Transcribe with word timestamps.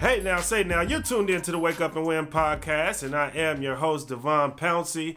Hey 0.00 0.20
now, 0.22 0.40
say 0.40 0.62
now, 0.62 0.80
you're 0.80 1.02
tuned 1.02 1.28
in 1.28 1.42
to 1.42 1.50
the 1.50 1.58
Wake 1.58 1.80
Up 1.80 1.96
and 1.96 2.06
Win 2.06 2.28
podcast, 2.28 3.02
and 3.02 3.16
I 3.16 3.30
am 3.30 3.62
your 3.62 3.74
host, 3.74 4.06
Devon 4.06 4.52
Pouncey. 4.52 5.16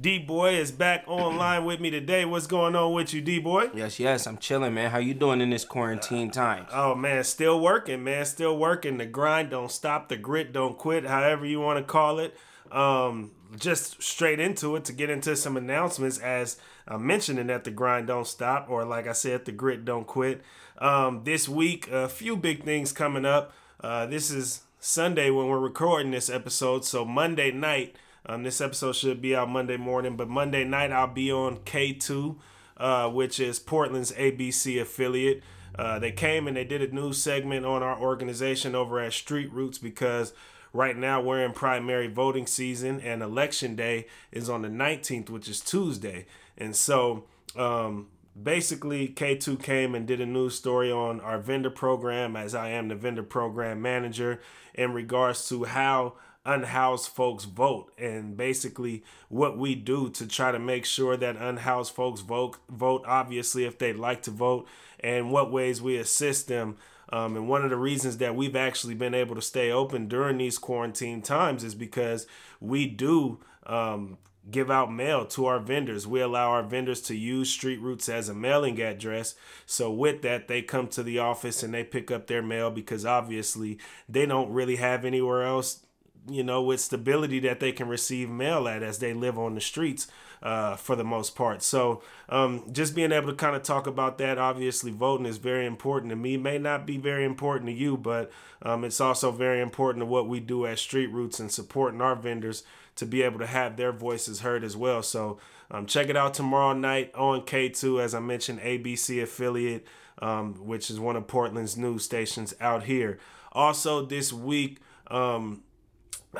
D 0.00 0.18
Boy 0.18 0.56
is 0.56 0.72
back 0.72 1.04
online 1.06 1.64
with 1.64 1.78
me 1.78 1.90
today. 1.90 2.24
What's 2.24 2.48
going 2.48 2.74
on 2.74 2.92
with 2.92 3.14
you, 3.14 3.20
D 3.20 3.38
Boy? 3.38 3.70
Yes, 3.72 4.00
yes, 4.00 4.26
I'm 4.26 4.38
chilling, 4.38 4.74
man. 4.74 4.90
How 4.90 4.98
you 4.98 5.14
doing 5.14 5.40
in 5.40 5.50
this 5.50 5.64
quarantine 5.64 6.32
time? 6.32 6.66
Oh 6.72 6.96
man, 6.96 7.22
still 7.22 7.60
working, 7.60 8.02
man. 8.02 8.24
Still 8.24 8.58
working. 8.58 8.98
The 8.98 9.06
grind 9.06 9.50
don't 9.50 9.70
stop. 9.70 10.08
The 10.08 10.16
grit 10.16 10.52
don't 10.52 10.76
quit. 10.76 11.06
However 11.06 11.46
you 11.46 11.60
want 11.60 11.78
to 11.78 11.84
call 11.84 12.18
it. 12.18 12.36
Um, 12.72 13.30
just 13.56 14.02
straight 14.02 14.40
into 14.40 14.74
it 14.74 14.84
to 14.86 14.92
get 14.92 15.08
into 15.08 15.36
some 15.36 15.56
announcements 15.56 16.18
as 16.18 16.56
I'm 16.88 17.06
mentioning 17.06 17.46
that 17.46 17.62
the 17.62 17.70
grind 17.70 18.08
don't 18.08 18.26
stop, 18.26 18.68
or 18.68 18.84
like 18.84 19.06
I 19.06 19.12
said, 19.12 19.44
the 19.44 19.52
grit 19.52 19.84
don't 19.84 20.04
quit. 20.04 20.42
Um, 20.78 21.22
this 21.22 21.48
week, 21.48 21.88
a 21.92 22.08
few 22.08 22.36
big 22.36 22.64
things 22.64 22.92
coming 22.92 23.24
up. 23.24 23.52
Uh, 23.80 24.06
this 24.06 24.30
is 24.30 24.62
Sunday 24.80 25.30
when 25.30 25.48
we're 25.48 25.58
recording 25.58 26.10
this 26.10 26.30
episode. 26.30 26.84
So 26.84 27.04
Monday 27.04 27.50
night, 27.50 27.94
um, 28.24 28.42
this 28.42 28.60
episode 28.60 28.96
should 28.96 29.20
be 29.20 29.36
out 29.36 29.50
Monday 29.50 29.76
morning, 29.76 30.16
but 30.16 30.28
Monday 30.28 30.64
night 30.64 30.92
I'll 30.92 31.06
be 31.12 31.30
on 31.30 31.58
K2, 31.58 32.36
uh, 32.78 33.10
which 33.10 33.38
is 33.38 33.58
Portland's 33.58 34.12
ABC 34.12 34.80
affiliate. 34.80 35.42
Uh, 35.78 35.98
they 35.98 36.10
came 36.10 36.48
and 36.48 36.56
they 36.56 36.64
did 36.64 36.80
a 36.80 36.94
news 36.94 37.22
segment 37.22 37.66
on 37.66 37.82
our 37.82 37.98
organization 37.98 38.74
over 38.74 38.98
at 38.98 39.12
Street 39.12 39.52
Roots 39.52 39.76
because 39.76 40.32
right 40.72 40.96
now 40.96 41.20
we're 41.20 41.44
in 41.44 41.52
primary 41.52 42.08
voting 42.08 42.46
season 42.46 42.98
and 43.00 43.22
election 43.22 43.76
day 43.76 44.06
is 44.32 44.48
on 44.48 44.62
the 44.62 44.68
19th, 44.68 45.28
which 45.28 45.48
is 45.48 45.60
Tuesday. 45.60 46.24
And 46.56 46.74
so 46.74 47.24
um, 47.56 48.08
basically 48.40 49.08
K2 49.08 49.62
came 49.62 49.94
and 49.94 50.06
did 50.06 50.20
a 50.20 50.26
news 50.26 50.54
story 50.54 50.90
on 50.90 51.20
our 51.20 51.38
vendor 51.38 51.70
program 51.70 52.36
as 52.36 52.54
I 52.54 52.68
am 52.70 52.88
the 52.88 52.94
vendor 52.94 53.22
program 53.22 53.80
manager 53.80 54.40
in 54.74 54.92
regards 54.92 55.48
to 55.48 55.64
how 55.64 56.14
unhoused 56.44 57.08
folks 57.08 57.44
vote. 57.44 57.92
And 57.98 58.36
basically 58.36 59.02
what 59.28 59.58
we 59.58 59.74
do 59.74 60.10
to 60.10 60.26
try 60.26 60.52
to 60.52 60.58
make 60.58 60.84
sure 60.84 61.16
that 61.16 61.36
unhoused 61.36 61.92
folks 61.92 62.20
vote 62.20 62.58
vote 62.68 63.04
obviously 63.06 63.64
if 63.64 63.78
they'd 63.78 63.96
like 63.96 64.22
to 64.22 64.30
vote 64.30 64.68
and 65.00 65.30
what 65.30 65.50
ways 65.50 65.82
we 65.82 65.96
assist 65.96 66.48
them. 66.48 66.76
Um, 67.12 67.36
and 67.36 67.48
one 67.48 67.62
of 67.62 67.70
the 67.70 67.76
reasons 67.76 68.18
that 68.18 68.34
we've 68.34 68.56
actually 68.56 68.94
been 68.94 69.14
able 69.14 69.36
to 69.36 69.42
stay 69.42 69.70
open 69.70 70.08
during 70.08 70.38
these 70.38 70.58
quarantine 70.58 71.22
times 71.22 71.62
is 71.62 71.74
because 71.74 72.26
we 72.60 72.86
do 72.86 73.38
um, 73.64 74.18
give 74.50 74.70
out 74.70 74.92
mail 74.92 75.24
to 75.26 75.46
our 75.46 75.58
vendors. 75.58 76.06
We 76.06 76.20
allow 76.20 76.50
our 76.50 76.62
vendors 76.62 77.00
to 77.02 77.16
use 77.16 77.50
Street 77.50 77.80
Roots 77.80 78.08
as 78.08 78.28
a 78.28 78.34
mailing 78.34 78.80
address. 78.80 79.34
So 79.66 79.90
with 79.90 80.22
that, 80.22 80.48
they 80.48 80.62
come 80.62 80.88
to 80.88 81.02
the 81.02 81.18
office 81.18 81.62
and 81.62 81.74
they 81.74 81.84
pick 81.84 82.10
up 82.10 82.26
their 82.26 82.42
mail 82.42 82.70
because 82.70 83.04
obviously 83.04 83.78
they 84.08 84.26
don't 84.26 84.52
really 84.52 84.76
have 84.76 85.04
anywhere 85.04 85.42
else, 85.42 85.80
you 86.28 86.44
know, 86.44 86.62
with 86.62 86.80
stability 86.80 87.40
that 87.40 87.60
they 87.60 87.72
can 87.72 87.88
receive 87.88 88.28
mail 88.28 88.68
at 88.68 88.82
as 88.82 88.98
they 88.98 89.12
live 89.12 89.38
on 89.38 89.54
the 89.54 89.60
streets 89.60 90.06
uh, 90.42 90.76
for 90.76 90.94
the 90.94 91.04
most 91.04 91.34
part. 91.34 91.62
So 91.62 92.02
um, 92.28 92.64
just 92.70 92.94
being 92.94 93.10
able 93.12 93.28
to 93.28 93.34
kind 93.34 93.56
of 93.56 93.62
talk 93.62 93.86
about 93.86 94.18
that, 94.18 94.38
obviously 94.38 94.92
voting 94.92 95.26
is 95.26 95.38
very 95.38 95.66
important 95.66 96.10
to 96.10 96.16
me. 96.16 96.34
It 96.34 96.42
may 96.42 96.58
not 96.58 96.86
be 96.86 96.98
very 96.98 97.24
important 97.24 97.66
to 97.68 97.72
you, 97.72 97.96
but 97.96 98.30
um, 98.62 98.84
it's 98.84 99.00
also 99.00 99.32
very 99.32 99.60
important 99.60 100.02
to 100.02 100.06
what 100.06 100.28
we 100.28 100.38
do 100.38 100.66
at 100.66 100.78
Street 100.78 101.08
Roots 101.08 101.40
and 101.40 101.50
supporting 101.50 102.00
our 102.00 102.14
vendors 102.14 102.62
to 102.96 103.06
be 103.06 103.22
able 103.22 103.38
to 103.38 103.46
have 103.46 103.76
their 103.76 103.92
voices 103.92 104.40
heard 104.40 104.64
as 104.64 104.76
well. 104.76 105.02
So 105.02 105.38
um, 105.70 105.86
check 105.86 106.08
it 106.08 106.16
out 106.16 106.34
tomorrow 106.34 106.72
night 106.72 107.14
on 107.14 107.42
K2, 107.42 108.02
as 108.02 108.14
I 108.14 108.20
mentioned, 108.20 108.60
ABC 108.60 109.22
affiliate, 109.22 109.86
um, 110.20 110.54
which 110.66 110.90
is 110.90 110.98
one 110.98 111.16
of 111.16 111.26
Portland's 111.26 111.76
news 111.76 112.04
stations 112.04 112.54
out 112.60 112.84
here. 112.84 113.18
Also, 113.52 114.04
this 114.04 114.32
week, 114.32 114.80
um, 115.08 115.62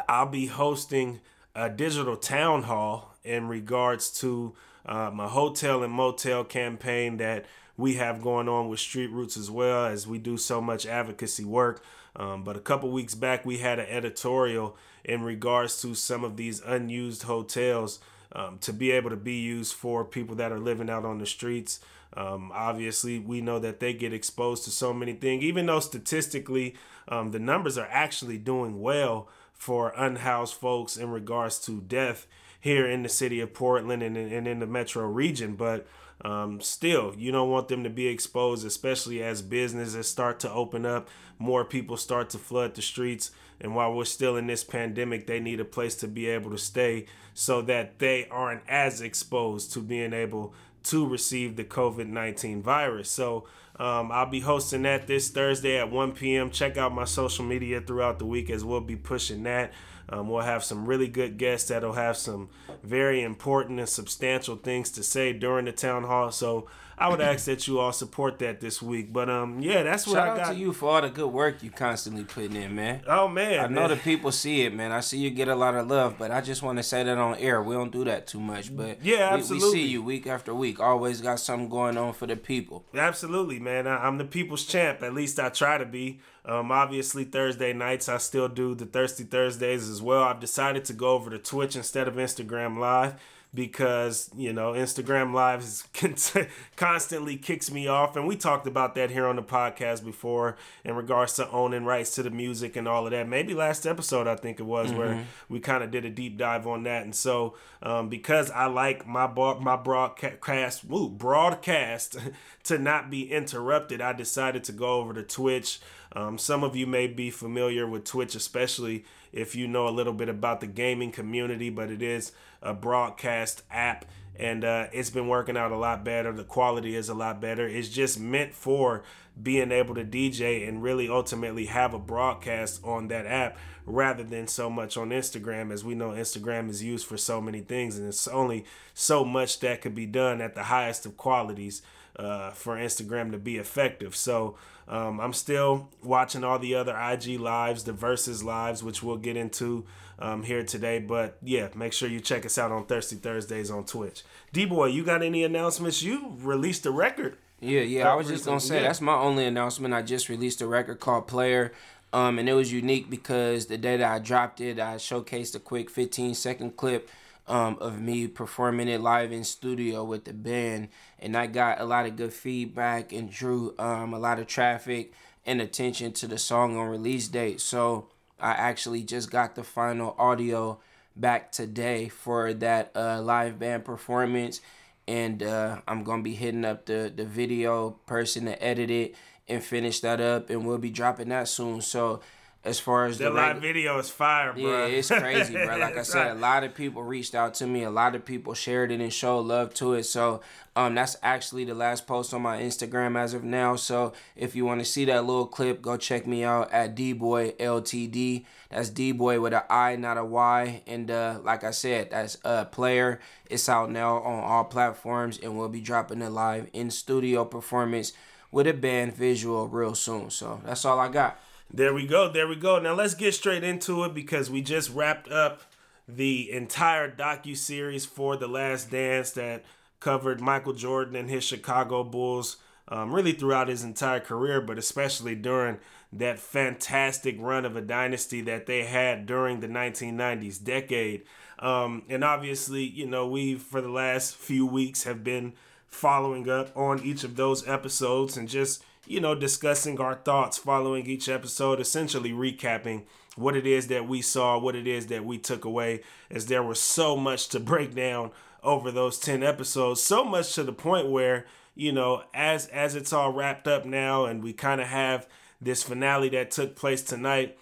I'll 0.08 0.26
be 0.26 0.46
hosting 0.46 1.20
a 1.54 1.70
digital 1.70 2.16
town 2.16 2.64
hall 2.64 3.14
in 3.24 3.48
regards 3.48 4.10
to 4.20 4.54
um, 4.84 5.18
hotel 5.18 5.82
and 5.82 5.92
motel 5.92 6.44
campaign 6.44 7.16
that 7.16 7.46
we 7.76 7.94
have 7.94 8.22
going 8.22 8.48
on 8.48 8.68
with 8.68 8.80
Street 8.80 9.10
Roots 9.10 9.36
as 9.36 9.50
well 9.50 9.86
as 9.86 10.06
we 10.06 10.18
do 10.18 10.36
so 10.36 10.60
much 10.60 10.86
advocacy 10.86 11.44
work. 11.44 11.82
Um, 12.16 12.42
but 12.42 12.56
a 12.56 12.60
couple 12.60 12.90
weeks 12.90 13.14
back, 13.14 13.44
we 13.44 13.58
had 13.58 13.78
an 13.78 13.86
editorial 13.86 14.76
in 15.04 15.22
regards 15.22 15.80
to 15.82 15.94
some 15.94 16.24
of 16.24 16.36
these 16.36 16.60
unused 16.60 17.24
hotels 17.24 18.00
um, 18.32 18.58
to 18.58 18.72
be 18.72 18.90
able 18.90 19.10
to 19.10 19.16
be 19.16 19.36
used 19.36 19.74
for 19.74 20.04
people 20.04 20.34
that 20.36 20.50
are 20.50 20.58
living 20.58 20.90
out 20.90 21.04
on 21.04 21.18
the 21.18 21.26
streets. 21.26 21.80
Um, 22.14 22.50
obviously, 22.54 23.18
we 23.18 23.40
know 23.40 23.58
that 23.58 23.80
they 23.80 23.92
get 23.92 24.12
exposed 24.12 24.64
to 24.64 24.70
so 24.70 24.92
many 24.92 25.12
things, 25.12 25.44
even 25.44 25.66
though 25.66 25.80
statistically 25.80 26.74
um, 27.08 27.30
the 27.30 27.38
numbers 27.38 27.76
are 27.76 27.88
actually 27.90 28.38
doing 28.38 28.80
well 28.80 29.28
for 29.52 29.92
unhoused 29.96 30.54
folks 30.54 30.96
in 30.96 31.10
regards 31.10 31.58
to 31.60 31.80
death 31.82 32.26
here 32.60 32.86
in 32.86 33.02
the 33.02 33.08
city 33.08 33.40
of 33.40 33.54
Portland 33.54 34.02
and, 34.02 34.16
and 34.16 34.48
in 34.48 34.58
the 34.58 34.66
metro 34.66 35.04
region. 35.06 35.54
But 35.54 35.86
um, 36.22 36.60
still, 36.60 37.14
you 37.16 37.30
don't 37.30 37.50
want 37.50 37.68
them 37.68 37.84
to 37.84 37.90
be 37.90 38.06
exposed, 38.06 38.66
especially 38.66 39.22
as 39.22 39.42
businesses 39.42 40.08
start 40.08 40.40
to 40.40 40.50
open 40.50 40.86
up, 40.86 41.08
more 41.38 41.64
people 41.64 41.96
start 41.96 42.30
to 42.30 42.38
flood 42.38 42.74
the 42.74 42.82
streets. 42.82 43.30
And 43.60 43.74
while 43.74 43.92
we're 43.94 44.04
still 44.04 44.36
in 44.36 44.46
this 44.46 44.64
pandemic, 44.64 45.26
they 45.26 45.40
need 45.40 45.60
a 45.60 45.64
place 45.64 45.94
to 45.96 46.08
be 46.08 46.26
able 46.26 46.50
to 46.50 46.58
stay 46.58 47.06
so 47.34 47.62
that 47.62 47.98
they 47.98 48.26
aren't 48.30 48.62
as 48.68 49.00
exposed 49.00 49.72
to 49.72 49.80
being 49.80 50.12
able 50.12 50.54
to 50.84 51.06
receive 51.06 51.56
the 51.56 51.64
COVID 51.64 52.06
19 52.06 52.62
virus. 52.62 53.10
So 53.10 53.46
um, 53.78 54.10
I'll 54.10 54.30
be 54.30 54.40
hosting 54.40 54.82
that 54.82 55.06
this 55.06 55.28
Thursday 55.28 55.78
at 55.78 55.90
1 55.90 56.12
p.m. 56.12 56.50
Check 56.50 56.76
out 56.76 56.94
my 56.94 57.04
social 57.04 57.44
media 57.44 57.80
throughout 57.80 58.18
the 58.18 58.26
week 58.26 58.48
as 58.50 58.64
we'll 58.64 58.80
be 58.80 58.96
pushing 58.96 59.42
that. 59.42 59.72
Um, 60.08 60.28
we'll 60.28 60.42
have 60.42 60.62
some 60.64 60.86
really 60.86 61.08
good 61.08 61.36
guests 61.36 61.68
that'll 61.68 61.94
have 61.94 62.16
some 62.16 62.48
very 62.82 63.22
important 63.22 63.80
and 63.80 63.88
substantial 63.88 64.56
things 64.56 64.90
to 64.92 65.02
say 65.02 65.32
during 65.32 65.64
the 65.64 65.72
town 65.72 66.04
hall. 66.04 66.30
So 66.30 66.68
I 66.98 67.08
would 67.08 67.20
ask 67.20 67.44
that 67.44 67.66
you 67.68 67.78
all 67.78 67.92
support 67.92 68.38
that 68.38 68.60
this 68.60 68.80
week. 68.80 69.12
But 69.12 69.28
um, 69.28 69.60
yeah, 69.60 69.82
that's 69.82 70.06
what 70.06 70.16
I 70.18 70.26
got. 70.26 70.26
Shout 70.26 70.28
I 70.38 70.40
out 70.40 70.46
got. 70.46 70.52
to 70.54 70.58
you 70.58 70.72
for 70.72 70.90
all 70.90 71.02
the 71.02 71.10
good 71.10 71.28
work 71.28 71.62
you 71.62 71.70
constantly 71.70 72.24
putting 72.24 72.56
in, 72.56 72.74
man. 72.74 73.02
Oh 73.06 73.28
man, 73.28 73.58
I 73.60 73.66
know 73.68 73.82
man. 73.82 73.90
the 73.90 73.96
people 73.96 74.32
see 74.32 74.62
it, 74.62 74.72
man. 74.74 74.92
I 74.92 75.00
see 75.00 75.18
you 75.18 75.28
get 75.30 75.48
a 75.48 75.54
lot 75.54 75.74
of 75.74 75.88
love, 75.88 76.16
but 76.18 76.30
I 76.30 76.40
just 76.40 76.62
want 76.62 76.78
to 76.78 76.82
say 76.82 77.02
that 77.02 77.18
on 77.18 77.34
air. 77.36 77.62
We 77.62 77.74
don't 77.74 77.92
do 77.92 78.04
that 78.04 78.26
too 78.26 78.40
much, 78.40 78.74
but 78.74 79.04
Yeah, 79.04 79.30
we- 79.34 79.38
absolutely. 79.40 79.68
We, 79.68 79.72
see 79.74 79.86
you 79.88 80.02
week 80.02 80.26
after 80.26 80.54
week. 80.54 80.80
Always 80.80 81.20
got 81.20 81.38
something 81.40 81.68
going 81.68 81.96
on 81.98 82.14
for 82.14 82.26
the 82.26 82.36
people. 82.36 82.84
Absolutely, 82.94 83.58
man. 83.58 83.86
I, 83.86 84.06
I'm 84.06 84.16
the 84.16 84.24
people's 84.24 84.64
champ. 84.64 85.02
At 85.02 85.12
least 85.14 85.38
I 85.38 85.50
try 85.50 85.78
to 85.78 85.84
be. 85.86 86.20
Um, 86.46 86.70
obviously, 86.70 87.24
Thursday 87.24 87.72
nights, 87.72 88.08
I 88.08 88.18
still 88.18 88.48
do 88.48 88.74
the 88.74 88.86
Thirsty 88.86 89.24
Thursdays 89.24 89.88
as 89.90 90.00
well. 90.00 90.22
I've 90.22 90.38
decided 90.40 90.84
to 90.86 90.92
go 90.92 91.08
over 91.10 91.28
to 91.28 91.38
Twitch 91.38 91.74
instead 91.74 92.06
of 92.08 92.14
Instagram 92.14 92.78
Live 92.78 93.16
because, 93.56 94.30
you 94.36 94.52
know, 94.52 94.72
Instagram 94.72 95.32
Live 95.32 95.60
is 95.62 95.88
constantly 96.76 97.36
kicks 97.36 97.72
me 97.72 97.88
off. 97.88 98.14
And 98.14 98.26
we 98.26 98.36
talked 98.36 98.66
about 98.66 98.94
that 98.94 99.10
here 99.10 99.26
on 99.26 99.36
the 99.36 99.42
podcast 99.42 100.04
before 100.04 100.56
in 100.84 100.94
regards 100.94 101.32
to 101.34 101.50
owning 101.50 101.84
rights 101.84 102.14
to 102.16 102.22
the 102.22 102.30
music 102.30 102.76
and 102.76 102.86
all 102.86 103.06
of 103.06 103.10
that. 103.12 103.26
Maybe 103.28 103.54
last 103.54 103.86
episode, 103.86 104.28
I 104.28 104.36
think 104.36 104.60
it 104.60 104.64
was, 104.64 104.92
where 104.92 105.24
we 105.48 105.58
kind 105.58 105.82
of 105.82 105.90
did 105.90 106.04
a 106.04 106.10
deep 106.10 106.36
dive 106.36 106.66
on 106.66 106.84
that. 106.84 107.02
And 107.02 107.14
so, 107.14 107.56
um, 107.82 108.08
because 108.10 108.50
I 108.50 108.66
like 108.66 109.06
my, 109.06 109.26
bar- 109.26 109.58
my 109.58 109.76
broadcast, 109.76 110.84
woo, 110.84 111.08
broadcast 111.08 112.18
to 112.64 112.78
not 112.78 113.10
be 113.10 113.32
interrupted, 113.32 114.00
I 114.02 114.12
decided 114.12 114.62
to 114.64 114.72
go 114.72 115.00
over 115.00 115.14
to 115.14 115.22
Twitch. 115.22 115.80
Um, 116.12 116.38
some 116.38 116.64
of 116.64 116.76
you 116.76 116.86
may 116.86 117.06
be 117.06 117.30
familiar 117.30 117.86
with 117.86 118.04
Twitch, 118.04 118.34
especially 118.34 119.04
if 119.32 119.54
you 119.54 119.66
know 119.68 119.88
a 119.88 119.90
little 119.90 120.12
bit 120.12 120.28
about 120.28 120.60
the 120.60 120.66
gaming 120.66 121.12
community, 121.12 121.70
but 121.70 121.90
it 121.90 122.02
is 122.02 122.32
a 122.62 122.72
broadcast 122.72 123.62
app 123.70 124.06
and 124.38 124.64
uh, 124.64 124.86
it's 124.92 125.10
been 125.10 125.28
working 125.28 125.56
out 125.56 125.72
a 125.72 125.76
lot 125.76 126.04
better. 126.04 126.32
The 126.32 126.44
quality 126.44 126.94
is 126.94 127.08
a 127.08 127.14
lot 127.14 127.40
better. 127.40 127.66
It's 127.66 127.88
just 127.88 128.20
meant 128.20 128.54
for 128.54 129.02
being 129.40 129.72
able 129.72 129.94
to 129.94 130.04
DJ 130.04 130.68
and 130.68 130.82
really 130.82 131.08
ultimately 131.08 131.66
have 131.66 131.94
a 131.94 131.98
broadcast 131.98 132.80
on 132.84 133.08
that 133.08 133.26
app 133.26 133.58
rather 133.86 134.24
than 134.24 134.46
so 134.48 134.68
much 134.68 134.96
on 134.96 135.10
Instagram, 135.10 135.72
as 135.72 135.84
we 135.84 135.94
know 135.94 136.10
Instagram 136.10 136.68
is 136.68 136.82
used 136.82 137.06
for 137.06 137.16
so 137.16 137.40
many 137.40 137.60
things, 137.60 137.96
and 137.96 138.06
it's 138.08 138.26
only 138.28 138.64
so 138.94 139.24
much 139.24 139.60
that 139.60 139.80
could 139.80 139.94
be 139.94 140.06
done 140.06 140.40
at 140.40 140.54
the 140.54 140.64
highest 140.64 141.06
of 141.06 141.16
qualities 141.16 141.82
uh, 142.18 142.50
for 142.50 142.76
Instagram 142.76 143.30
to 143.30 143.38
be 143.38 143.56
effective. 143.56 144.16
So 144.16 144.56
um, 144.88 145.20
I'm 145.20 145.32
still 145.32 145.88
watching 146.02 146.44
all 146.44 146.58
the 146.58 146.74
other 146.74 146.96
IG 146.96 147.38
lives, 147.40 147.84
the 147.84 147.92
versus 147.92 148.42
lives, 148.42 148.82
which 148.82 149.02
we'll 149.02 149.16
get 149.18 149.36
into 149.36 149.84
um, 150.18 150.42
here 150.42 150.64
today. 150.64 150.98
But 150.98 151.36
yeah, 151.42 151.68
make 151.74 151.92
sure 151.92 152.08
you 152.08 152.20
check 152.20 152.46
us 152.46 152.58
out 152.58 152.72
on 152.72 152.86
Thirsty 152.86 153.16
Thursdays 153.16 153.70
on 153.70 153.84
Twitch. 153.84 154.22
D 154.52 154.64
boy, 154.64 154.86
you 154.86 155.04
got 155.04 155.22
any 155.22 155.44
announcements? 155.44 156.02
You 156.02 156.34
released 156.38 156.86
a 156.86 156.90
record. 156.90 157.36
Yeah, 157.60 157.80
yeah. 157.80 158.10
I 158.10 158.14
was 158.14 158.28
just 158.28 158.44
gonna 158.44 158.60
say 158.60 158.76
Yeah. 158.76 158.88
that's 158.88 159.00
my 159.00 159.14
only 159.14 159.44
announcement. 159.46 159.94
I 159.94 160.02
just 160.02 160.28
released 160.28 160.60
a 160.60 160.66
record 160.66 161.00
called 161.00 161.26
Player. 161.26 161.72
Um, 162.16 162.38
and 162.38 162.48
it 162.48 162.54
was 162.54 162.72
unique 162.72 163.10
because 163.10 163.66
the 163.66 163.76
day 163.76 163.98
that 163.98 164.10
I 164.10 164.18
dropped 164.18 164.62
it, 164.62 164.80
I 164.80 164.94
showcased 164.94 165.54
a 165.54 165.58
quick 165.58 165.90
15 165.90 166.34
second 166.34 166.78
clip 166.78 167.10
um, 167.46 167.76
of 167.78 168.00
me 168.00 168.26
performing 168.26 168.88
it 168.88 169.02
live 169.02 169.32
in 169.32 169.44
studio 169.44 170.02
with 170.02 170.24
the 170.24 170.32
band, 170.32 170.88
and 171.18 171.36
I 171.36 171.46
got 171.46 171.78
a 171.78 171.84
lot 171.84 172.06
of 172.06 172.16
good 172.16 172.32
feedback 172.32 173.12
and 173.12 173.30
drew 173.30 173.74
um, 173.78 174.14
a 174.14 174.18
lot 174.18 174.38
of 174.38 174.46
traffic. 174.46 175.12
and 175.44 175.60
attention 175.60 176.12
to 176.12 176.26
the 176.26 176.38
song 176.38 176.78
on 176.78 176.88
release 176.88 177.28
date. 177.28 177.60
So 177.60 178.08
I 178.40 178.52
actually 178.52 179.02
just 179.02 179.30
got 179.30 179.54
the 179.54 179.62
final 179.62 180.16
audio 180.18 180.80
back 181.14 181.52
today 181.52 182.08
for 182.08 182.54
that 182.54 182.92
uh, 182.96 183.20
live 183.20 183.58
band 183.58 183.84
performance, 183.84 184.62
and 185.06 185.42
uh, 185.42 185.82
I'm 185.86 186.02
gonna 186.02 186.22
be 186.22 186.34
hitting 186.34 186.64
up 186.64 186.86
the 186.86 187.12
the 187.14 187.26
video 187.26 187.90
person 188.06 188.46
to 188.46 188.62
edit 188.62 188.90
it 188.90 189.14
and 189.48 189.62
finish 189.62 190.00
that 190.00 190.20
up, 190.20 190.50
and 190.50 190.66
we'll 190.66 190.78
be 190.78 190.90
dropping 190.90 191.28
that 191.30 191.48
soon. 191.48 191.80
So 191.80 192.20
as 192.66 192.80
far 192.80 193.06
as 193.06 193.18
the, 193.18 193.24
the 193.24 193.30
live 193.30 193.58
video 193.58 193.96
is 193.98 194.10
fire, 194.10 194.52
bro. 194.52 194.62
yeah, 194.62 194.86
it's 194.86 195.08
crazy, 195.08 195.54
bro. 195.54 195.78
Like 195.86 195.96
I 195.96 196.02
said, 196.02 196.32
a 196.32 196.34
lot 196.34 196.64
of 196.64 196.74
people 196.74 197.02
reached 197.02 197.34
out 197.34 197.54
to 197.54 197.66
me. 197.66 197.84
A 197.84 197.90
lot 197.90 198.16
of 198.16 198.24
people 198.24 198.54
shared 198.54 198.90
it 198.90 199.00
and 199.00 199.12
showed 199.12 199.42
love 199.42 199.72
to 199.74 199.94
it. 199.94 200.02
So, 200.02 200.40
um, 200.74 200.96
that's 200.96 201.16
actually 201.22 201.64
the 201.64 201.74
last 201.74 202.08
post 202.08 202.34
on 202.34 202.42
my 202.42 202.60
Instagram 202.60 203.16
as 203.16 203.34
of 203.34 203.44
now. 203.44 203.76
So, 203.76 204.14
if 204.34 204.56
you 204.56 204.64
want 204.64 204.80
to 204.80 204.84
see 204.84 205.04
that 205.04 205.24
little 205.24 205.46
clip, 205.46 205.80
go 205.80 205.96
check 205.96 206.26
me 206.26 206.42
out 206.42 206.72
at 206.72 206.96
D 206.96 207.12
Boy 207.12 207.52
ltd. 207.52 208.44
That's 208.70 208.90
D 208.90 209.12
Boy 209.12 209.40
with 209.40 209.54
an 209.54 209.62
I, 209.70 209.94
not 209.94 210.18
a 210.18 210.24
Y. 210.24 210.82
And 210.88 211.08
uh, 211.08 211.38
like 211.44 211.62
I 211.62 211.70
said, 211.70 212.10
that's 212.10 212.36
a 212.44 212.64
player. 212.64 213.20
It's 213.48 213.68
out 213.68 213.92
now 213.92 214.16
on 214.16 214.42
all 214.42 214.64
platforms, 214.64 215.38
and 215.38 215.56
we'll 215.56 215.68
be 215.68 215.80
dropping 215.80 216.20
it 216.20 216.30
live 216.30 216.68
in 216.72 216.90
studio 216.90 217.44
performance 217.44 218.12
with 218.50 218.66
a 218.66 218.74
band 218.74 219.14
visual 219.14 219.68
real 219.68 219.94
soon. 219.94 220.30
So 220.30 220.60
that's 220.64 220.84
all 220.84 220.98
I 220.98 221.08
got. 221.08 221.38
There 221.72 221.92
we 221.92 222.06
go. 222.06 222.30
There 222.30 222.46
we 222.46 222.56
go. 222.56 222.78
Now 222.78 222.94
let's 222.94 223.14
get 223.14 223.34
straight 223.34 223.64
into 223.64 224.04
it 224.04 224.14
because 224.14 224.50
we 224.50 224.62
just 224.62 224.92
wrapped 224.92 225.30
up 225.30 225.62
the 226.08 226.50
entire 226.52 227.10
docu 227.10 227.56
series 227.56 228.06
for 228.06 228.36
The 228.36 228.46
Last 228.46 228.90
Dance 228.90 229.32
that 229.32 229.64
covered 229.98 230.40
Michael 230.40 230.72
Jordan 230.72 231.16
and 231.16 231.28
his 231.28 231.42
Chicago 231.42 232.04
Bulls 232.04 232.58
um, 232.88 233.12
really 233.12 233.32
throughout 233.32 233.68
his 233.68 233.82
entire 233.82 234.20
career, 234.20 234.60
but 234.60 234.78
especially 234.78 235.34
during 235.34 235.78
that 236.12 236.38
fantastic 236.38 237.36
run 237.40 237.64
of 237.64 237.76
a 237.76 237.80
dynasty 237.80 238.40
that 238.42 238.66
they 238.66 238.84
had 238.84 239.26
during 239.26 239.60
the 239.60 239.68
1990s 239.68 240.62
decade. 240.62 241.22
Um, 241.58 242.04
and 242.08 242.22
obviously, 242.22 242.84
you 242.84 243.06
know, 243.06 243.26
we 243.26 243.56
for 243.56 243.80
the 243.80 243.88
last 243.88 244.36
few 244.36 244.66
weeks 244.66 245.04
have 245.04 245.24
been 245.24 245.54
following 245.96 246.48
up 246.48 246.76
on 246.76 247.02
each 247.02 247.24
of 247.24 247.36
those 247.36 247.66
episodes 247.66 248.36
and 248.36 248.48
just 248.48 248.82
you 249.06 249.20
know, 249.20 249.34
discussing 249.34 250.00
our 250.00 250.16
thoughts 250.16 250.58
following 250.58 251.06
each 251.06 251.28
episode, 251.28 251.80
essentially 251.80 252.32
recapping 252.32 253.04
what 253.36 253.56
it 253.56 253.66
is 253.66 253.86
that 253.88 254.08
we 254.08 254.20
saw, 254.20 254.58
what 254.58 254.74
it 254.74 254.86
is 254.86 255.06
that 255.06 255.24
we 255.24 255.38
took 255.38 255.64
away, 255.64 256.02
as 256.30 256.46
there 256.46 256.62
was 256.62 256.80
so 256.80 257.16
much 257.16 257.48
to 257.48 257.60
break 257.60 257.94
down 257.94 258.30
over 258.62 258.90
those 258.90 259.18
10 259.18 259.42
episodes, 259.42 260.02
so 260.02 260.24
much 260.24 260.54
to 260.54 260.64
the 260.64 260.72
point 260.72 261.08
where, 261.08 261.46
you 261.74 261.92
know, 261.92 262.24
as 262.34 262.66
as 262.68 262.94
it's 262.94 263.12
all 263.12 263.32
wrapped 263.32 263.68
up 263.68 263.84
now 263.84 264.24
and 264.24 264.42
we 264.42 264.52
kind 264.52 264.80
of 264.80 264.88
have 264.88 265.28
this 265.60 265.82
finale 265.82 266.28
that 266.30 266.50
took 266.50 266.74
place 266.74 267.02
tonight, 267.02 267.56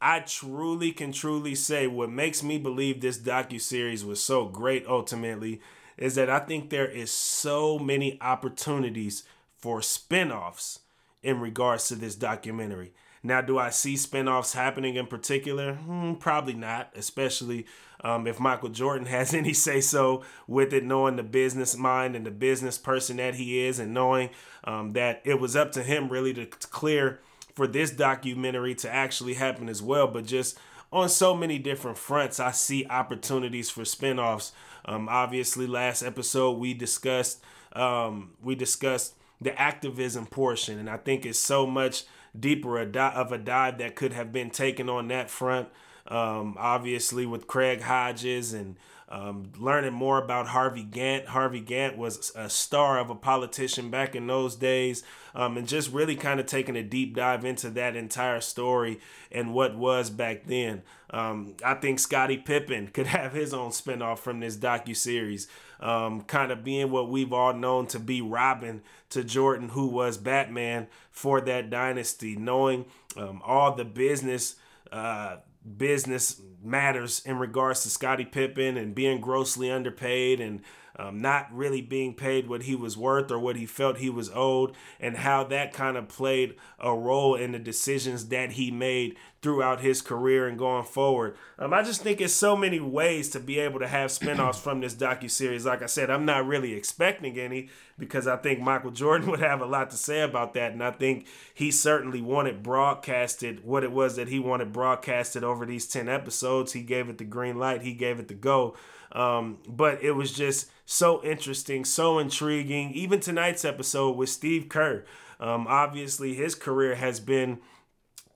I 0.00 0.20
truly 0.20 0.92
can 0.92 1.12
truly 1.12 1.54
say 1.54 1.86
what 1.86 2.10
makes 2.10 2.42
me 2.42 2.58
believe 2.58 3.00
this 3.00 3.18
docu 3.18 3.60
series 3.60 4.04
was 4.04 4.22
so 4.22 4.46
great 4.46 4.84
ultimately 4.86 5.60
is 6.02 6.16
that 6.16 6.28
I 6.28 6.40
think 6.40 6.68
there 6.70 6.88
is 6.88 7.12
so 7.12 7.78
many 7.78 8.20
opportunities 8.20 9.22
for 9.56 9.80
spin-offs 9.80 10.80
in 11.22 11.38
regards 11.38 11.86
to 11.88 11.94
this 11.94 12.16
documentary. 12.16 12.92
Now, 13.22 13.40
do 13.40 13.56
I 13.56 13.70
see 13.70 13.94
spinoffs 13.94 14.54
happening 14.54 14.96
in 14.96 15.06
particular? 15.06 15.74
Hmm, 15.74 16.14
probably 16.14 16.54
not, 16.54 16.90
especially 16.96 17.66
um, 18.02 18.26
if 18.26 18.40
Michael 18.40 18.70
Jordan 18.70 19.06
has 19.18 19.32
any 19.32 19.52
say 19.52 19.80
so 19.80 20.24
with 20.48 20.72
it, 20.72 20.84
knowing 20.84 21.14
the 21.14 21.22
business 21.22 21.76
mind 21.76 22.16
and 22.16 22.26
the 22.26 22.32
business 22.32 22.78
person 22.78 23.18
that 23.18 23.36
he 23.36 23.60
is, 23.60 23.78
and 23.78 23.94
knowing 23.94 24.30
um, 24.64 24.94
that 24.94 25.22
it 25.24 25.38
was 25.38 25.54
up 25.54 25.70
to 25.72 25.84
him 25.84 26.08
really 26.08 26.34
to 26.34 26.46
clear 26.46 27.20
for 27.54 27.68
this 27.68 27.92
documentary 27.92 28.74
to 28.74 28.92
actually 28.92 29.34
happen 29.34 29.68
as 29.68 29.80
well. 29.80 30.08
But 30.08 30.26
just 30.26 30.58
on 30.92 31.08
so 31.08 31.36
many 31.36 31.58
different 31.58 31.96
fronts, 31.96 32.40
I 32.40 32.50
see 32.50 32.86
opportunities 32.86 33.70
for 33.70 33.82
spinoffs. 33.82 34.50
Um, 34.84 35.08
obviously, 35.08 35.66
last 35.66 36.02
episode 36.02 36.52
we 36.58 36.74
discussed 36.74 37.42
um, 37.74 38.32
we 38.42 38.54
discussed 38.54 39.14
the 39.40 39.58
activism 39.60 40.26
portion. 40.26 40.78
And 40.78 40.88
I 40.88 40.96
think 40.96 41.26
it's 41.26 41.38
so 41.38 41.66
much 41.66 42.04
deeper 42.38 42.78
of 42.80 43.32
a 43.32 43.38
dive 43.38 43.78
that 43.78 43.96
could 43.96 44.12
have 44.12 44.32
been 44.32 44.50
taken 44.50 44.88
on 44.88 45.08
that 45.08 45.30
front. 45.30 45.68
Um, 46.06 46.56
obviously, 46.58 47.26
with 47.26 47.46
Craig 47.46 47.82
Hodges 47.82 48.52
and 48.52 48.76
um, 49.12 49.52
learning 49.58 49.92
more 49.92 50.16
about 50.16 50.48
Harvey 50.48 50.84
Gantt. 50.84 51.26
Harvey 51.26 51.60
Gantt 51.60 51.98
was 51.98 52.32
a 52.34 52.48
star 52.48 52.98
of 52.98 53.10
a 53.10 53.14
politician 53.14 53.90
back 53.90 54.16
in 54.16 54.26
those 54.26 54.56
days, 54.56 55.02
um, 55.34 55.58
and 55.58 55.68
just 55.68 55.92
really 55.92 56.16
kind 56.16 56.40
of 56.40 56.46
taking 56.46 56.76
a 56.76 56.82
deep 56.82 57.14
dive 57.14 57.44
into 57.44 57.68
that 57.70 57.94
entire 57.94 58.40
story 58.40 59.00
and 59.30 59.52
what 59.52 59.76
was 59.76 60.08
back 60.08 60.46
then. 60.46 60.80
Um, 61.10 61.56
I 61.62 61.74
think 61.74 61.98
Scottie 61.98 62.38
Pippen 62.38 62.88
could 62.88 63.06
have 63.18 63.34
his 63.34 63.52
own 63.52 63.70
spinoff 63.70 64.18
from 64.18 64.40
this 64.40 64.56
docu 64.56 64.96
series, 64.96 65.46
um, 65.80 66.22
kind 66.22 66.50
of 66.50 66.64
being 66.64 66.90
what 66.90 67.10
we've 67.10 67.34
all 67.34 67.52
known 67.52 67.86
to 67.88 68.00
be 68.00 68.22
Robin 68.22 68.80
to 69.10 69.22
Jordan, 69.22 69.68
who 69.68 69.88
was 69.88 70.16
Batman 70.16 70.86
for 71.10 71.42
that 71.42 71.68
dynasty, 71.68 72.34
knowing 72.34 72.86
um, 73.18 73.42
all 73.44 73.74
the 73.74 73.84
business. 73.84 74.56
Uh, 74.90 75.36
business 75.76 76.40
matters 76.62 77.22
in 77.24 77.38
regards 77.38 77.82
to 77.82 77.90
Scottie 77.90 78.24
Pippen 78.24 78.76
and 78.76 78.94
being 78.94 79.20
grossly 79.20 79.70
underpaid 79.70 80.40
and 80.40 80.60
um, 80.96 81.20
not 81.20 81.48
really 81.52 81.80
being 81.80 82.14
paid 82.14 82.48
what 82.48 82.62
he 82.62 82.74
was 82.74 82.96
worth 82.96 83.30
or 83.30 83.38
what 83.38 83.56
he 83.56 83.66
felt 83.66 83.98
he 83.98 84.10
was 84.10 84.30
owed, 84.34 84.72
and 85.00 85.18
how 85.18 85.44
that 85.44 85.72
kind 85.72 85.96
of 85.96 86.08
played 86.08 86.54
a 86.78 86.94
role 86.94 87.34
in 87.34 87.52
the 87.52 87.58
decisions 87.58 88.28
that 88.28 88.52
he 88.52 88.70
made 88.70 89.16
throughout 89.42 89.80
his 89.80 90.00
career 90.00 90.46
and 90.46 90.56
going 90.56 90.84
forward. 90.84 91.36
Um, 91.58 91.74
I 91.74 91.82
just 91.82 92.02
think 92.02 92.20
it's 92.20 92.32
so 92.32 92.56
many 92.56 92.78
ways 92.78 93.28
to 93.30 93.40
be 93.40 93.58
able 93.58 93.80
to 93.80 93.88
have 93.88 94.10
spinoffs 94.10 94.60
from 94.60 94.80
this 94.80 94.94
docu 94.94 95.28
series. 95.28 95.66
Like 95.66 95.82
I 95.82 95.86
said, 95.86 96.10
I'm 96.10 96.24
not 96.24 96.46
really 96.46 96.74
expecting 96.74 97.36
any 97.38 97.68
because 97.98 98.28
I 98.28 98.36
think 98.36 98.60
Michael 98.60 98.92
Jordan 98.92 99.30
would 99.30 99.40
have 99.40 99.60
a 99.60 99.66
lot 99.66 99.90
to 99.90 99.96
say 99.96 100.20
about 100.22 100.54
that, 100.54 100.72
and 100.72 100.82
I 100.82 100.92
think 100.92 101.26
he 101.52 101.70
certainly 101.70 102.22
wanted 102.22 102.62
broadcasted 102.62 103.64
what 103.64 103.82
it 103.82 103.92
was 103.92 104.16
that 104.16 104.28
he 104.28 104.38
wanted 104.38 104.72
broadcasted 104.72 105.42
over 105.42 105.66
these 105.66 105.88
ten 105.88 106.08
episodes. 106.08 106.72
He 106.72 106.82
gave 106.82 107.08
it 107.08 107.18
the 107.18 107.24
green 107.24 107.58
light. 107.58 107.82
He 107.82 107.94
gave 107.94 108.20
it 108.20 108.28
the 108.28 108.34
go. 108.34 108.76
Um, 109.10 109.58
but 109.68 110.02
it 110.02 110.12
was 110.12 110.32
just 110.32 110.70
so 110.92 111.24
interesting, 111.24 111.84
so 111.84 112.18
intriguing. 112.18 112.92
Even 112.92 113.18
tonight's 113.18 113.64
episode 113.64 114.16
with 114.16 114.28
Steve 114.28 114.68
Kerr. 114.68 115.04
Um, 115.40 115.66
obviously, 115.66 116.34
his 116.34 116.54
career 116.54 116.96
has 116.96 117.18
been 117.18 117.58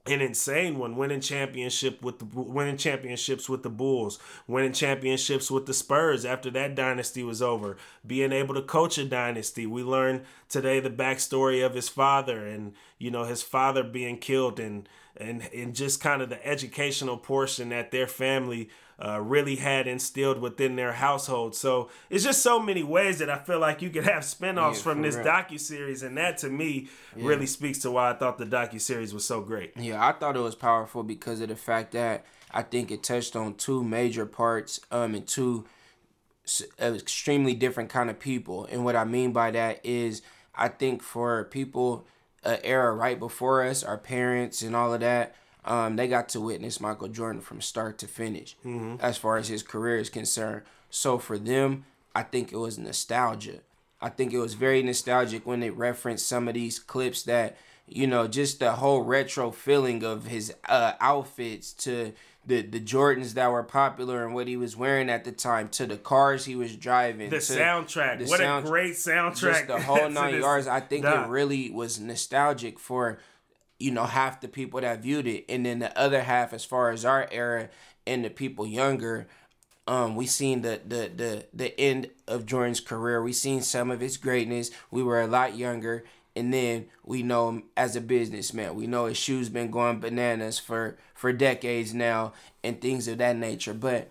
an 0.07 0.21
insane 0.21 0.79
one 0.79 0.97
winning 0.97 1.21
championship 1.21 2.01
with 2.01 2.19
the 2.19 2.25
winning 2.25 2.77
championships 2.77 3.49
with 3.49 3.63
the 3.63 3.69
Bulls, 3.69 4.19
winning 4.47 4.73
championships 4.73 5.51
with 5.51 5.67
the 5.67 5.75
Spurs 5.75 6.25
after 6.25 6.51
that 6.53 6.75
dynasty 6.75 7.23
was 7.23 7.43
over, 7.43 7.77
being 8.07 8.33
able 8.33 8.55
to 8.55 8.63
coach 8.63 8.97
a 8.99 9.05
dynasty. 9.05 9.67
We 9.67 9.83
learned 9.83 10.23
today 10.49 10.81
the 10.81 10.91
backstory 10.91 11.65
of 11.65 11.75
his 11.75 11.89
father 11.89 12.47
and 12.47 12.73
you 12.99 13.11
know 13.11 13.25
his 13.25 13.43
father 13.43 13.83
being 13.83 14.19
killed 14.19 14.59
and 14.59 14.89
and 15.17 15.49
and 15.55 15.75
just 15.75 16.01
kind 16.01 16.23
of 16.23 16.31
the 16.31 16.47
educational 16.47 17.19
portion 17.19 17.69
that 17.69 17.91
their 17.91 18.07
family 18.07 18.71
uh, 18.99 19.21
really 19.21 19.57
had 19.57 19.87
instilled 19.87 20.41
within 20.41 20.77
their 20.77 20.93
household. 20.93 21.55
So 21.55 21.91
it's 22.09 22.25
just 22.25 22.43
so 22.43 22.59
many 22.59 22.83
ways 22.83 23.19
that 23.19 23.29
I 23.29 23.39
feel 23.39 23.59
like 23.59 23.83
you 23.83 23.91
could 23.91 24.05
have 24.05 24.23
spinoffs 24.23 24.77
yeah, 24.77 24.83
from 24.83 25.03
this 25.03 25.17
docu 25.17 25.61
series, 25.61 26.03
and 26.03 26.17
that 26.17 26.39
to 26.39 26.49
me 26.49 26.89
yeah. 27.15 27.27
really 27.27 27.47
speaks 27.47 27.79
to 27.81 27.91
why 27.91 28.11
I 28.11 28.15
thought 28.15 28.39
the 28.39 28.47
docu 28.47 28.81
series 28.81 29.13
was 29.13 29.25
so 29.25 29.41
great. 29.41 29.73
Yeah, 29.77 30.07
I 30.07 30.13
thought 30.13 30.37
it 30.37 30.41
was 30.41 30.55
powerful 30.55 31.03
because 31.03 31.41
of 31.41 31.49
the 31.49 31.57
fact 31.57 31.93
that 31.93 32.25
I 32.51 32.63
think 32.63 32.91
it 32.91 33.03
touched 33.03 33.37
on 33.37 33.55
two 33.55 33.85
major 33.85 34.25
parts 34.25 34.81
um 34.91 35.15
and 35.15 35.27
two 35.27 35.67
extremely 36.81 37.55
different 37.55 37.91
kind 37.91 38.09
of 38.09 38.19
people. 38.19 38.67
And 38.71 38.85
what 38.85 38.97
I 38.97 39.05
mean 39.05 39.33
by 39.33 39.51
that 39.51 39.81
is 39.85 40.23
I 40.55 40.69
think 40.69 41.03
for 41.03 41.45
people 41.45 42.07
an 42.45 42.61
era 42.63 42.95
right 42.95 43.19
before 43.19 43.65
us, 43.65 43.83
our 43.83 43.99
parents 43.99 44.63
and 44.63 44.75
all 44.75 44.95
of 44.95 45.01
that, 45.01 45.35
um, 45.67 45.97
they 45.97 46.09
got 46.09 46.29
to 46.31 46.41
witness 46.41 46.81
Michael 46.81 47.09
Jordan 47.09 47.41
from 47.41 47.61
start 47.61 47.99
to 47.99 48.07
finish 48.07 48.57
mm-hmm. 48.65 48.97
as 49.01 49.17
far 49.17 49.37
as 49.37 49.49
his 49.49 49.63
career 49.63 49.99
is 49.99 50.09
concerned. 50.09 50.63
So 50.91 51.19
for 51.19 51.39
them, 51.39 51.85
I 52.15 52.23
think 52.23 52.53
it 52.53 52.57
was 52.57 52.79
nostalgia. 52.79 53.61
I 54.01 54.09
think 54.09 54.33
it 54.33 54.39
was 54.39 54.55
very 54.55 54.83
nostalgic 54.83 55.47
when 55.47 55.61
they 55.61 55.71
referenced 55.71 56.29
some 56.29 56.49
of 56.49 56.55
these 56.55 56.79
clips 56.79 57.23
that, 57.25 57.57
you 57.87 58.07
know, 58.07 58.29
just 58.29 58.61
the 58.61 58.73
whole 58.73 59.03
retro 59.03 59.51
feeling 59.51 60.05
of 60.05 60.27
his 60.27 60.55
uh, 60.69 60.93
outfits 61.01 61.73
to 61.73 62.13
the 62.47 62.63
the 62.63 62.81
Jordans 62.81 63.35
that 63.35 63.51
were 63.51 63.65
popular 63.65 64.25
and 64.25 64.35
what 64.35 64.47
he 64.47 64.57
was 64.57 64.77
wearing 64.77 65.11
at 65.11 65.25
the 65.25 65.33
time 65.33 65.69
to 65.71 65.87
the 65.87 65.97
cars 65.97 66.45
he 66.45 66.55
was 66.55 66.77
driving. 66.77 67.31
The 67.31 67.37
soundtrack. 67.37 68.21
The 68.21 68.27
what 68.27 68.39
sound, 68.39 68.67
a 68.67 68.69
great 68.69 68.95
soundtrack. 68.95 69.41
Just 69.41 69.67
the 69.67 69.81
whole 69.81 70.09
nine 70.11 70.37
yards. 70.37 70.69
I 70.69 70.81
think 70.81 71.05
it 71.05 71.29
really 71.29 71.71
was 71.71 71.99
nostalgic 71.99 72.79
for 72.79 73.19
you 73.79 73.91
know 73.91 74.05
half 74.05 74.41
the 74.41 74.49
people 74.49 74.81
that 74.81 75.03
viewed 75.03 75.27
it 75.27 75.45
and 75.49 75.67
then 75.67 75.79
the 75.79 75.99
other 75.99 76.23
half 76.23 76.53
as 76.53 76.65
far 76.65 76.91
as 76.91 77.05
our 77.05 77.29
era 77.31 77.69
and 78.07 78.25
the 78.25 78.31
people 78.31 78.67
younger 78.67 79.27
um 79.87 80.17
we 80.17 80.27
seen 80.27 80.63
the 80.63 80.81
the 80.87 81.11
the 81.15 81.47
the 81.53 81.79
end 81.81 82.11
of 82.27 82.47
Jordan's 82.47 82.81
career 82.81 83.23
we 83.23 83.33
seen 83.33 83.63
some 83.63 83.91
of 83.91 84.01
his 84.01 84.17
greatness 84.17 84.71
we 84.91 85.03
were 85.03 85.21
a 85.21 85.27
lot 85.27 85.57
younger 85.57 86.05
and 86.37 86.53
then 86.53 86.87
we 87.03 87.23
know 87.23 87.49
him 87.49 87.65
as 87.77 87.97
a 87.97 88.01
businessman. 88.01 88.75
We 88.75 88.87
know 88.87 89.07
his 89.07 89.17
shoes 89.17 89.49
been 89.49 89.71
going 89.71 90.01
bananas 90.01 90.59
for 90.59 90.99
for 91.15 91.33
decades 91.33 91.95
now 91.95 92.35
and 92.63 92.79
things 92.79 93.09
of 93.09 93.19
that 93.19 93.37
nature. 93.37 93.73
But 93.73 94.11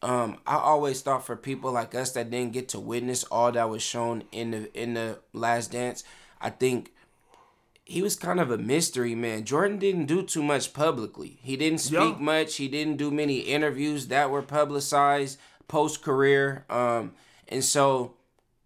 um, 0.00 0.38
I 0.46 0.54
always 0.56 1.02
thought 1.02 1.26
for 1.26 1.36
people 1.36 1.72
like 1.72 1.94
us 1.94 2.12
that 2.12 2.30
didn't 2.30 2.52
get 2.52 2.68
to 2.70 2.80
witness 2.80 3.24
all 3.24 3.50
that 3.50 3.68
was 3.68 3.82
shown 3.82 4.22
in 4.30 4.52
the 4.52 4.80
in 4.80 4.94
the 4.94 5.18
Last 5.32 5.72
Dance, 5.72 6.04
I 6.40 6.50
think 6.50 6.92
he 7.84 8.00
was 8.00 8.16
kind 8.16 8.40
of 8.40 8.50
a 8.50 8.58
mystery 8.58 9.14
man. 9.14 9.44
Jordan 9.44 9.78
didn't 9.78 10.06
do 10.06 10.22
too 10.22 10.42
much 10.42 10.72
publicly. 10.72 11.38
He 11.42 11.56
didn't 11.56 11.80
speak 11.80 12.18
much. 12.18 12.56
He 12.56 12.66
didn't 12.68 12.96
do 12.96 13.10
many 13.10 13.40
interviews 13.40 14.08
that 14.08 14.30
were 14.30 14.42
publicized 14.42 15.38
post 15.68 16.02
career. 16.02 16.64
Um, 16.70 17.12
and 17.48 17.62
so 17.62 18.14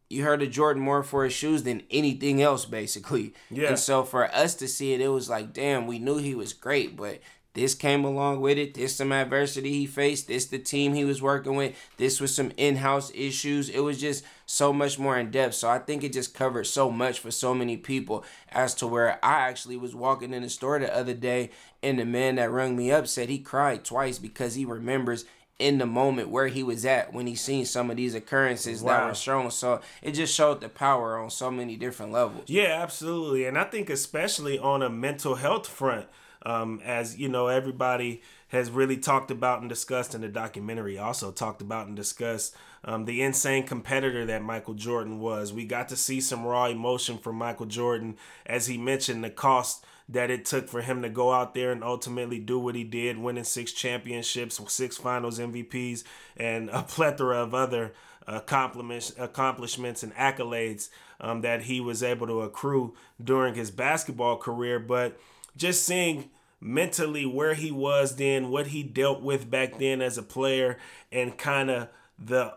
you 0.08 0.25
heard 0.25 0.42
of 0.42 0.50
Jordan 0.50 0.82
more 0.82 1.02
for 1.02 1.25
his 1.25 1.32
shoes 1.32 1.64
than 1.64 1.82
anything 1.90 2.40
else, 2.40 2.64
basically. 2.64 3.34
Yeah. 3.50 3.68
And 3.68 3.78
so 3.78 4.04
for 4.04 4.32
us 4.32 4.54
to 4.56 4.68
see 4.68 4.92
it, 4.92 5.00
it 5.00 5.08
was 5.08 5.28
like, 5.28 5.52
damn, 5.52 5.87
we 5.87 5.98
knew 5.98 6.18
he 6.18 6.34
was 6.34 6.52
great, 6.52 6.96
but 6.96 7.20
this 7.54 7.74
came 7.74 8.04
along 8.04 8.40
with 8.40 8.58
it. 8.58 8.74
This 8.74 8.96
some 8.96 9.12
adversity 9.12 9.72
he 9.72 9.86
faced. 9.86 10.28
This 10.28 10.46
the 10.46 10.58
team 10.58 10.94
he 10.94 11.04
was 11.04 11.20
working 11.20 11.56
with. 11.56 11.74
This 11.96 12.20
was 12.20 12.34
some 12.34 12.52
in-house 12.56 13.10
issues. 13.14 13.68
It 13.68 13.80
was 13.80 14.00
just 14.00 14.24
so 14.46 14.72
much 14.72 14.98
more 14.98 15.18
in 15.18 15.30
depth. 15.30 15.54
So 15.54 15.68
I 15.68 15.78
think 15.78 16.04
it 16.04 16.12
just 16.12 16.34
covered 16.34 16.64
so 16.64 16.90
much 16.90 17.18
for 17.18 17.30
so 17.30 17.54
many 17.54 17.76
people 17.76 18.24
as 18.50 18.74
to 18.76 18.86
where 18.86 19.18
I 19.24 19.48
actually 19.48 19.76
was 19.76 19.94
walking 19.94 20.32
in 20.32 20.42
the 20.42 20.48
store 20.48 20.78
the 20.78 20.94
other 20.94 21.14
day 21.14 21.50
and 21.82 21.98
the 21.98 22.04
man 22.04 22.36
that 22.36 22.50
rung 22.50 22.76
me 22.76 22.90
up 22.92 23.06
said 23.06 23.28
he 23.28 23.38
cried 23.38 23.84
twice 23.84 24.18
because 24.18 24.54
he 24.54 24.64
remembers 24.64 25.24
in 25.58 25.78
the 25.78 25.86
moment 25.86 26.28
where 26.28 26.46
he 26.46 26.62
was 26.62 26.84
at 26.84 27.12
when 27.12 27.26
he 27.26 27.34
seen 27.34 27.64
some 27.64 27.90
of 27.90 27.96
these 27.96 28.14
occurrences 28.14 28.82
wow. 28.82 28.92
that 28.92 29.06
were 29.08 29.14
shown. 29.14 29.50
So 29.50 29.80
it 30.02 30.12
just 30.12 30.34
showed 30.34 30.60
the 30.60 30.68
power 30.68 31.18
on 31.18 31.30
so 31.30 31.50
many 31.50 31.76
different 31.76 32.12
levels. 32.12 32.44
Yeah, 32.46 32.80
absolutely. 32.80 33.44
And 33.44 33.58
I 33.58 33.64
think 33.64 33.90
especially 33.90 34.58
on 34.58 34.82
a 34.82 34.88
mental 34.88 35.34
health 35.34 35.66
front, 35.66 36.06
um, 36.42 36.80
as 36.85 37.18
you 37.18 37.28
know, 37.28 37.49
everybody 37.49 38.23
has 38.49 38.71
really 38.71 38.97
talked 38.97 39.30
about 39.30 39.61
and 39.61 39.68
discussed 39.68 40.14
in 40.14 40.21
the 40.21 40.28
documentary, 40.28 40.99
also 40.99 41.30
talked 41.30 41.61
about 41.61 41.87
and 41.87 41.97
discussed 41.97 42.54
um, 42.85 43.04
the 43.04 43.23
insane 43.23 43.66
competitor 43.66 44.25
that 44.26 44.42
Michael 44.42 44.75
Jordan 44.75 45.21
was. 45.21 45.52
We 45.52 45.64
got 45.64 45.88
to 45.90 45.97
see 45.97 46.21
some 46.21 46.45
raw 46.45 46.66
emotion 46.66 47.18
from 47.18 47.37
Michael 47.37 47.66
Jordan, 47.66 48.16
as 48.47 48.66
he 48.66 48.78
mentioned 48.78 49.23
the 49.23 49.30
cost 49.30 49.85
that 50.09 50.30
it 50.30 50.47
took 50.47 50.68
for 50.68 50.80
him 50.80 51.02
to 51.02 51.09
go 51.11 51.33
out 51.33 51.52
there 51.52 51.71
and 51.71 51.85
ultimately 51.85 52.38
do 52.38 52.59
what 52.59 52.75
he 52.75 52.85
did, 52.85 53.18
winning 53.18 53.45
six 53.45 53.73
championships, 53.73 54.61
six 54.73 54.97
finals 54.97 55.38
MVPs, 55.38 56.04
and 56.37 56.71
a 56.71 56.83
plethora 56.83 57.42
of 57.42 57.54
other 57.54 57.92
accomplishments, 58.26 59.12
accomplishments 59.18 60.02
and 60.02 60.14
accolades 60.14 60.88
um, 61.21 61.42
that 61.42 61.62
he 61.62 61.80
was 61.80 62.02
able 62.02 62.26
to 62.26 62.40
accrue 62.42 62.95
during 63.23 63.54
his 63.54 63.71
basketball 63.71 64.37
career. 64.37 64.78
But 64.78 65.18
just 65.58 65.84
seeing 65.84 66.30
mentally 66.60 67.26
where 67.26 67.54
he 67.54 67.70
was 67.70 68.16
then, 68.16 68.50
what 68.50 68.68
he 68.68 68.82
dealt 68.82 69.20
with 69.20 69.50
back 69.50 69.78
then 69.78 70.00
as 70.00 70.16
a 70.16 70.22
player, 70.22 70.78
and 71.12 71.36
kind 71.36 71.70
of 71.70 71.88
the, 72.18 72.54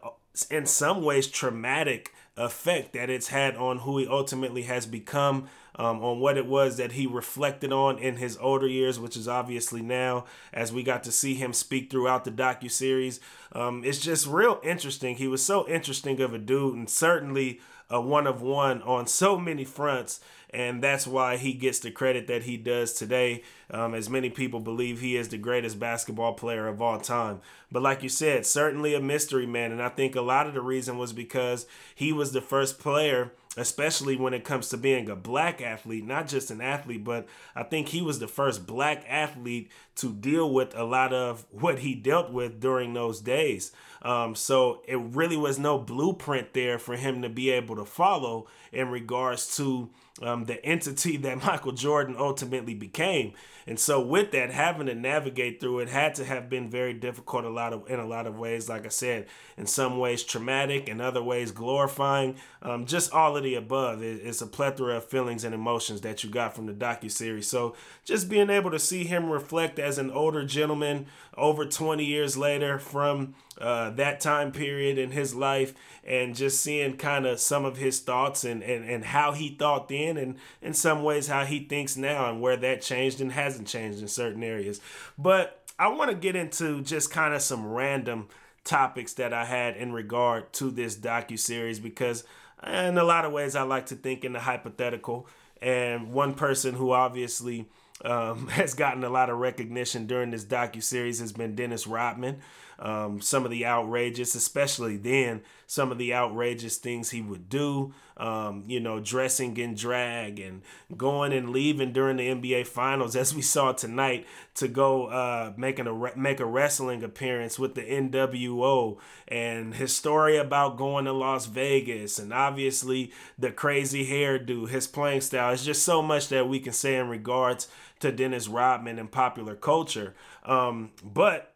in 0.49 0.65
some 0.65 1.03
ways, 1.03 1.27
traumatic 1.27 2.13
effect 2.37 2.93
that 2.93 3.09
it's 3.09 3.27
had 3.27 3.55
on 3.55 3.79
who 3.79 3.97
he 3.97 4.07
ultimately 4.07 4.63
has 4.63 4.85
become 4.85 5.47
um, 5.75 6.01
on 6.03 6.19
what 6.19 6.37
it 6.37 6.45
was 6.45 6.77
that 6.77 6.93
he 6.93 7.05
reflected 7.05 7.71
on 7.71 7.97
in 7.97 8.17
his 8.17 8.37
older 8.37 8.67
years, 8.67 8.99
which 8.99 9.17
is 9.17 9.27
obviously 9.27 9.81
now, 9.81 10.25
as 10.53 10.71
we 10.71 10.83
got 10.83 11.03
to 11.03 11.11
see 11.11 11.33
him 11.33 11.53
speak 11.53 11.89
throughout 11.89 12.23
the 12.23 12.31
docu 12.31 12.69
series. 12.69 13.19
Um, 13.51 13.83
it's 13.83 13.99
just 13.99 14.27
real 14.27 14.59
interesting. 14.63 15.15
He 15.15 15.27
was 15.27 15.43
so 15.43 15.67
interesting 15.67 16.19
of 16.21 16.33
a 16.33 16.37
dude, 16.37 16.75
and 16.75 16.89
certainly 16.89 17.59
a 17.91 18.01
one 18.01 18.25
of 18.25 18.41
one 18.41 18.81
on 18.81 19.05
so 19.05 19.37
many 19.37 19.63
fronts 19.63 20.19
and 20.53 20.83
that's 20.83 21.07
why 21.07 21.37
he 21.37 21.53
gets 21.53 21.79
the 21.79 21.91
credit 21.91 22.27
that 22.27 22.43
he 22.43 22.57
does 22.57 22.93
today. 22.93 23.43
Um, 23.69 23.95
as 23.95 24.09
many 24.09 24.29
people 24.29 24.59
believe 24.59 24.99
he 24.99 25.15
is 25.15 25.29
the 25.29 25.37
greatest 25.37 25.79
basketball 25.79 26.33
player 26.33 26.67
of 26.67 26.81
all 26.81 26.99
time. 26.99 27.39
But 27.71 27.81
like 27.81 28.03
you 28.03 28.09
said, 28.09 28.45
certainly 28.45 28.93
a 28.93 28.99
mystery 28.99 29.45
man, 29.45 29.71
and 29.71 29.81
I 29.81 29.89
think 29.89 30.15
a 30.15 30.21
lot 30.21 30.47
of 30.47 30.53
the 30.53 30.61
reason 30.61 30.97
was 30.97 31.13
because 31.13 31.65
he 31.95 32.11
was 32.11 32.33
the 32.33 32.41
first 32.41 32.79
player 32.79 33.31
especially 33.57 34.15
when 34.15 34.33
it 34.33 34.45
comes 34.45 34.69
to 34.69 34.77
being 34.77 35.09
a 35.09 35.15
black 35.15 35.61
athlete, 35.61 36.05
not 36.05 36.27
just 36.27 36.51
an 36.51 36.61
athlete, 36.61 37.03
but 37.03 37.27
I 37.53 37.63
think 37.63 37.89
he 37.89 38.01
was 38.01 38.19
the 38.19 38.27
first 38.27 38.65
black 38.65 39.03
athlete 39.09 39.71
to 39.95 40.13
deal 40.13 40.53
with 40.53 40.75
a 40.75 40.85
lot 40.85 41.11
of 41.13 41.45
what 41.51 41.79
he 41.79 41.93
dealt 41.93 42.31
with 42.31 42.61
during 42.61 42.93
those 42.93 43.19
days. 43.19 43.73
Um, 44.03 44.35
so 44.35 44.81
it 44.87 44.95
really 44.95 45.37
was 45.37 45.59
no 45.59 45.77
blueprint 45.77 46.53
there 46.53 46.79
for 46.79 46.95
him 46.95 47.21
to 47.23 47.29
be 47.29 47.49
able 47.49 47.75
to 47.75 47.85
follow 47.85 48.47
in 48.71 48.89
regards 48.89 49.57
to 49.57 49.89
um, 50.21 50.45
the 50.45 50.63
entity 50.65 51.17
that 51.17 51.43
Michael 51.45 51.71
Jordan 51.71 52.15
ultimately 52.17 52.73
became. 52.73 53.33
And 53.67 53.79
so 53.79 54.01
with 54.01 54.31
that, 54.31 54.51
having 54.51 54.87
to 54.87 54.95
navigate 54.95 55.59
through 55.59 55.79
it 55.79 55.89
had 55.89 56.15
to 56.15 56.25
have 56.25 56.49
been 56.49 56.69
very 56.69 56.93
difficult 56.93 57.45
a 57.45 57.49
lot 57.49 57.73
of 57.73 57.89
in 57.89 57.99
a 57.99 58.07
lot 58.07 58.25
of 58.25 58.37
ways. 58.37 58.67
Like 58.67 58.85
I 58.85 58.89
said, 58.89 59.27
in 59.55 59.65
some 59.67 59.99
ways 59.99 60.23
traumatic, 60.23 60.89
in 60.89 60.99
other 60.99 61.21
ways 61.21 61.51
glorifying. 61.51 62.37
Um, 62.63 62.85
just 62.85 63.13
all 63.13 63.37
of 63.37 63.43
the 63.43 63.55
above. 63.55 64.01
It, 64.01 64.21
it's 64.23 64.41
a 64.41 64.47
plethora 64.47 64.97
of 64.97 65.05
feelings 65.05 65.43
and 65.43 65.53
emotions 65.53 66.01
that 66.01 66.23
you 66.23 66.29
got 66.29 66.55
from 66.55 66.65
the 66.65 66.73
docu 66.73 67.11
series. 67.11 67.47
So 67.47 67.75
just 68.03 68.29
being 68.29 68.49
able 68.49 68.71
to 68.71 68.79
see 68.79 69.03
him 69.03 69.29
reflect 69.29 69.77
as 69.77 69.97
an 69.97 70.09
older 70.11 70.43
gentleman 70.43 71.05
over 71.37 71.65
20 71.65 72.03
years 72.03 72.37
later 72.37 72.79
from 72.79 73.35
uh, 73.57 73.89
that 73.91 74.21
time 74.21 74.51
period 74.51 74.97
in 74.97 75.11
his 75.11 75.35
life 75.35 75.73
and 76.03 76.35
just 76.35 76.61
seeing 76.61 76.97
kind 76.97 77.25
of 77.25 77.39
some 77.39 77.65
of 77.65 77.77
his 77.77 77.99
thoughts 77.99 78.43
and, 78.43 78.63
and, 78.63 78.89
and 78.89 79.05
how 79.05 79.33
he 79.33 79.49
thought 79.49 79.89
then 79.89 80.17
and 80.17 80.37
in 80.61 80.73
some 80.73 81.03
ways 81.03 81.27
how 81.27 81.43
he 81.43 81.59
thinks 81.59 81.97
now 81.97 82.29
and 82.29 82.41
where 82.41 82.57
that 82.57 82.81
changed 82.81 83.19
and 83.19 83.33
hasn't 83.33 83.67
changed 83.67 83.99
in 83.99 84.07
certain 84.07 84.43
areas. 84.43 84.79
But 85.17 85.63
I 85.77 85.89
want 85.89 86.11
to 86.11 86.15
get 86.15 86.35
into 86.35 86.81
just 86.81 87.11
kind 87.11 87.33
of 87.33 87.41
some 87.41 87.65
random 87.65 88.29
topics 88.63 89.13
that 89.13 89.33
I 89.33 89.45
had 89.45 89.75
in 89.75 89.91
regard 89.91 90.53
to 90.53 90.71
this 90.71 90.95
docu 90.95 91.37
series 91.37 91.79
because 91.79 92.23
in 92.65 92.97
a 92.97 93.03
lot 93.03 93.25
of 93.25 93.31
ways 93.31 93.55
I 93.55 93.63
like 93.63 93.87
to 93.87 93.95
think 93.95 94.23
in 94.23 94.33
the 94.33 94.39
hypothetical 94.39 95.27
and 95.61 96.11
one 96.13 96.33
person 96.35 96.75
who 96.75 96.91
obviously 96.91 97.67
um, 98.03 98.47
has 98.49 98.73
gotten 98.73 99.03
a 99.03 99.09
lot 99.09 99.29
of 99.29 99.37
recognition 99.37 100.07
during 100.07 100.31
this 100.31 100.45
docu 100.45 100.81
series 100.81 101.19
has 101.19 101.31
been 101.31 101.55
Dennis 101.55 101.87
Rodman. 101.87 102.41
Um, 102.79 103.21
some 103.21 103.45
of 103.45 103.51
the 103.51 103.65
outrageous, 103.65 104.35
especially 104.35 104.97
then, 104.97 105.41
some 105.67 105.91
of 105.91 105.97
the 105.97 106.13
outrageous 106.13 106.77
things 106.77 107.11
he 107.11 107.21
would 107.21 107.47
do. 107.47 107.93
Um, 108.17 108.65
you 108.67 108.79
know, 108.79 108.99
dressing 108.99 109.57
in 109.57 109.73
drag 109.73 110.39
and 110.39 110.61
going 110.95 111.33
and 111.33 111.49
leaving 111.49 111.91
during 111.91 112.17
the 112.17 112.27
NBA 112.27 112.67
Finals, 112.67 113.15
as 113.15 113.33
we 113.33 113.41
saw 113.41 113.71
tonight, 113.71 114.27
to 114.55 114.67
go 114.67 115.07
uh, 115.07 115.53
making 115.57 115.87
a 115.87 116.17
make 116.17 116.39
a 116.39 116.45
wrestling 116.45 117.03
appearance 117.03 117.57
with 117.57 117.73
the 117.73 117.81
NWO, 117.81 118.97
and 119.27 119.73
his 119.73 119.95
story 119.95 120.37
about 120.37 120.77
going 120.77 121.05
to 121.05 121.13
Las 121.13 121.47
Vegas, 121.47 122.19
and 122.19 122.31
obviously 122.31 123.11
the 123.39 123.51
crazy 123.51 124.05
hairdo, 124.05 124.69
his 124.69 124.85
playing 124.85 125.21
style. 125.21 125.53
It's 125.53 125.65
just 125.65 125.83
so 125.83 126.03
much 126.03 126.27
that 126.27 126.47
we 126.47 126.59
can 126.59 126.73
say 126.73 126.97
in 126.97 127.09
regards 127.09 127.67
to 128.01 128.11
Dennis 128.11 128.47
Rodman 128.47 128.99
and 128.99 129.11
popular 129.11 129.55
culture. 129.55 130.13
Um, 130.43 130.91
but 131.03 131.50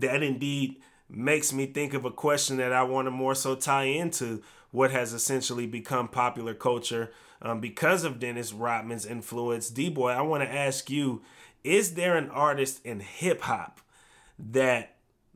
that 0.00 0.22
indeed 0.22 0.76
makes 1.08 1.52
me 1.52 1.66
think 1.66 1.94
of 1.94 2.04
a 2.04 2.10
question 2.10 2.56
that 2.56 2.72
I 2.72 2.82
want 2.82 3.06
to 3.06 3.10
more 3.10 3.34
so 3.34 3.54
tie 3.54 3.84
into 3.84 4.42
what 4.70 4.90
has 4.90 5.12
essentially 5.12 5.66
become 5.66 6.08
popular 6.08 6.54
culture 6.54 7.12
um, 7.40 7.60
because 7.60 8.04
of 8.04 8.18
Dennis 8.18 8.52
Rodman's 8.52 9.06
influence. 9.06 9.70
D 9.70 9.88
Boy, 9.88 10.10
I 10.10 10.22
want 10.22 10.42
to 10.42 10.52
ask 10.52 10.90
you 10.90 11.22
is 11.64 11.94
there 11.94 12.16
an 12.16 12.30
artist 12.30 12.80
in 12.84 13.00
hip 13.00 13.42
hop 13.42 13.80
that 14.38 14.94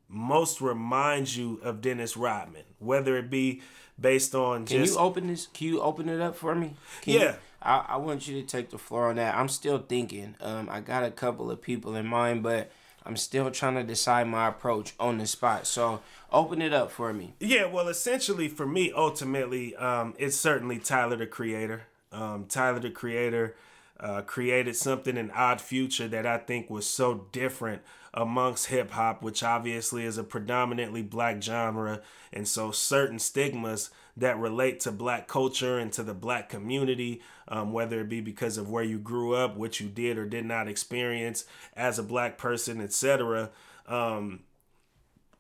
most 0.09 0.61
reminds 0.61 1.37
you 1.37 1.61
of 1.63 1.81
Dennis 1.81 2.17
Rodman, 2.17 2.65
whether 2.79 3.17
it 3.17 3.31
be 3.31 3.63
based 4.01 4.35
on 4.35 4.65
Can 4.65 4.85
you 4.85 4.97
open 4.97 5.27
this? 5.27 5.47
Can 5.49 5.69
you 5.69 5.81
open 5.81 6.09
it 6.09 6.21
up 6.21 6.37
for 6.37 6.55
me? 6.55 6.75
Can 7.03 7.15
yeah. 7.15 7.21
You, 7.21 7.35
I, 7.63 7.85
I 7.89 7.97
want 7.97 8.27
you 8.27 8.41
to 8.41 8.47
take 8.47 8.71
the 8.71 8.79
floor 8.79 9.11
on 9.11 9.17
that. 9.17 9.35
I'm 9.35 9.49
still 9.49 9.79
thinking. 9.79 10.37
Um, 10.41 10.69
I 10.71 10.81
got 10.81 11.05
a 11.05 11.11
couple 11.11 11.51
of 11.51 11.61
people 11.61 11.95
in 11.95 12.07
mind, 12.07 12.43
but 12.43 12.71
I'm 13.05 13.17
still 13.17 13.51
trying 13.51 13.75
to 13.75 13.83
decide 13.83 14.29
my 14.29 14.49
approach 14.49 14.95
on 15.01 15.19
the 15.19 15.27
spot. 15.27 15.67
So 15.67 16.01
open 16.33 16.61
it 16.61 16.73
up 16.73 16.91
for 16.91 17.13
me. 17.13 17.35
Yeah, 17.41 17.67
well, 17.67 17.89
essentially 17.89 18.49
for 18.49 18.67
me, 18.67 18.93
ultimately, 18.95 19.75
um, 19.77 20.15
it's 20.19 20.37
certainly 20.37 20.79
Tyler 20.79 21.17
the 21.17 21.27
Creator. 21.27 21.83
Um, 22.13 22.47
Tyler 22.49 22.81
the 22.81 22.91
Creator 22.91 23.57
uh, 23.99 24.23
created 24.23 24.77
something 24.77 25.17
in 25.17 25.31
Odd 25.31 25.61
Future 25.61 26.09
that 26.09 26.27
I 26.27 26.39
think 26.39 26.71
was 26.71 26.87
so 26.87 27.27
different 27.33 27.83
amongst 28.13 28.67
hip 28.67 28.91
hop, 28.91 29.23
which 29.23 29.43
obviously 29.43 30.05
is 30.05 30.19
a 30.19 30.25
predominantly 30.25 31.03
black 31.03 31.43
genre, 31.43 32.01
and 32.33 32.49
so 32.49 32.71
certain 32.71 33.19
stigmas 33.19 33.91
that 34.21 34.39
relate 34.39 34.81
to 34.81 34.93
black 34.93 35.27
culture 35.27 35.79
and 35.79 35.93
to 35.93 36.03
the 36.03 36.15
black 36.15 36.49
community, 36.49 37.23
um, 37.49 37.73
whether 37.73 38.01
it 38.01 38.09
be 38.09 38.21
because 38.21 38.59
of 38.59 38.71
where 38.71 38.85
you 38.85 38.99
grew 38.99 39.35
up, 39.35 39.57
what 39.57 39.81
you 39.81 39.89
did 39.89 40.19
or 40.19 40.27
did 40.27 40.45
not 40.45 40.69
experience 40.69 41.45
as 41.75 41.99
a 41.99 42.03
black 42.03 42.39
person, 42.39 42.81
etc. 42.81 43.51
Um, 43.87 44.41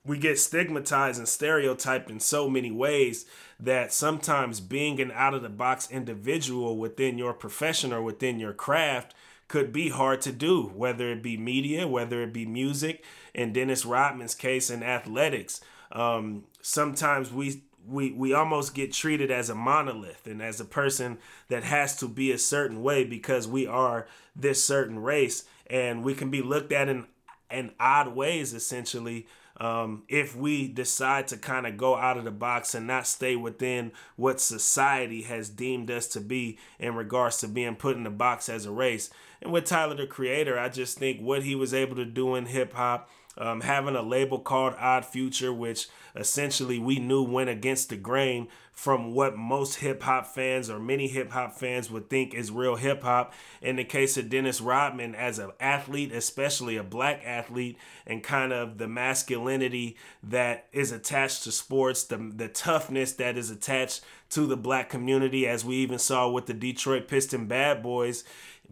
we 0.05 0.17
get 0.19 0.39
stigmatized 0.39 1.19
and 1.19 1.29
stereotyped 1.29 2.11
in 2.11 2.21
so 2.21 2.49
many 2.49 2.71
ways 2.71 3.27
that 3.59 3.93
sometimes 3.93 4.61
being 4.61 4.99
an 4.99 5.13
out 5.13 5.35
of 5.35 5.43
the 5.43 5.51
box 5.51 5.91
individual 5.91 6.79
within 6.79 7.19
your 7.19 7.35
profession 7.35 7.93
or 7.93 8.03
within 8.03 8.41
your 8.41 8.55
craft 8.55 9.15
could 9.47 9.73
be 9.73 9.91
hard 9.91 10.23
to 10.23 10.33
do, 10.33 10.63
whether 10.75 11.11
it 11.13 11.23
be 11.23 11.37
media, 11.37 11.87
whether 11.87 12.23
it 12.23 12.33
be 12.33 12.47
music, 12.47 13.05
in 13.35 13.53
Dennis 13.53 13.85
Rodman's 13.85 14.35
case 14.35 14.71
in 14.71 14.83
athletics. 14.83 15.61
Um, 15.93 16.45
sometimes 16.63 17.31
we 17.31 17.65
we 17.87 18.13
we 18.13 18.33
almost 18.33 18.75
get 18.75 18.93
treated 18.93 19.31
as 19.31 19.51
a 19.51 19.55
monolith 19.55 20.27
and 20.27 20.43
as 20.43 20.61
a 20.61 20.65
person 20.65 21.19
that 21.49 21.65
has 21.65 21.97
to 21.97 22.09
be 22.09 22.31
a 22.33 22.39
certain 22.39 22.83
way 22.83 23.05
because 23.05 23.49
we 23.49 23.67
are 23.67 24.07
this 24.37 24.65
certain 24.65 24.99
race 24.99 25.45
and 25.69 26.05
we 26.05 26.15
can 26.15 26.31
be 26.31 26.43
looked 26.43 26.73
at 26.73 26.89
in 26.89 27.07
in 27.51 27.73
odd 27.81 28.15
ways 28.15 28.53
essentially 28.55 29.27
um, 29.61 30.05
if 30.09 30.35
we 30.35 30.69
decide 30.69 31.29
to 31.29 31.37
kind 31.37 31.67
of 31.67 31.77
go 31.77 31.95
out 31.95 32.17
of 32.17 32.25
the 32.25 32.31
box 32.31 32.75
and 32.75 32.87
not 32.87 33.07
stay 33.07 33.37
within 33.37 33.93
what 34.17 34.41
society 34.41 35.23
has 35.23 35.51
deemed 35.51 35.91
us 35.91 36.09
to 36.09 36.21
be 36.21 36.59
in 36.79 36.95
regards 36.95 37.37
to 37.39 37.49
being 37.49 37.77
put 37.77 37.97
in 37.97 38.05
the 38.05 38.11
box 38.11 38.49
as 38.49 38.65
a 38.65 38.71
race. 38.71 39.11
And 39.43 39.53
with 39.53 39.67
Tyler 39.67 39.97
the 39.97 40.07
Creator, 40.07 40.59
I 40.59 40.71
just 40.71 40.99
think 40.99 41.21
what 41.21 41.43
he 41.43 41.55
was 41.55 41.75
able 41.75 41.97
to 41.97 42.07
do 42.07 42.35
in 42.37 42.47
hip 42.47 42.73
hop, 42.73 43.11
um, 43.39 43.61
having 43.61 43.97
a 43.97 44.03
label 44.03 44.39
called 44.39 44.75
Odd 44.79 45.05
Future, 45.05 45.53
which 45.53 45.89
essentially 46.17 46.79
we 46.79 46.99
knew 46.99 47.23
went 47.23 47.49
against 47.49 47.89
the 47.89 47.97
grain 47.97 48.49
from 48.73 49.15
what 49.15 49.37
most 49.37 49.77
hip 49.77 50.03
hop 50.03 50.27
fans 50.27 50.71
or 50.71 50.79
many 50.79 51.07
hip 51.07 51.31
hop 51.31 51.55
fans 51.55 51.91
would 51.91 52.09
think 52.09 52.33
is 52.33 52.51
real 52.51 52.77
hip 52.77 53.03
hop. 53.03 53.33
In 53.61 53.77
the 53.77 53.85
case 53.85 54.17
of 54.17 54.31
Dennis 54.31 54.61
Rodman, 54.61 55.15
as 55.15 55.39
an 55.39 55.51
athlete, 55.61 56.13
especially 56.13 56.77
a 56.77 56.83
black 56.83 57.23
athlete, 57.25 57.77
and 58.07 58.23
kind 58.23 58.53
of 58.53 58.79
the 58.79 58.89
masculinity 58.89 59.97
that 60.23 60.67
is 60.73 60.93
attached 60.93 61.45
to 61.45 61.53
sports, 61.53 62.05
the, 62.05 62.33
the 62.35 62.49
toughness 62.49 63.13
that 63.13 63.37
is 63.37 63.51
attached 63.51 64.03
to 64.31 64.47
the 64.47 64.57
black 64.57 64.89
community, 64.89 65.47
as 65.47 65.65
we 65.65 65.77
even 65.77 65.99
saw 65.99 66.31
with 66.31 66.47
the 66.47 66.55
Detroit 66.55 67.07
Piston 67.07 67.47
Bad 67.47 67.83
Boys 67.83 68.25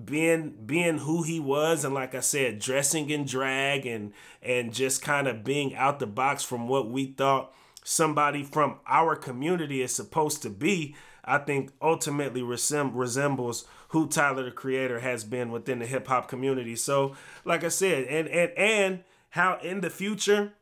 being 0.04 0.54
being 0.64 0.98
who 0.98 1.22
he 1.22 1.40
was 1.40 1.84
and 1.84 1.94
like 1.94 2.14
I 2.14 2.20
said 2.20 2.60
dressing 2.60 3.10
in 3.10 3.24
drag 3.24 3.84
and 3.84 4.12
and 4.42 4.72
just 4.72 5.02
kind 5.02 5.26
of 5.26 5.42
being 5.42 5.74
out 5.74 5.98
the 5.98 6.06
box 6.06 6.44
from 6.44 6.68
what 6.68 6.88
we 6.88 7.06
thought 7.06 7.52
somebody 7.82 8.44
from 8.44 8.78
our 8.86 9.16
community 9.16 9.82
is 9.82 9.94
supposed 9.94 10.42
to 10.42 10.50
be 10.50 10.94
I 11.24 11.38
think 11.38 11.72
ultimately 11.82 12.40
resem- 12.40 12.92
resembles 12.94 13.66
who 13.88 14.08
Tyler 14.08 14.44
the 14.44 14.50
Creator 14.50 15.00
has 15.00 15.24
been 15.24 15.50
within 15.50 15.78
the 15.78 15.86
hip 15.86 16.06
hop 16.06 16.28
community. 16.28 16.76
So 16.76 17.16
like 17.44 17.64
I 17.64 17.68
said 17.68 18.04
and 18.04 18.28
and 18.28 18.52
and 18.56 19.04
how 19.30 19.58
in 19.62 19.80
the 19.80 19.90
future 19.90 20.52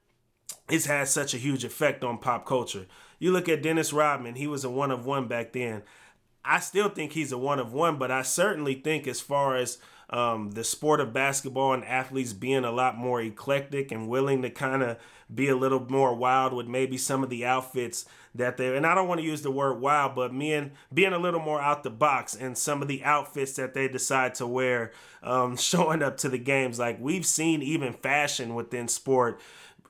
it's 0.70 0.86
had 0.86 1.08
such 1.08 1.34
a 1.34 1.38
huge 1.38 1.62
effect 1.62 2.02
on 2.02 2.18
pop 2.18 2.46
culture. 2.46 2.86
You 3.18 3.32
look 3.32 3.48
at 3.48 3.62
Dennis 3.62 3.92
Rodman 3.92 4.36
he 4.36 4.46
was 4.46 4.64
a 4.64 4.70
one 4.70 4.90
of 4.90 5.04
one 5.04 5.28
back 5.28 5.52
then 5.52 5.82
I 6.46 6.60
still 6.60 6.88
think 6.88 7.12
he's 7.12 7.32
a 7.32 7.38
one 7.38 7.58
of 7.58 7.72
one, 7.72 7.98
but 7.98 8.10
I 8.10 8.22
certainly 8.22 8.74
think 8.74 9.06
as 9.06 9.20
far 9.20 9.56
as 9.56 9.78
um, 10.10 10.52
the 10.52 10.62
sport 10.62 11.00
of 11.00 11.12
basketball 11.12 11.72
and 11.72 11.84
athletes 11.84 12.32
being 12.32 12.64
a 12.64 12.70
lot 12.70 12.96
more 12.96 13.20
eclectic 13.20 13.90
and 13.90 14.08
willing 14.08 14.42
to 14.42 14.50
kind 14.50 14.82
of 14.82 14.98
be 15.34 15.48
a 15.48 15.56
little 15.56 15.84
more 15.90 16.14
wild 16.14 16.52
with 16.52 16.68
maybe 16.68 16.96
some 16.96 17.24
of 17.24 17.30
the 17.30 17.44
outfits 17.44 18.04
that 18.32 18.56
they 18.56 18.76
and 18.76 18.86
I 18.86 18.94
don't 18.94 19.08
want 19.08 19.20
to 19.20 19.26
use 19.26 19.42
the 19.42 19.50
word 19.50 19.80
wild, 19.80 20.14
but 20.14 20.32
me 20.32 20.52
and 20.52 20.70
being 20.92 21.12
a 21.12 21.18
little 21.18 21.40
more 21.40 21.60
out 21.60 21.82
the 21.82 21.90
box 21.90 22.36
and 22.36 22.56
some 22.56 22.82
of 22.82 22.88
the 22.88 23.02
outfits 23.02 23.54
that 23.54 23.74
they 23.74 23.88
decide 23.88 24.34
to 24.36 24.46
wear, 24.46 24.92
um, 25.22 25.56
showing 25.56 26.02
up 26.02 26.18
to 26.18 26.28
the 26.28 26.38
games. 26.38 26.78
Like 26.78 26.98
we've 27.00 27.26
seen 27.26 27.62
even 27.62 27.92
fashion 27.92 28.54
within 28.54 28.88
sport 28.88 29.40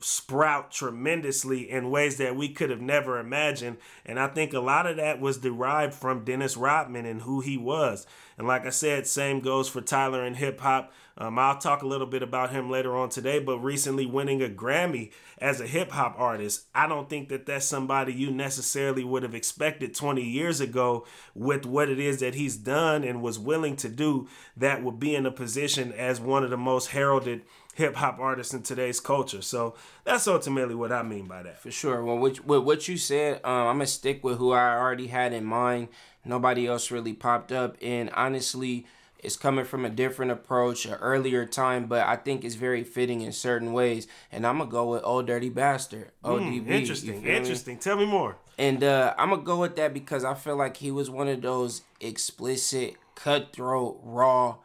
sprout 0.01 0.71
tremendously 0.71 1.71
in 1.71 1.91
ways 1.91 2.17
that 2.19 2.37
we 2.37 2.49
could 2.49 2.71
have 2.71 2.81
never 2.81 3.19
imagined. 3.19 3.79
And 4.05 4.19
I 4.19 4.29
think 4.29 4.53
a 4.53 4.61
lot 4.61 4.87
of 4.87 4.97
that 4.97 5.21
was 5.21 5.39
derived 5.39 5.95
from 5.95 6.25
Dennis 6.25 6.57
Rodman 6.57 7.07
and 7.07 7.23
who 7.23 7.41
he 7.41 7.57
was. 7.57 8.07
And 8.39 8.47
like 8.47 8.67
I 8.67 8.71
said, 8.71 9.07
same 9.07 9.41
goes 9.41 9.69
for 9.69 9.81
Tyler 9.81 10.23
and 10.23 10.37
hip 10.37 10.61
hop. 10.61 10.93
Um, 11.19 11.39
I'll 11.39 11.57
talk 11.57 11.83
a 11.83 11.87
little 11.87 12.07
bit 12.07 12.23
about 12.23 12.51
him 12.51 12.71
later 12.71 12.95
on 12.95 13.09
today, 13.09 13.39
but 13.39 13.59
recently 13.59 14.05
winning 14.05 14.43
a 14.43 14.49
Grammy 14.49 15.13
as 15.39 15.63
a 15.63 15.67
hip 15.67 15.93
hop 15.93 16.15
artist, 16.19 16.67
I 16.75 16.87
don't 16.87 17.09
think 17.09 17.31
that 17.31 17.47
that's 17.47 17.65
somebody 17.65 18.13
you 18.13 18.31
necessarily 18.31 19.03
would 19.03 19.23
have 19.23 19.35
expected 19.35 19.95
20 19.95 20.23
years 20.23 20.61
ago 20.61 21.07
with 21.35 21.65
what 21.65 21.89
it 21.89 21.99
is 21.99 22.21
that 22.21 22.35
he's 22.35 22.59
done 22.59 23.03
and 23.03 23.23
was 23.23 23.39
willing 23.39 23.77
to 23.77 23.89
do 23.89 24.29
that 24.59 24.83
would 24.83 25.01
be 25.01 25.15
in 25.15 25.25
a 25.25 25.31
position 25.31 25.91
as 25.93 26.21
one 26.21 26.45
of 26.45 26.51
the 26.51 26.59
most 26.59 26.89
heralded 26.89 27.41
hip 27.77 27.95
hop 27.95 28.19
artists 28.19 28.55
in 28.55 28.63
today's 28.63 29.01
culture. 29.01 29.43
So 29.43 29.75
that's 30.05 30.27
ultimately 30.27 30.75
what 30.75 30.93
I 30.93 31.03
mean 31.03 31.27
by 31.27 31.43
that. 31.43 31.61
For 31.61 31.71
sure. 31.71 32.03
Well, 32.03 32.17
with, 32.17 32.45
with 32.45 32.63
what 32.63 32.89
you 32.89 32.97
said, 32.97 33.37
um, 33.45 33.67
I'm 33.67 33.77
gonna 33.77 33.87
stick 33.87 34.25
with 34.25 34.39
who 34.39 34.53
I 34.53 34.75
already 34.77 35.09
had 35.09 35.35
in 35.35 35.45
mind. 35.45 35.89
Nobody 36.25 36.67
else 36.67 36.91
really 36.91 37.13
popped 37.13 37.53
up, 37.53 37.77
and 37.81 38.11
honestly, 38.11 38.87
it's 39.19 39.37
coming 39.37 39.65
from 39.65 39.85
a 39.85 39.91
different 39.91 40.33
approach, 40.33 40.87
an 40.87 40.95
earlier 40.95 41.45
time, 41.45 41.87
but 41.87 42.05
I 42.07 42.17
think 42.17 42.45
it's 42.45 42.55
very 42.55 42.83
fitting 42.83 43.21
in 43.21 43.31
certain 43.31 43.73
ways. 43.73 44.09
And 44.33 44.47
I'm 44.47 44.59
gonna 44.59 44.71
go 44.71 44.91
with 44.91 45.05
Old 45.05 45.27
Dirty 45.27 45.51
Bastard, 45.51 46.13
ODB. 46.25 46.65
Mm, 46.65 46.69
interesting, 46.69 47.25
interesting. 47.25 47.75
Me? 47.75 47.81
Tell 47.81 47.97
me 47.97 48.07
more. 48.07 48.39
And 48.59 48.83
uh, 48.83 49.15
I'm 49.19 49.31
gonna 49.31 49.43
go 49.43 49.61
with 49.61 49.77
that 49.77 49.93
because 49.93 50.25
I 50.25 50.33
feel 50.35 50.57
like 50.57 50.79
he 50.79 50.91
was 50.91 51.11
one 51.11 51.29
of 51.29 51.43
those 51.43 51.83
explicit, 52.01 52.95
cutthroat, 53.15 54.01
raw 54.03 54.57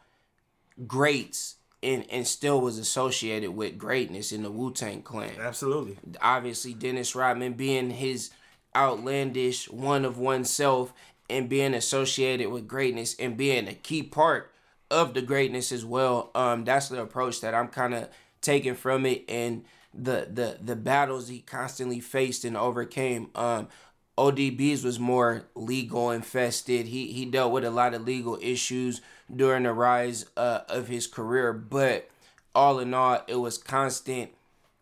greats 0.88 1.58
and 1.84 2.06
and 2.10 2.28
still 2.28 2.62
was 2.62 2.78
associated 2.78 3.52
with 3.52 3.78
greatness 3.78 4.32
in 4.32 4.44
the 4.44 4.52
Wu 4.52 4.72
Tang 4.72 5.02
Clan. 5.02 5.40
Absolutely. 5.40 5.98
Obviously, 6.22 6.74
Dennis 6.74 7.16
Rodman 7.16 7.54
being 7.54 7.90
his 7.90 8.32
outlandish 8.76 9.70
one 9.70 10.06
of 10.06 10.18
oneself 10.18 10.94
and 11.30 11.50
being 11.50 11.74
associated 11.74 12.50
with 12.50 12.68
greatness 12.68 13.16
and 13.20 13.38
being 13.38 13.68
a 13.68 13.74
key 13.74 14.04
part 14.04 14.52
of 14.90 15.14
the 15.14 15.22
greatness 15.22 15.72
as 15.72 15.86
well. 15.86 16.30
Um, 16.36 16.66
that's 16.66 16.90
the 16.90 17.02
approach 17.02 17.42
that 17.42 17.54
I'm 17.54 17.70
kind 17.70 17.94
of 17.94 18.10
taking 18.42 18.76
from 18.76 19.06
it 19.06 19.24
and 19.30 19.64
the 19.94 20.28
the 20.32 20.58
the 20.62 20.76
battles 20.76 21.28
he 21.28 21.40
constantly 21.40 22.00
faced 22.00 22.46
and 22.46 22.56
overcame. 22.56 23.30
Um, 23.36 23.68
ODB's 24.18 24.84
was 24.84 25.00
more 25.00 25.44
legal 25.56 26.12
infested. 26.12 26.88
He 26.88 27.12
he 27.12 27.26
dealt 27.26 27.52
with 27.52 27.64
a 27.64 27.72
lot 27.72 27.94
of 27.94 28.06
legal 28.06 28.38
issues 28.42 29.02
during 29.34 29.64
the 29.64 29.74
rise 29.74 30.26
uh, 30.36 30.62
of 30.68 30.88
his 30.88 31.08
career, 31.08 31.54
but 31.54 32.10
all 32.54 32.80
in 32.80 32.94
all, 32.94 33.24
it 33.28 33.36
was 33.36 33.58
constant, 33.58 34.32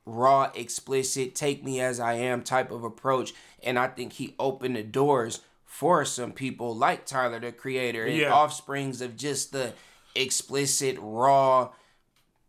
raw, 0.06 0.52
explicit, 0.56 1.36
take 1.36 1.63
me 1.63 1.80
as 1.80 2.00
I 2.00 2.13
am 2.13 2.42
type 2.42 2.72
of 2.72 2.84
approach, 2.84 3.34
and 3.63 3.78
I 3.78 3.88
think 3.88 4.13
he 4.13 4.36
opened 4.39 4.76
the 4.76 4.84
doors 4.84 5.42
for 5.65 6.04
some 6.04 6.32
people 6.32 6.76
like 6.76 7.06
Tyler 7.06 7.39
the 7.39 7.52
Creator 7.52 8.06
and 8.06 8.18
yeah. 8.18 8.34
offsprings 8.34 9.02
of 9.02 9.15
just 9.15 9.52
the 9.52 9.74
explicit, 10.15 10.98
raw 11.00 11.70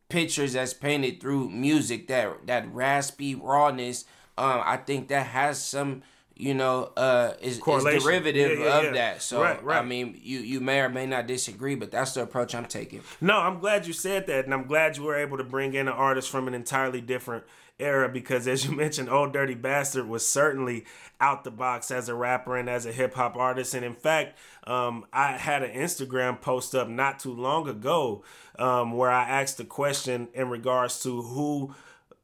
pictures 0.08 0.54
that's 0.54 0.74
painted 0.74 1.20
through 1.20 1.50
music 1.50 2.08
that 2.08 2.46
that 2.46 2.72
raspy 2.74 3.34
rawness. 3.34 4.06
Um, 4.38 4.62
I 4.64 4.78
think 4.78 5.08
that 5.08 5.26
has 5.26 5.62
some 5.62 6.02
you 6.40 6.54
know, 6.54 6.90
uh, 6.96 7.34
is, 7.40 7.58
is 7.58 7.84
derivative 7.84 8.58
yeah, 8.58 8.64
yeah, 8.64 8.78
of 8.78 8.84
yeah. 8.84 8.90
that. 8.92 9.22
So 9.22 9.42
right, 9.42 9.62
right. 9.62 9.78
I 9.78 9.84
mean, 9.84 10.18
you 10.22 10.40
you 10.40 10.60
may 10.60 10.80
or 10.80 10.88
may 10.88 11.06
not 11.06 11.26
disagree, 11.26 11.74
but 11.74 11.90
that's 11.90 12.14
the 12.14 12.22
approach 12.22 12.54
I'm 12.54 12.66
taking. 12.66 13.02
No, 13.20 13.36
I'm 13.36 13.60
glad 13.60 13.86
you 13.86 13.92
said 13.92 14.26
that, 14.28 14.46
and 14.46 14.54
I'm 14.54 14.66
glad 14.66 14.96
you 14.96 15.02
were 15.02 15.16
able 15.16 15.36
to 15.36 15.44
bring 15.44 15.74
in 15.74 15.86
an 15.88 15.94
artist 15.94 16.30
from 16.30 16.48
an 16.48 16.54
entirely 16.54 17.00
different 17.00 17.44
era 17.78 18.08
because, 18.08 18.48
as 18.48 18.64
you 18.64 18.72
mentioned, 18.76 19.10
Old 19.10 19.32
Dirty 19.32 19.54
Bastard 19.54 20.08
was 20.08 20.26
certainly 20.26 20.86
out 21.20 21.44
the 21.44 21.50
box 21.50 21.90
as 21.90 22.08
a 22.08 22.14
rapper 22.14 22.56
and 22.56 22.68
as 22.68 22.86
a 22.86 22.92
hip 22.92 23.14
hop 23.14 23.36
artist. 23.36 23.74
And 23.74 23.84
in 23.84 23.94
fact, 23.94 24.38
um, 24.64 25.04
I 25.12 25.32
had 25.32 25.62
an 25.62 25.72
Instagram 25.72 26.40
post 26.40 26.74
up 26.74 26.88
not 26.88 27.18
too 27.18 27.34
long 27.34 27.68
ago 27.68 28.24
um, 28.58 28.92
where 28.92 29.10
I 29.10 29.28
asked 29.28 29.60
a 29.60 29.64
question 29.64 30.28
in 30.34 30.48
regards 30.48 31.02
to 31.02 31.20
who 31.22 31.74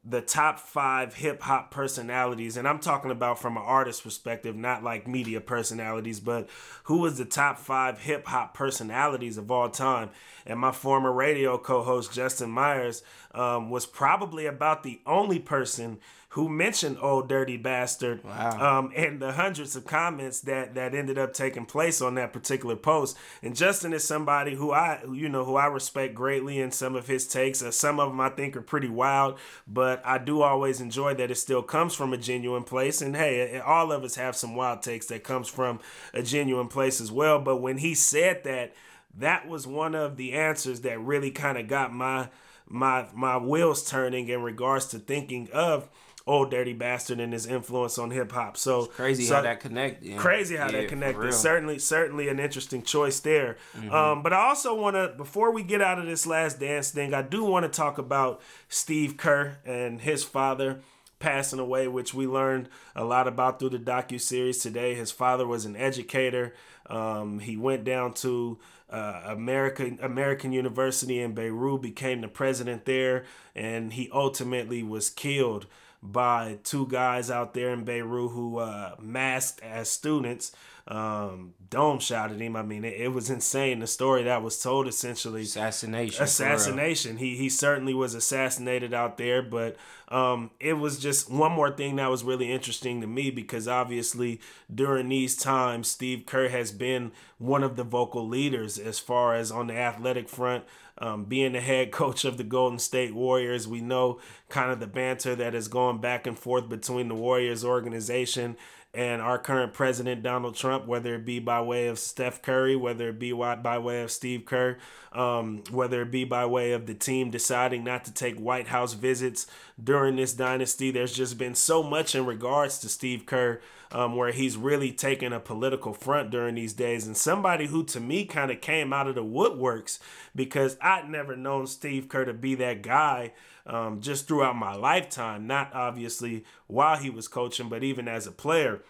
the 0.09 0.21
top 0.21 0.57
five 0.59 1.15
hip 1.15 1.41
hop 1.41 1.69
personalities, 1.69 2.55
and 2.55 2.67
I'm 2.67 2.79
talking 2.79 3.11
about 3.11 3.39
from 3.39 3.57
an 3.57 3.63
artist 3.63 4.03
perspective, 4.03 4.55
not 4.55 4.83
like 4.83 5.07
media 5.07 5.41
personalities, 5.41 6.21
but 6.21 6.47
who 6.83 6.99
was 6.99 7.17
the 7.17 7.25
top 7.25 7.59
five 7.59 7.99
hip 7.99 8.25
hop 8.27 8.53
personalities 8.53 9.37
of 9.37 9.51
all 9.51 9.69
time? 9.69 10.09
And 10.45 10.59
my 10.59 10.71
former 10.71 11.11
radio 11.11 11.57
co 11.57 11.83
host, 11.83 12.13
Justin 12.13 12.49
Myers, 12.49 13.03
um, 13.33 13.69
was 13.69 13.85
probably 13.85 14.45
about 14.45 14.83
the 14.83 15.01
only 15.05 15.39
person 15.39 15.99
who 16.29 16.49
mentioned 16.49 16.97
"Old 17.01 17.29
Dirty 17.29 17.57
Bastard" 17.57 18.23
wow. 18.23 18.79
um, 18.79 18.91
and 18.95 19.19
the 19.19 19.31
hundreds 19.31 19.75
of 19.75 19.85
comments 19.85 20.41
that 20.41 20.75
that 20.75 20.93
ended 20.93 21.17
up 21.17 21.33
taking 21.33 21.65
place 21.65 22.01
on 22.01 22.15
that 22.15 22.33
particular 22.33 22.75
post. 22.75 23.17
And 23.41 23.55
Justin 23.55 23.93
is 23.93 24.03
somebody 24.03 24.55
who 24.55 24.71
I, 24.71 25.01
you 25.11 25.29
know, 25.29 25.45
who 25.45 25.55
I 25.55 25.67
respect 25.67 26.15
greatly 26.15 26.59
in 26.59 26.71
some 26.71 26.95
of 26.95 27.07
his 27.07 27.27
takes. 27.27 27.61
Uh, 27.61 27.71
some 27.71 27.99
of 27.99 28.09
them 28.09 28.19
I 28.19 28.29
think 28.29 28.55
are 28.57 28.61
pretty 28.61 28.89
wild, 28.89 29.39
but 29.67 30.01
I 30.05 30.17
do 30.17 30.41
always 30.41 30.81
enjoy 30.81 31.13
that 31.15 31.31
it 31.31 31.35
still 31.35 31.63
comes 31.63 31.95
from 31.95 32.13
a 32.13 32.17
genuine 32.17 32.63
place. 32.63 33.01
And 33.01 33.15
hey, 33.15 33.59
all 33.59 33.91
of 33.91 34.03
us 34.03 34.15
have 34.15 34.35
some 34.35 34.55
wild 34.55 34.81
takes 34.81 35.05
that 35.07 35.23
comes 35.23 35.47
from 35.47 35.79
a 36.13 36.21
genuine 36.21 36.67
place 36.67 36.99
as 36.99 37.11
well. 37.11 37.39
But 37.39 37.57
when 37.57 37.77
he 37.77 37.95
said 37.95 38.43
that, 38.43 38.73
that 39.17 39.47
was 39.47 39.65
one 39.65 39.95
of 39.95 40.17
the 40.17 40.33
answers 40.33 40.81
that 40.81 40.99
really 40.99 41.31
kind 41.31 41.57
of 41.57 41.67
got 41.67 41.93
my 41.93 42.29
my 42.69 43.07
my 43.13 43.37
wheels 43.37 43.89
turning 43.89 44.27
in 44.27 44.41
regards 44.41 44.87
to 44.87 44.99
thinking 44.99 45.49
of 45.53 45.89
Old 46.27 46.51
Dirty 46.51 46.73
Bastard 46.73 47.19
and 47.19 47.33
his 47.33 47.45
influence 47.45 47.97
on 47.97 48.11
hip 48.11 48.31
hop. 48.31 48.57
So 48.57 48.85
it's 48.85 48.95
crazy 48.95 49.23
so, 49.23 49.35
how 49.35 49.41
that 49.41 49.59
connected. 49.59 50.17
Crazy 50.17 50.55
how 50.55 50.65
yeah, 50.65 50.81
that 50.81 50.89
connected. 50.89 51.33
Certainly, 51.33 51.79
certainly 51.79 52.27
an 52.27 52.39
interesting 52.39 52.83
choice 52.83 53.19
there. 53.21 53.57
Mm-hmm. 53.75 53.93
Um, 53.93 54.23
but 54.23 54.33
I 54.33 54.47
also 54.47 54.75
want 54.75 54.95
to, 54.95 55.13
before 55.15 55.51
we 55.51 55.63
get 55.63 55.81
out 55.81 55.99
of 55.99 56.05
this 56.05 56.27
last 56.27 56.59
dance 56.59 56.91
thing, 56.91 57.13
I 57.13 57.21
do 57.21 57.43
want 57.43 57.63
to 57.63 57.69
talk 57.69 57.97
about 57.97 58.41
Steve 58.67 59.17
Kerr 59.17 59.57
and 59.65 60.01
his 60.01 60.23
father 60.23 60.81
passing 61.19 61.59
away, 61.59 61.87
which 61.87 62.13
we 62.13 62.27
learned 62.27 62.69
a 62.95 63.03
lot 63.03 63.27
about 63.27 63.59
through 63.59 63.69
the 63.69 63.79
docu 63.79 64.19
series 64.19 64.59
today. 64.59 64.93
His 64.95 65.11
father 65.11 65.47
was 65.47 65.65
an 65.65 65.75
educator. 65.75 66.53
Um, 66.89 67.39
he 67.39 67.57
went 67.57 67.83
down 67.83 68.13
to 68.15 68.59
uh, 68.89 69.21
American 69.25 69.99
American 70.01 70.51
University 70.51 71.19
in 71.19 71.33
Beirut, 71.33 71.81
became 71.81 72.21
the 72.21 72.27
president 72.27 72.85
there, 72.85 73.25
and 73.55 73.93
he 73.93 74.09
ultimately 74.13 74.83
was 74.83 75.09
killed 75.09 75.67
by 76.11 76.59
two 76.63 76.87
guys 76.87 77.29
out 77.29 77.53
there 77.53 77.73
in 77.73 77.83
Beirut 77.83 78.31
who 78.31 78.57
uh, 78.59 78.95
masked 78.99 79.61
as 79.61 79.89
students 79.89 80.51
um, 80.87 81.53
Dome 81.69 81.99
shot 81.99 82.31
at 82.31 82.39
him. 82.39 82.55
I 82.55 82.61
mean, 82.61 82.85
it, 82.85 82.93
it, 82.93 83.07
was 83.09 83.29
insane. 83.29 83.79
The 83.79 83.87
story 83.87 84.23
that 84.23 84.41
was 84.41 84.61
told 84.61 84.87
essentially 84.87 85.41
assassination. 85.41 86.23
Assassination. 86.23 87.17
He 87.17 87.35
he 87.35 87.49
certainly 87.49 87.93
was 87.93 88.15
assassinated 88.15 88.93
out 88.93 89.17
there, 89.17 89.41
but 89.41 89.75
um, 90.07 90.51
it 90.61 90.73
was 90.73 90.97
just 90.97 91.29
one 91.29 91.51
more 91.51 91.71
thing 91.71 91.97
that 91.97 92.09
was 92.09 92.23
really 92.23 92.49
interesting 92.49 93.01
to 93.01 93.07
me 93.07 93.31
because 93.31 93.67
obviously 93.67 94.39
during 94.73 95.09
these 95.09 95.35
times, 95.35 95.89
Steve 95.89 96.25
Kerr 96.25 96.47
has 96.47 96.71
been 96.71 97.11
one 97.37 97.63
of 97.63 97.75
the 97.75 97.83
vocal 97.83 98.25
leaders 98.25 98.79
as 98.79 98.97
far 98.97 99.35
as 99.35 99.51
on 99.51 99.67
the 99.67 99.75
athletic 99.75 100.29
front. 100.29 100.63
Um, 100.99 101.25
being 101.25 101.53
the 101.53 101.61
head 101.61 101.91
coach 101.91 102.25
of 102.25 102.37
the 102.37 102.43
Golden 102.43 102.79
State 102.79 103.13
Warriors, 103.13 103.67
we 103.67 103.81
know 103.81 104.19
kind 104.49 104.71
of 104.71 104.79
the 104.79 104.87
banter 104.87 105.35
that 105.35 105.55
is 105.55 105.67
going 105.67 105.99
back 105.99 106.27
and 106.27 106.37
forth 106.37 106.69
between 106.69 107.07
the 107.07 107.15
Warriors 107.15 107.63
organization 107.63 108.57
and 108.93 109.21
our 109.21 109.37
current 109.37 109.73
president 109.73 110.23
Donald 110.23 110.55
Trump, 110.55 110.87
whether 110.87 111.13
it 111.13 111.25
be 111.25 111.39
by 111.39 111.61
way 111.61 111.87
of 111.87 111.99
Steph 111.99 112.41
Curry, 112.41 112.75
whether 112.75 113.09
it 113.09 113.19
be 113.19 113.31
by 113.31 113.77
way 113.77 114.01
of 114.01 114.09
Steve 114.09 114.45
Kerr, 114.45 114.77
um, 115.11 115.63
whether 115.69 116.01
it 116.01 116.09
be 116.09 116.23
by 116.23 116.47
way 116.47 116.71
of 116.71 116.87
the 116.87 116.95
team 116.95 117.29
deciding 117.29 117.83
not 117.83 118.05
to 118.05 118.13
take 118.13 118.39
White 118.39 118.69
House 118.69 118.93
visits 118.93 119.45
during 119.81 120.15
this 120.15 120.33
dynasty. 120.33 120.89
There's 120.89 121.13
just 121.13 121.37
been 121.37 121.53
so 121.53 121.83
much 121.83 122.15
in 122.15 122.25
regards 122.25 122.79
to 122.79 122.89
Steve 122.89 123.27
Kerr 123.27 123.61
um, 123.91 124.15
where 124.15 124.31
he's 124.31 124.57
really 124.57 124.91
taken 124.91 125.33
a 125.33 125.39
political 125.39 125.93
front 125.93 126.29
during 126.29 126.55
these 126.55 126.73
days. 126.73 127.07
And 127.07 127.15
somebody 127.15 127.67
who 127.67 127.83
to 127.85 127.99
me 127.99 128.25
kind 128.25 128.51
of 128.51 128.61
came 128.61 128.93
out 128.93 129.07
of 129.07 129.15
the 129.15 129.23
woodworks 129.23 129.99
because 130.35 130.77
I'd 130.81 131.09
never 131.09 131.35
known 131.35 131.67
Steve 131.67 132.09
Kerr 132.09 132.25
to 132.25 132.33
be 132.33 132.55
that 132.55 132.81
guy 132.81 133.33
um, 133.65 133.99
just 134.01 134.27
throughout 134.27 134.55
my 134.55 134.75
lifetime, 134.75 135.45
not 135.47 135.73
obviously 135.73 136.45
while 136.67 136.97
he 136.97 137.09
was 137.09 137.27
coaching, 137.27 137.69
but 137.69 137.83
even 137.83 138.07
as 138.07 138.25
a 138.25 138.31
player. 138.31 138.81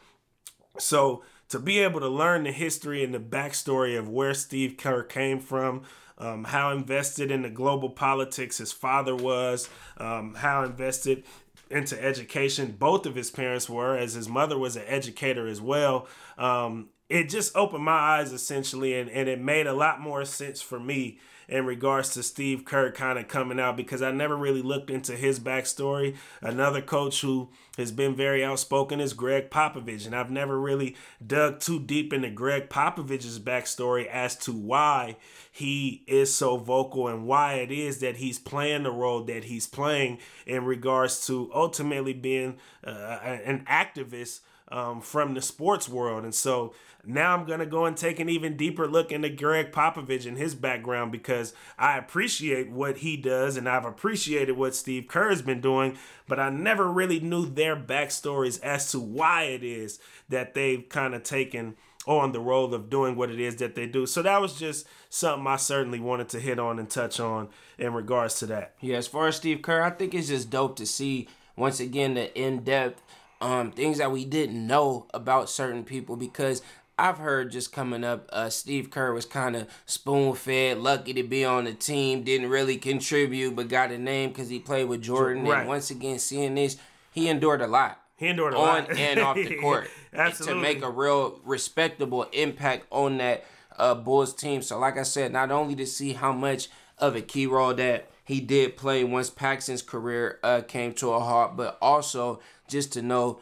So 0.77 1.23
to 1.49 1.59
be 1.59 1.79
able 1.79 1.99
to 1.99 2.09
learn 2.09 2.43
the 2.43 2.51
history 2.51 3.03
and 3.03 3.13
the 3.13 3.19
backstory 3.19 3.97
of 3.97 4.09
where 4.09 4.33
Steve 4.33 4.77
Kerr 4.77 5.03
came 5.03 5.39
from, 5.39 5.83
um, 6.19 6.45
how 6.45 6.71
invested 6.71 7.31
in 7.31 7.43
the 7.43 7.49
global 7.49 7.89
politics 7.89 8.57
his 8.57 8.71
father 8.71 9.15
was, 9.15 9.69
um, 9.97 10.35
how 10.35 10.63
invested 10.63 11.23
into 11.69 12.01
education 12.03 12.75
both 12.77 13.05
of 13.05 13.15
his 13.15 13.31
parents 13.31 13.69
were, 13.69 13.97
as 13.97 14.13
his 14.13 14.27
mother 14.27 14.57
was 14.57 14.75
an 14.75 14.83
educator 14.87 15.47
as 15.47 15.61
well. 15.61 16.07
Um, 16.37 16.89
it 17.09 17.29
just 17.29 17.55
opened 17.55 17.83
my 17.83 17.91
eyes 17.91 18.31
essentially, 18.33 18.99
and, 18.99 19.09
and 19.09 19.29
it 19.29 19.39
made 19.39 19.67
a 19.67 19.73
lot 19.73 20.01
more 20.01 20.25
sense 20.25 20.61
for 20.61 20.79
me 20.79 21.19
in 21.47 21.65
regards 21.65 22.09
to 22.13 22.23
Steve 22.23 22.65
Kerr 22.65 22.91
kind 22.91 23.17
of 23.17 23.27
coming 23.27 23.59
out 23.59 23.77
because 23.77 24.01
I 24.01 24.11
never 24.11 24.35
really 24.35 24.61
looked 24.61 24.89
into 24.89 25.13
his 25.13 25.39
backstory. 25.39 26.15
Another 26.41 26.81
coach 26.81 27.21
who 27.21 27.49
has 27.77 27.91
been 27.91 28.15
very 28.15 28.43
outspoken 28.43 28.99
is 28.99 29.13
Gregg 29.13 29.49
Popovich, 29.49 30.05
and 30.05 30.15
I've 30.15 30.31
never 30.31 30.59
really 30.59 30.95
dug 31.25 31.59
too 31.59 31.79
deep 31.79 32.11
into 32.11 32.29
Gregg 32.29 32.69
Popovich's 32.69 33.39
backstory 33.39 34.07
as 34.07 34.35
to 34.37 34.51
why 34.51 35.17
he 35.51 36.03
is 36.07 36.33
so 36.33 36.57
vocal 36.57 37.07
and 37.07 37.25
why 37.25 37.55
it 37.55 37.71
is 37.71 37.99
that 37.99 38.17
he's 38.17 38.39
playing 38.39 38.83
the 38.83 38.91
role 38.91 39.23
that 39.23 39.45
he's 39.45 39.67
playing 39.67 40.19
in 40.45 40.65
regards 40.65 41.25
to 41.27 41.49
ultimately 41.53 42.13
being 42.13 42.57
uh, 42.85 43.19
an 43.21 43.65
activist 43.69 44.41
um, 44.69 45.01
from 45.01 45.33
the 45.33 45.41
sports 45.41 45.87
world. 45.87 46.23
And 46.23 46.35
so 46.35 46.73
now 47.05 47.33
I'm 47.33 47.45
going 47.45 47.59
to 47.59 47.65
go 47.65 47.85
and 47.85 47.95
take 47.95 48.19
an 48.19 48.29
even 48.29 48.57
deeper 48.57 48.87
look 48.87 49.11
into 49.11 49.29
Gregg 49.29 49.71
Popovich 49.71 50.25
and 50.25 50.37
his 50.37 50.55
background 50.55 51.11
because 51.11 51.53
I 51.77 51.97
appreciate 51.97 52.69
what 52.69 52.97
he 52.97 53.17
does 53.17 53.57
and 53.57 53.67
I've 53.67 53.85
appreciated 53.85 54.57
what 54.57 54.75
Steve 54.75 55.07
Kerr 55.07 55.29
has 55.29 55.41
been 55.41 55.61
doing, 55.61 55.97
but 56.27 56.39
I 56.39 56.49
never 56.49 56.91
really 56.91 57.19
knew 57.19 57.45
their 57.45 57.75
backstories 57.75 58.61
as 58.61 58.91
to 58.91 58.99
why 58.99 59.43
it 59.43 59.63
is 59.63 59.99
that 60.29 60.53
they've 60.53 60.87
kind 60.89 61.15
of 61.15 61.23
taken 61.23 61.75
on 62.05 62.31
the 62.31 62.39
role 62.39 62.73
of 62.73 62.89
doing 62.89 63.15
what 63.15 63.29
it 63.29 63.39
is 63.39 63.57
that 63.57 63.75
they 63.75 63.85
do. 63.85 64.05
So 64.05 64.21
that 64.21 64.41
was 64.41 64.57
just 64.57 64.87
something 65.09 65.45
I 65.45 65.57
certainly 65.57 65.99
wanted 65.99 66.29
to 66.29 66.39
hit 66.39 66.57
on 66.57 66.79
and 66.79 66.89
touch 66.89 67.19
on 67.19 67.49
in 67.77 67.93
regards 67.93 68.39
to 68.39 68.45
that. 68.47 68.75
Yeah, 68.79 68.97
as 68.97 69.07
far 69.07 69.27
as 69.27 69.35
Steve 69.35 69.61
Kerr, 69.61 69.81
I 69.81 69.89
think 69.89 70.13
it's 70.13 70.29
just 70.29 70.49
dope 70.49 70.77
to 70.77 70.85
see 70.85 71.27
once 71.55 71.79
again 71.79 72.13
the 72.13 72.33
in 72.39 72.63
depth 72.63 73.01
um, 73.41 73.71
things 73.71 73.97
that 73.97 74.11
we 74.11 74.25
didn't 74.25 74.65
know 74.65 75.07
about 75.13 75.49
certain 75.49 75.83
people 75.83 76.15
because 76.15 76.61
I've 76.99 77.19
heard 77.19 77.51
just 77.51 77.71
coming 77.71 78.03
up, 78.03 78.27
uh, 78.33 78.49
Steve 78.49 78.89
Kerr 78.89 79.13
was 79.13 79.25
kind 79.25 79.55
of 79.55 79.67
spoon 79.85 80.33
fed, 80.33 80.79
lucky 80.79 81.13
to 81.13 81.23
be 81.23 81.45
on 81.45 81.65
the 81.65 81.73
team, 81.73 82.23
didn't 82.23 82.49
really 82.49 82.77
contribute, 82.77 83.55
but 83.55 83.67
got 83.67 83.91
a 83.91 83.97
name 83.97 84.29
because 84.29 84.49
he 84.49 84.59
played 84.59 84.85
with 84.85 85.03
Jordan. 85.03 85.43
Right. 85.43 85.59
And 85.59 85.67
once 85.67 85.91
again, 85.91 86.17
seeing 86.17 86.55
this, 86.55 86.77
he 87.11 87.29
endured 87.29 87.61
a 87.61 87.67
lot. 87.67 88.01
He 88.15 88.27
endured 88.27 88.53
a 88.53 88.57
on 88.57 88.85
lot. 88.85 88.97
and 88.97 89.19
off 89.19 89.35
the 89.35 89.55
court. 89.61 89.89
Absolutely. 90.11 90.55
To 90.55 90.61
make 90.61 90.83
a 90.83 90.89
real 90.89 91.39
respectable 91.45 92.23
impact 92.33 92.87
on 92.89 93.17
that 93.19 93.45
uh, 93.77 93.93
Bulls 93.93 94.33
team. 94.33 94.63
So, 94.63 94.79
like 94.79 94.97
I 94.97 95.03
said, 95.03 95.31
not 95.31 95.51
only 95.51 95.75
to 95.75 95.85
see 95.85 96.13
how 96.13 96.31
much 96.31 96.67
of 96.97 97.15
a 97.15 97.21
key 97.21 97.45
role 97.45 97.75
that 97.75 98.09
he 98.23 98.39
did 98.41 98.75
play 98.75 99.03
once 99.03 99.29
Paxson's 99.29 99.83
career 99.83 100.39
uh, 100.43 100.61
came 100.67 100.93
to 100.93 101.11
a 101.11 101.19
halt, 101.19 101.55
but 101.55 101.77
also 101.79 102.39
just 102.67 102.91
to 102.93 103.03
know 103.03 103.39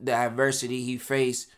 the 0.00 0.12
adversity 0.12 0.82
he 0.84 0.98
faced 0.98 1.48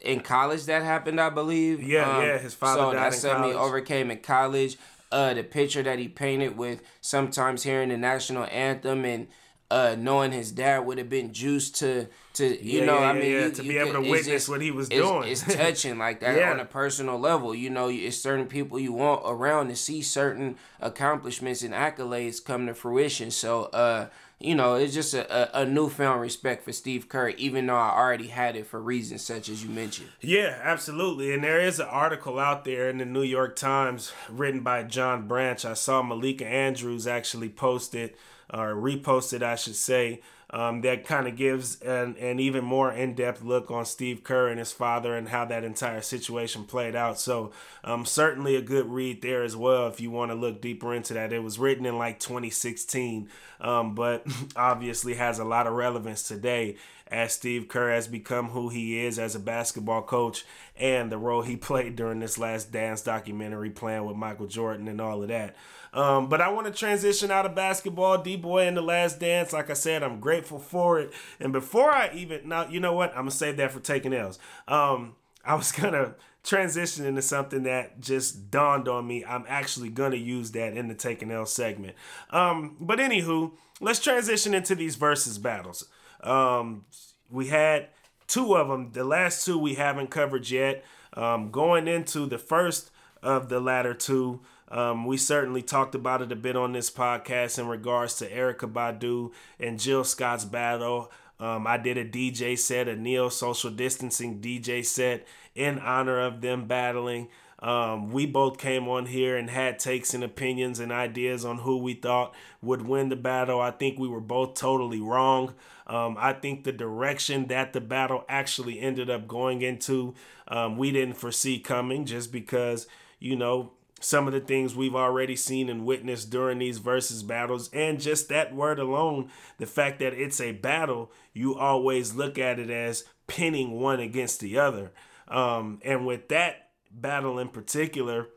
in 0.00 0.20
college. 0.20 0.66
That 0.66 0.82
happened, 0.82 1.20
I 1.20 1.30
believe. 1.30 1.82
Yeah, 1.82 2.18
um, 2.18 2.24
yeah. 2.24 2.38
His 2.38 2.54
father 2.54 2.80
so 2.80 2.92
died 2.92 3.12
that's 3.12 3.18
something 3.20 3.50
he 3.50 3.56
overcame 3.56 4.10
in 4.10 4.18
college. 4.18 4.76
Uh, 5.12 5.34
the 5.34 5.44
picture 5.44 5.82
that 5.82 5.98
he 5.98 6.08
painted 6.08 6.56
with 6.56 6.82
sometimes 7.00 7.62
hearing 7.62 7.90
the 7.90 7.96
national 7.96 8.44
anthem 8.46 9.04
and 9.04 9.28
uh, 9.70 9.96
knowing 9.98 10.32
his 10.32 10.52
dad 10.52 10.80
would 10.80 10.98
have 10.98 11.08
been 11.08 11.32
juiced 11.32 11.76
to 11.76 12.06
to 12.34 12.64
you 12.64 12.80
yeah, 12.80 12.84
know 12.84 12.98
yeah, 12.98 13.10
I 13.10 13.12
mean 13.12 13.22
yeah, 13.22 13.44
you, 13.46 13.50
to 13.50 13.62
you 13.62 13.68
be 13.70 13.78
able 13.78 13.92
to 13.92 14.00
witness 14.00 14.26
just, 14.26 14.48
what 14.48 14.60
he 14.60 14.70
was 14.70 14.88
it's, 14.88 14.96
doing. 14.96 15.28
It's 15.28 15.42
touching 15.54 15.98
like 15.98 16.20
that 16.20 16.40
on 16.42 16.60
a 16.60 16.64
personal 16.64 17.18
level. 17.18 17.54
You 17.54 17.70
know, 17.70 17.88
it's 17.88 18.16
certain 18.16 18.46
people 18.46 18.78
you 18.78 18.92
want 18.92 19.22
around 19.24 19.68
to 19.68 19.76
see 19.76 20.02
certain 20.02 20.56
accomplishments 20.80 21.62
and 21.62 21.72
accolades 21.72 22.44
come 22.44 22.66
to 22.66 22.74
fruition. 22.74 23.30
So 23.30 23.64
uh, 23.64 24.08
you 24.40 24.54
know, 24.54 24.74
it's 24.74 24.94
just 24.94 25.14
a, 25.14 25.58
a, 25.58 25.62
a, 25.62 25.66
newfound 25.66 26.20
respect 26.20 26.64
for 26.64 26.72
Steve 26.72 27.08
Kerr, 27.08 27.30
even 27.30 27.66
though 27.66 27.76
I 27.76 27.96
already 27.96 28.28
had 28.28 28.56
it 28.56 28.66
for 28.66 28.80
reasons 28.80 29.22
such 29.22 29.48
as 29.48 29.64
you 29.64 29.70
mentioned. 29.70 30.10
Yeah, 30.20 30.58
absolutely. 30.62 31.32
And 31.32 31.42
there 31.42 31.60
is 31.60 31.80
an 31.80 31.86
article 31.86 32.38
out 32.38 32.64
there 32.64 32.88
in 32.90 32.98
the 32.98 33.04
New 33.04 33.22
York 33.22 33.56
Times 33.56 34.12
written 34.28 34.60
by 34.60 34.82
John 34.82 35.28
Branch. 35.28 35.64
I 35.64 35.74
saw 35.74 36.02
Malika 36.02 36.46
Andrews 36.46 37.06
actually 37.06 37.48
post 37.48 37.94
it, 37.94 38.16
or 38.52 38.74
reposted, 38.74 39.42
I 39.42 39.54
should 39.54 39.76
say, 39.76 40.20
um, 40.54 40.82
that 40.82 41.04
kind 41.04 41.26
of 41.26 41.34
gives 41.34 41.80
an, 41.82 42.16
an 42.18 42.38
even 42.38 42.64
more 42.64 42.92
in-depth 42.92 43.42
look 43.42 43.72
on 43.72 43.84
Steve 43.84 44.22
Kerr 44.22 44.48
and 44.48 44.60
his 44.60 44.70
father 44.70 45.16
and 45.16 45.28
how 45.28 45.44
that 45.46 45.64
entire 45.64 46.00
situation 46.00 46.62
played 46.64 46.94
out. 46.94 47.18
So 47.18 47.50
um, 47.82 48.06
certainly 48.06 48.54
a 48.54 48.62
good 48.62 48.86
read 48.88 49.20
there 49.20 49.42
as 49.42 49.56
well 49.56 49.88
if 49.88 50.00
you 50.00 50.12
want 50.12 50.30
to 50.30 50.36
look 50.36 50.60
deeper 50.60 50.94
into 50.94 51.12
that. 51.14 51.32
It 51.32 51.42
was 51.42 51.58
written 51.58 51.84
in 51.84 51.98
like 51.98 52.20
2016, 52.20 53.28
um, 53.60 53.96
but 53.96 54.24
obviously 54.56 55.14
has 55.14 55.40
a 55.40 55.44
lot 55.44 55.66
of 55.66 55.72
relevance 55.72 56.22
today 56.22 56.76
as 57.08 57.32
Steve 57.32 57.68
Kerr 57.68 57.90
has 57.90 58.08
become 58.08 58.50
who 58.50 58.68
he 58.68 59.04
is 59.04 59.18
as 59.18 59.34
a 59.34 59.40
basketball 59.40 60.02
coach 60.02 60.44
and 60.76 61.12
the 61.12 61.18
role 61.18 61.42
he 61.42 61.56
played 61.56 61.96
during 61.96 62.20
this 62.20 62.38
last 62.38 62.72
dance 62.72 63.02
documentary 63.02 63.70
playing 63.70 64.04
with 64.04 64.16
Michael 64.16 64.46
Jordan 64.46 64.88
and 64.88 65.00
all 65.00 65.22
of 65.22 65.28
that. 65.28 65.54
Um, 65.92 66.28
but 66.28 66.40
I 66.40 66.48
want 66.48 66.66
to 66.66 66.72
transition 66.72 67.30
out 67.30 67.46
of 67.46 67.54
basketball, 67.54 68.18
D 68.18 68.36
Boy 68.36 68.66
in 68.66 68.74
the 68.74 68.82
last 68.82 69.20
dance. 69.20 69.52
Like 69.52 69.70
I 69.70 69.74
said, 69.74 70.02
I'm 70.02 70.18
grateful 70.18 70.58
for 70.58 70.98
it. 70.98 71.12
And 71.38 71.52
before 71.52 71.90
I 71.90 72.10
even 72.14 72.48
now, 72.48 72.68
you 72.68 72.80
know 72.80 72.94
what? 72.94 73.10
I'm 73.10 73.18
gonna 73.18 73.30
save 73.30 73.56
that 73.58 73.70
for 73.70 73.80
taking 73.80 74.12
L's. 74.12 74.38
Um, 74.66 75.14
I 75.44 75.54
was 75.54 75.72
gonna 75.72 76.14
transition 76.42 77.06
into 77.06 77.22
something 77.22 77.62
that 77.62 78.00
just 78.00 78.50
dawned 78.50 78.88
on 78.88 79.06
me. 79.06 79.24
I'm 79.24 79.44
actually 79.46 79.88
gonna 79.88 80.16
use 80.16 80.50
that 80.52 80.76
in 80.76 80.88
the 80.88 80.94
taking 80.94 81.30
L 81.30 81.46
segment. 81.46 81.94
Um, 82.30 82.76
but 82.80 82.98
anywho, 82.98 83.52
let's 83.80 84.00
transition 84.00 84.52
into 84.52 84.74
these 84.74 84.96
versus 84.96 85.38
battles. 85.38 85.86
Um, 86.24 86.84
we 87.30 87.48
had 87.48 87.88
two 88.26 88.56
of 88.56 88.68
them. 88.68 88.90
The 88.92 89.04
last 89.04 89.44
two 89.44 89.58
we 89.58 89.74
haven't 89.74 90.10
covered 90.10 90.48
yet. 90.50 90.84
Um, 91.14 91.50
going 91.50 91.86
into 91.88 92.26
the 92.26 92.38
first 92.38 92.90
of 93.22 93.48
the 93.48 93.60
latter 93.60 93.94
two, 93.94 94.40
um, 94.68 95.06
we 95.06 95.16
certainly 95.16 95.62
talked 95.62 95.94
about 95.94 96.22
it 96.22 96.32
a 96.32 96.36
bit 96.36 96.56
on 96.56 96.72
this 96.72 96.90
podcast 96.90 97.58
in 97.58 97.68
regards 97.68 98.16
to 98.16 98.28
Erykah 98.30 98.72
Badu 98.72 99.30
and 99.60 99.78
Jill 99.78 100.04
Scott's 100.04 100.44
battle 100.44 101.10
Um, 101.40 101.66
I 101.66 101.76
did 101.78 101.98
a 101.98 102.04
DJ 102.04 102.56
set, 102.56 102.88
a 102.88 102.96
neo 102.96 103.28
social 103.28 103.70
distancing 103.70 104.40
DJ 104.40 104.84
set 104.84 105.26
in 105.54 105.78
honor 105.80 106.20
of 106.20 106.40
them 106.40 106.66
battling. 106.66 107.28
Um, 107.58 108.12
we 108.12 108.26
both 108.26 108.58
came 108.58 108.88
on 108.88 109.06
here 109.06 109.36
and 109.36 109.50
had 109.50 109.78
takes 109.78 110.14
and 110.14 110.22
opinions 110.22 110.78
and 110.80 110.92
ideas 110.92 111.44
on 111.44 111.58
who 111.58 111.78
we 111.78 111.94
thought 111.94 112.34
would 112.62 112.82
win 112.82 113.08
the 113.08 113.16
battle. 113.16 113.60
I 113.60 113.70
think 113.72 113.98
we 113.98 114.08
were 114.08 114.20
both 114.20 114.54
totally 114.54 115.00
wrong. 115.00 115.54
Um, 115.86 116.16
I 116.18 116.32
think 116.32 116.64
the 116.64 116.72
direction 116.72 117.48
that 117.48 117.72
the 117.72 117.80
battle 117.80 118.24
actually 118.28 118.80
ended 118.80 119.10
up 119.10 119.28
going 119.28 119.62
into, 119.62 120.14
um, 120.48 120.76
we 120.78 120.90
didn't 120.90 121.16
foresee 121.16 121.58
coming 121.58 122.06
just 122.06 122.32
because, 122.32 122.86
you 123.18 123.36
know, 123.36 123.72
some 124.00 124.26
of 124.26 124.32
the 124.32 124.40
things 124.40 124.74
we've 124.74 124.94
already 124.94 125.36
seen 125.36 125.68
and 125.68 125.84
witnessed 125.86 126.30
during 126.30 126.58
these 126.58 126.78
versus 126.78 127.22
battles. 127.22 127.70
And 127.72 128.00
just 128.00 128.28
that 128.28 128.54
word 128.54 128.78
alone, 128.78 129.30
the 129.58 129.66
fact 129.66 129.98
that 130.00 130.14
it's 130.14 130.40
a 130.40 130.52
battle, 130.52 131.10
you 131.32 131.54
always 131.54 132.14
look 132.14 132.38
at 132.38 132.58
it 132.58 132.70
as 132.70 133.04
pinning 133.26 133.72
one 133.72 134.00
against 134.00 134.40
the 134.40 134.58
other. 134.58 134.92
Um, 135.28 135.80
and 135.84 136.06
with 136.06 136.28
that 136.28 136.70
battle 136.90 137.38
in 137.38 137.48
particular, 137.48 138.28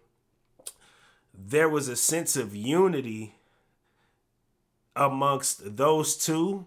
there 1.37 1.69
was 1.69 1.87
a 1.87 1.95
sense 1.95 2.35
of 2.35 2.55
unity 2.55 3.35
amongst 4.95 5.77
those 5.77 6.15
two 6.17 6.65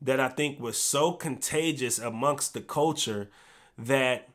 that 0.00 0.20
I 0.20 0.28
think 0.28 0.60
was 0.60 0.80
so 0.80 1.12
contagious 1.12 1.98
amongst 1.98 2.54
the 2.54 2.60
culture 2.60 3.30
that 3.78 4.28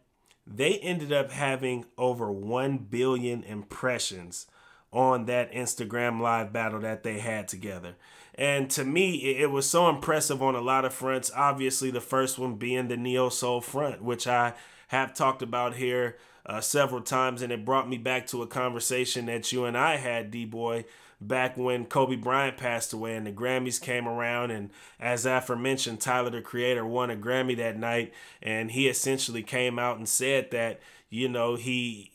they 0.46 0.78
ended 0.80 1.12
up 1.12 1.32
having 1.32 1.86
over 1.98 2.32
1 2.32 2.78
billion 2.90 3.44
impressions 3.44 4.48
on 4.92 5.26
that 5.26 5.52
Instagram 5.54 6.20
live 6.20 6.52
battle 6.52 6.82
that 6.82 7.04
they 7.04 7.20
had 7.20 7.48
together. 7.48 7.96
And 8.36 8.70
to 8.72 8.84
me, 8.84 9.16
it 9.38 9.52
was 9.52 9.70
so 9.70 9.90
impressive 9.90 10.42
on 10.42 10.56
a 10.56 10.62
lot 10.62 10.86
of 10.86 10.94
fronts. 10.94 11.32
Obviously, 11.36 11.92
the 11.92 12.02
first 12.02 12.40
one 12.40 12.56
being 12.56 12.88
the 12.88 12.98
Neo 12.98 13.30
Soul 13.30 13.62
front, 13.62 14.02
which 14.02 14.28
I 14.28 14.54
have 14.88 15.14
talked 15.14 15.42
about 15.42 15.76
here 15.76 16.18
uh, 16.46 16.60
several 16.60 17.02
times, 17.02 17.42
and 17.42 17.52
it 17.52 17.66
brought 17.66 17.90
me 17.90 17.98
back 17.98 18.28
to 18.28 18.42
a 18.42 18.48
conversation 18.48 19.28
that 19.28 19.52
you 19.52 19.66
and 19.66 19.78
I 19.78 19.98
had, 19.98 20.32
D 20.32 20.46
Boy, 20.46 20.86
back 21.22 21.56
when 21.56 21.86
Kobe 21.86 22.16
Bryant 22.16 22.58
passed 22.58 22.92
away 22.92 23.16
and 23.16 23.28
the 23.28 23.32
Grammys 23.32 23.80
came 23.80 24.08
around. 24.08 24.52
And 24.52 24.72
as 25.00 25.26
aforementioned, 25.26 26.02
Tyler 26.02 26.32
the 26.32 26.42
Creator 26.42 26.86
won 26.86 27.12
a 27.12 27.16
Grammy 27.16 27.56
that 27.58 27.78
night. 27.78 28.12
And 28.42 28.72
he 28.72 28.88
essentially 28.88 29.44
came 29.44 29.78
out 29.78 29.98
and 29.98 30.10
said 30.10 30.52
that, 30.52 30.80
you 31.10 31.30
know, 31.30 31.56
he 31.56 32.12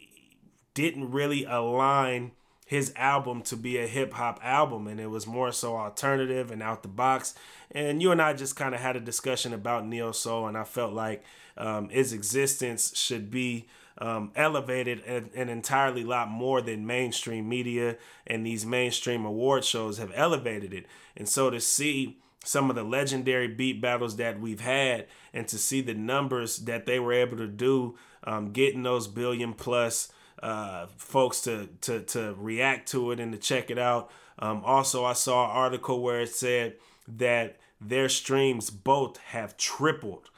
didn't 0.75 1.11
really 1.11 1.45
align 1.45 2.33
his 2.67 2.93
album 2.97 3.43
to 3.43 3.57
be 3.57 3.79
a 3.79 3.87
hip 3.87 4.13
hop 4.15 4.41
album 4.43 4.89
and 4.89 4.99
it 4.99 5.07
was 5.07 5.25
more 5.25 5.53
so 5.53 5.77
alternative 5.77 6.51
and 6.51 6.61
out 6.61 6.83
the 6.83 6.89
box. 6.89 7.35
And 7.71 8.03
you 8.03 8.11
and 8.11 8.21
I 8.21 8.33
just 8.33 8.57
kind 8.57 8.75
of 8.75 8.81
had 8.81 8.97
a 8.97 9.01
discussion 9.01 9.55
about 9.55 9.87
Neo 9.87 10.13
Soul, 10.13 10.47
and 10.47 10.57
I 10.57 10.65
felt 10.65 10.93
like 10.93 11.25
um, 11.57 11.89
his 11.89 12.13
existence 12.13 12.97
should 12.97 13.31
be 13.31 13.67
um, 13.99 14.31
elevated 14.37 15.01
an, 15.05 15.31
an 15.35 15.49
entirely 15.49 16.05
lot 16.05 16.29
more 16.29 16.61
than 16.61 16.87
mainstream 16.87 17.49
media 17.49 17.97
and 18.27 18.47
these 18.47 18.67
mainstream 18.67 19.25
award 19.25 19.65
shows 19.65 19.99
have 19.99 20.13
elevated 20.15 20.75
it. 20.75 20.87
And 21.17 21.29
so 21.29 21.51
to 21.51 21.61
see 21.61 22.19
some 22.45 22.71
of 22.71 22.77
the 22.77 22.85
legendary 22.85 23.49
beat 23.49 23.81
battles 23.81 24.17
that 24.17 24.41
we've 24.41 24.61
had 24.61 25.07
and 25.33 25.49
to 25.49 25.59
see 25.59 25.81
the 25.81 25.95
numbers 25.95 26.59
that 26.59 26.87
they 26.87 27.01
were 27.01 27.13
able 27.13 27.37
to 27.39 27.49
do, 27.49 27.97
um, 28.25 28.53
getting 28.53 28.83
those 28.83 29.09
billion 29.09 29.53
plus 29.53 30.13
uh, 30.43 30.87
folks 30.97 31.41
to, 31.41 31.69
to, 31.81 32.01
to 32.03 32.35
react 32.39 32.89
to 32.91 33.11
it 33.11 33.21
and 33.21 33.33
to 33.33 33.39
check 33.39 33.71
it 33.71 33.79
out. 33.79 34.11
Um, 34.39 34.63
also, 34.65 35.05
I 35.05 35.15
saw 35.15 35.45
an 35.47 35.57
article 35.57 36.03
where 36.03 36.21
it 36.21 36.29
said 36.29 36.75
that 37.09 37.57
their 37.81 38.09
streams 38.09 38.71
both 38.71 39.17
have 39.19 39.57
tripled 39.57 40.31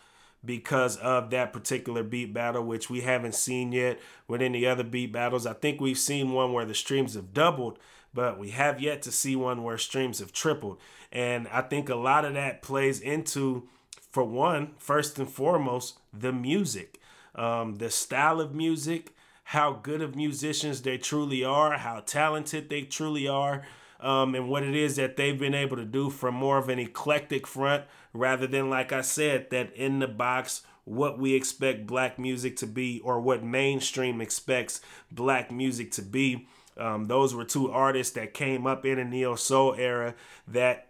because 0.45 0.97
of 0.99 1.31
that 1.31 1.53
particular 1.53 2.03
beat 2.03 2.33
battle, 2.33 2.65
which 2.65 2.89
we 2.89 3.01
haven't 3.01 3.35
seen 3.35 3.73
yet 3.73 3.99
with 4.27 4.41
any 4.41 4.65
other 4.65 4.85
beat 4.85 5.13
battles. 5.13 5.47
I 5.47 5.53
think 5.53 5.81
we've 5.81 5.99
seen 5.99 6.33
one 6.33 6.53
where 6.53 6.65
the 6.65 6.75
streams 6.75 7.15
have 7.15 7.35
doubled, 7.35 7.79
but 8.15 8.39
we 8.39 8.51
have 8.51 8.81
yet 8.81 9.03
to 9.03 9.13
see 9.13 9.37
one 9.37 9.63
where 9.63 9.79
streams 9.79 10.21
have 10.21 10.33
tripled. 10.33 10.79
And 11.11 11.49
I 11.49 11.63
think 11.63 11.89
a 11.89 11.95
lot 11.95 12.25
of 12.25 12.35
that 12.35 12.63
plays 12.63 13.01
into, 13.01 13.69
for 14.11 14.25
one, 14.25 14.75
first 14.79 15.19
and 15.19 15.29
foremost, 15.29 15.99
the 16.13 16.33
music, 16.33 17.01
um, 17.35 17.77
the 17.77 17.91
style 17.91 18.41
of 18.41 18.55
music, 18.55 19.15
how 19.45 19.73
good 19.73 20.03
of 20.03 20.15
musicians 20.15 20.83
they 20.83 20.99
truly 20.99 21.43
are, 21.43 21.79
how 21.79 22.01
talented 22.01 22.69
they 22.69 22.83
truly 22.83 23.27
are. 23.27 23.63
Um, 24.01 24.35
and 24.35 24.49
what 24.49 24.63
it 24.63 24.77
is 24.77 24.97
that 24.97 25.17
they've 25.17 25.39
been 25.39 25.55
able 25.55 25.77
to 25.77 25.85
do 25.85 26.09
from 26.11 26.35
more 26.35 26.59
of 26.59 26.69
an 26.69 26.79
eclectic 26.79 27.47
front 27.47 27.85
rather 28.13 28.47
than, 28.47 28.71
like 28.71 28.93
I 28.93 29.01
said, 29.01 29.51
that 29.51 29.73
in 29.75 29.99
the 29.99 30.07
box, 30.07 30.63
what 30.85 31.19
we 31.19 31.35
expect 31.35 31.87
black 31.87 32.19
music 32.19 32.57
to 32.57 32.67
be 32.67 33.01
or 33.01 33.21
what 33.21 33.43
mainstream 33.43 34.21
expects 34.21 34.81
black 35.11 35.51
music 35.51 35.91
to 35.93 36.03
be. 36.03 36.47
Um, 36.77 37.07
those 37.07 37.35
were 37.35 37.45
two 37.45 37.71
artists 37.71 38.15
that 38.15 38.35
came 38.35 38.67
up 38.67 38.87
in 38.87 38.99
a 38.99 39.05
neo 39.05 39.35
soul 39.35 39.75
era 39.75 40.15
that 40.47 40.87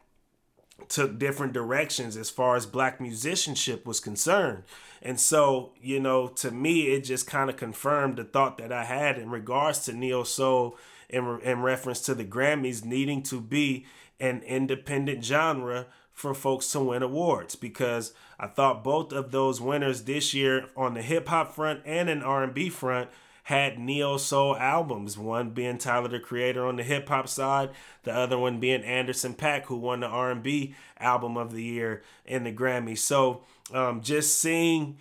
took 0.87 1.19
different 1.19 1.53
directions 1.53 2.17
as 2.17 2.31
far 2.31 2.55
as 2.55 2.67
black 2.67 3.01
musicianship 3.01 3.85
was 3.85 3.99
concerned. 3.99 4.63
And 5.03 5.19
so, 5.19 5.73
you 5.81 5.99
know, 5.99 6.29
to 6.29 6.51
me, 6.51 6.93
it 6.93 7.01
just 7.05 7.27
kind 7.27 7.51
of 7.51 7.57
confirmed 7.57 8.17
the 8.17 8.25
thought 8.25 8.59
that 8.59 8.73
I 8.73 8.85
had 8.85 9.19
in 9.19 9.31
regards 9.31 9.85
to 9.87 9.93
neo 9.93 10.23
soul 10.23 10.77
in, 11.09 11.41
in 11.43 11.63
reference 11.63 12.01
to 12.03 12.15
the 12.15 12.25
Grammys 12.25 12.85
needing 12.85 13.23
to 13.25 13.41
be 13.41 13.87
an 14.21 14.43
independent 14.43 15.25
genre 15.25 15.87
for 16.13 16.35
folks 16.35 16.71
to 16.73 16.81
win 16.81 17.03
awards 17.03 17.55
because 17.55 18.13
I 18.41 18.49
thought 18.49 18.83
both 18.83 19.13
of 19.13 19.31
those 19.31 19.61
winners 19.61 20.03
this 20.03 20.35
year 20.35 20.67
on 20.77 20.95
the 20.95 21.03
hip 21.03 21.29
hop 21.29 21.55
front 21.55 21.81
and 21.85 22.11
an 22.11 22.23
R&B 22.23 22.71
front 22.71 23.09
had 23.45 23.79
neo 23.79 24.17
soul 24.19 24.57
albums. 24.57 25.17
One 25.17 25.51
being 25.51 25.79
Tyler 25.79 26.09
the 26.09 26.19
Creator 26.19 26.67
on 26.67 26.77
the 26.77 26.83
hip 26.83 27.09
hop 27.09 27.29
side, 27.29 27.71
the 28.03 28.13
other 28.13 28.37
one 28.37 28.61
being 28.61 28.83
Anderson 28.83 29.35
.Paak, 29.35 29.67
who 29.67 29.77
won 29.77 30.01
the 30.01 30.07
R&B 30.07 30.75
album 30.99 31.37
of 31.37 31.53
the 31.53 31.63
year 31.63 32.03
in 32.27 32.45
the 32.45 32.53
Grammy. 32.53 32.99
So 32.99 33.45
um, 33.73 34.03
just 34.03 34.39
seeing 34.39 34.99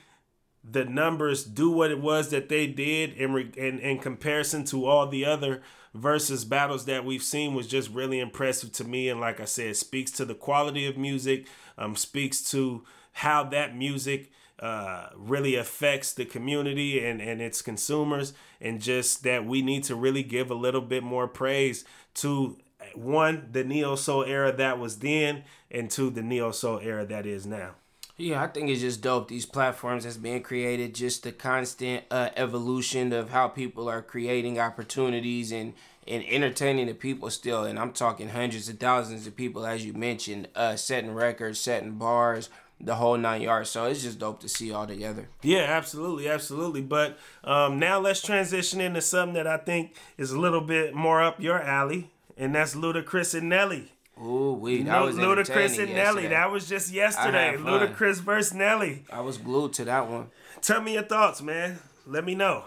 the 0.63 0.86
numbers 0.86 1.43
do 1.43 1.72
what 1.72 1.91
it 1.91 2.00
was 2.00 2.30
that 2.30 2.48
they 2.48 2.67
did 2.67 3.13
in, 3.13 3.34
re- 3.34 3.52
in 3.58 3.80
in 3.80 4.00
comparison 4.00 4.63
to 4.65 4.86
all 4.86 5.08
the 5.08 5.26
other 5.26 5.62
versus 5.93 6.45
battles 6.45 6.86
that 6.86 7.06
we've 7.06 7.23
seen 7.23 7.54
was 7.54 7.67
just 7.67 7.89
really 7.89 8.19
impressive 8.19 8.71
to 8.73 8.84
me. 8.84 9.10
And 9.10 9.19
like 9.19 9.39
I 9.39 9.45
said, 9.45 9.76
speaks 9.76 10.12
to 10.12 10.26
the 10.26 10.36
quality 10.36 10.86
of 10.86 10.97
music, 10.97 11.47
um, 11.78 11.95
speaks 11.95 12.50
to 12.52 12.84
how 13.13 13.43
that 13.45 13.76
music 13.76 14.32
uh, 14.60 15.10
really 15.15 15.56
affects 15.56 16.13
the 16.13 16.26
community 16.26 17.04
and, 17.06 17.21
and 17.21 17.41
its 17.41 17.62
consumers, 17.62 18.34
and 18.60 18.82
just 18.82 19.23
that 19.23 19.45
we 19.45 19.62
need 19.62 19.84
to 19.84 19.95
really 19.95 20.23
give 20.23 20.50
a 20.50 20.56
little 20.56 20.82
bit 20.82 21.04
more 21.04 21.28
praise 21.28 21.86
to 22.15 22.58
one, 22.95 23.50
the 23.52 23.63
Neo 23.63 23.95
Soul 23.95 24.23
era 24.23 24.52
that 24.52 24.80
was 24.80 25.00
then, 25.00 25.43
and 25.69 25.89
to 25.91 26.10
the 26.10 26.21
Neo 26.21 26.52
Soul 26.52 26.80
era 26.80 27.06
that 27.06 27.26
is 27.26 27.45
now. 27.45 27.76
Yeah, 28.20 28.42
I 28.42 28.48
think 28.48 28.70
it's 28.70 28.82
just 28.82 29.02
dope. 29.02 29.28
These 29.28 29.46
platforms 29.46 30.04
that's 30.04 30.18
being 30.18 30.42
created, 30.42 30.96
just 30.96 31.22
the 31.22 31.32
constant 31.32 32.04
uh, 32.10 32.30
evolution 32.36 33.14
of 33.14 33.30
how 33.30 33.48
people 33.48 33.88
are 33.88 34.02
creating 34.02 34.60
opportunities 34.60 35.52
and 35.52 35.74
and 36.08 36.24
entertaining 36.26 36.88
the 36.88 36.94
people 36.94 37.30
still. 37.30 37.66
And 37.66 37.78
I'm 37.78 37.92
talking 37.92 38.30
hundreds 38.30 38.70
of 38.70 38.80
thousands 38.80 39.28
of 39.28 39.36
people, 39.36 39.66
as 39.66 39.86
you 39.86 39.94
mentioned, 39.94 40.48
uh, 40.56 40.78
setting 40.78 41.12
records, 41.12 41.60
setting 41.60 41.96
bars, 41.96 42.50
the 42.80 42.96
whole 42.96 43.18
nine 43.18 43.42
yards. 43.42 43.70
So 43.70 43.86
it's 43.86 44.02
just 44.02 44.18
dope 44.18 44.40
to 44.40 44.50
see 44.50 44.72
all 44.72 44.88
together. 44.88 45.28
Yeah, 45.44 45.66
absolutely, 45.68 46.28
absolutely. 46.28 46.82
But 46.82 47.20
um, 47.44 47.78
now 47.78 48.00
let's 48.00 48.22
transition 48.22 48.82
into 48.82 49.02
something 49.02 49.34
that 49.36 49.48
I 49.48 49.58
think 49.58 49.96
is 50.18 50.32
a 50.32 50.40
little 50.40 50.62
bit 50.62 50.96
more 50.96 51.22
up 51.22 51.42
your 51.42 51.62
alley, 51.62 52.10
and 52.36 52.56
that's 52.56 52.74
Ludacris 52.74 53.38
and 53.38 53.50
Nelly. 53.50 53.92
Ooh, 54.24 54.54
we 54.54 54.84
that 54.84 55.04
was 55.04 55.16
Ludacris 55.16 55.82
and 55.82 55.94
Nelly. 55.94 56.28
That 56.28 56.52
was 56.52 56.68
just 56.68 56.92
yesterday. 56.92 57.56
Ludacris 57.58 58.22
versus 58.22 58.54
Nelly. 58.54 59.06
I 59.12 59.22
was 59.22 59.38
glued 59.38 59.74
to 59.74 59.86
that 59.86 60.10
one. 60.10 60.32
Tell 60.62 60.82
me 60.82 60.94
your 60.94 61.04
thoughts, 61.04 61.42
man. 61.42 61.80
Let 62.06 62.26
me 62.26 62.34
know. 62.34 62.64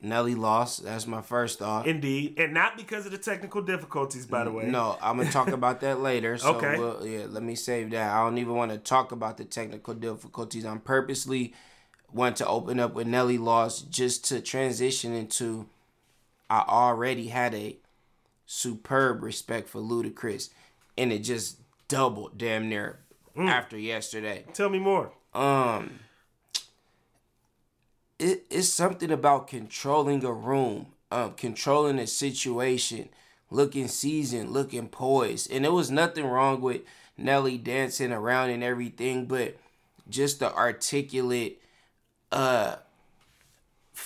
Nelly 0.00 0.34
lost. 0.34 0.84
That's 0.84 1.06
my 1.06 1.22
first 1.22 1.58
thought. 1.58 1.86
Indeed, 1.86 2.38
and 2.38 2.54
not 2.54 2.76
because 2.76 3.06
of 3.06 3.12
the 3.12 3.18
technical 3.18 3.62
difficulties, 3.62 4.26
by 4.26 4.44
the 4.44 4.52
way. 4.52 4.66
No, 4.66 4.96
I'm 5.02 5.16
gonna 5.18 5.30
talk 5.30 5.48
about 5.52 5.80
that 5.80 6.00
later. 6.00 6.38
So 6.38 6.54
okay. 6.56 6.78
We'll, 6.78 7.06
yeah, 7.06 7.26
let 7.28 7.42
me 7.42 7.54
save 7.54 7.90
that. 7.90 8.12
I 8.12 8.22
don't 8.22 8.38
even 8.38 8.54
want 8.54 8.72
to 8.72 8.78
talk 8.78 9.12
about 9.12 9.36
the 9.36 9.44
technical 9.44 9.94
difficulties. 9.94 10.64
I'm 10.64 10.80
purposely 10.80 11.54
want 12.12 12.36
to 12.36 12.46
open 12.46 12.78
up 12.78 12.94
with 12.94 13.06
Nelly 13.06 13.38
lost 13.38 13.90
just 13.90 14.24
to 14.26 14.40
transition 14.40 15.12
into. 15.12 15.66
I 16.48 16.64
already 16.68 17.28
had 17.28 17.54
a 17.54 17.76
superb 18.46 19.22
respect 19.22 19.68
for 19.68 19.80
Ludacris, 19.80 20.50
and 20.96 21.12
it 21.12 21.20
just 21.20 21.60
doubled 21.88 22.38
damn 22.38 22.68
near 22.68 23.00
mm. 23.36 23.48
after 23.48 23.78
yesterday. 23.78 24.44
Tell 24.54 24.68
me 24.68 24.78
more. 24.78 25.12
Um, 25.34 26.00
it, 28.18 28.44
it's 28.50 28.68
something 28.68 29.10
about 29.10 29.48
controlling 29.48 30.24
a 30.24 30.32
room, 30.32 30.86
um, 31.10 31.34
controlling 31.34 31.98
a 31.98 32.06
situation, 32.06 33.08
looking 33.50 33.88
seasoned, 33.88 34.50
looking 34.50 34.88
poised, 34.88 35.50
and 35.50 35.64
there 35.64 35.72
was 35.72 35.90
nothing 35.90 36.24
wrong 36.26 36.60
with 36.60 36.82
Nelly 37.18 37.58
dancing 37.58 38.12
around 38.12 38.50
and 38.50 38.62
everything, 38.62 39.26
but 39.26 39.56
just 40.08 40.38
the 40.38 40.52
articulate 40.54 41.60
uh 42.32 42.76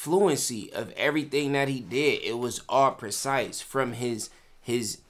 fluency 0.00 0.72
of 0.72 0.90
everything 0.92 1.52
that 1.52 1.68
he 1.68 1.78
did. 1.78 2.22
It 2.24 2.38
was 2.38 2.62
all 2.70 2.92
precise 2.92 3.60
from 3.60 3.92
his 3.92 4.30
his 4.58 5.02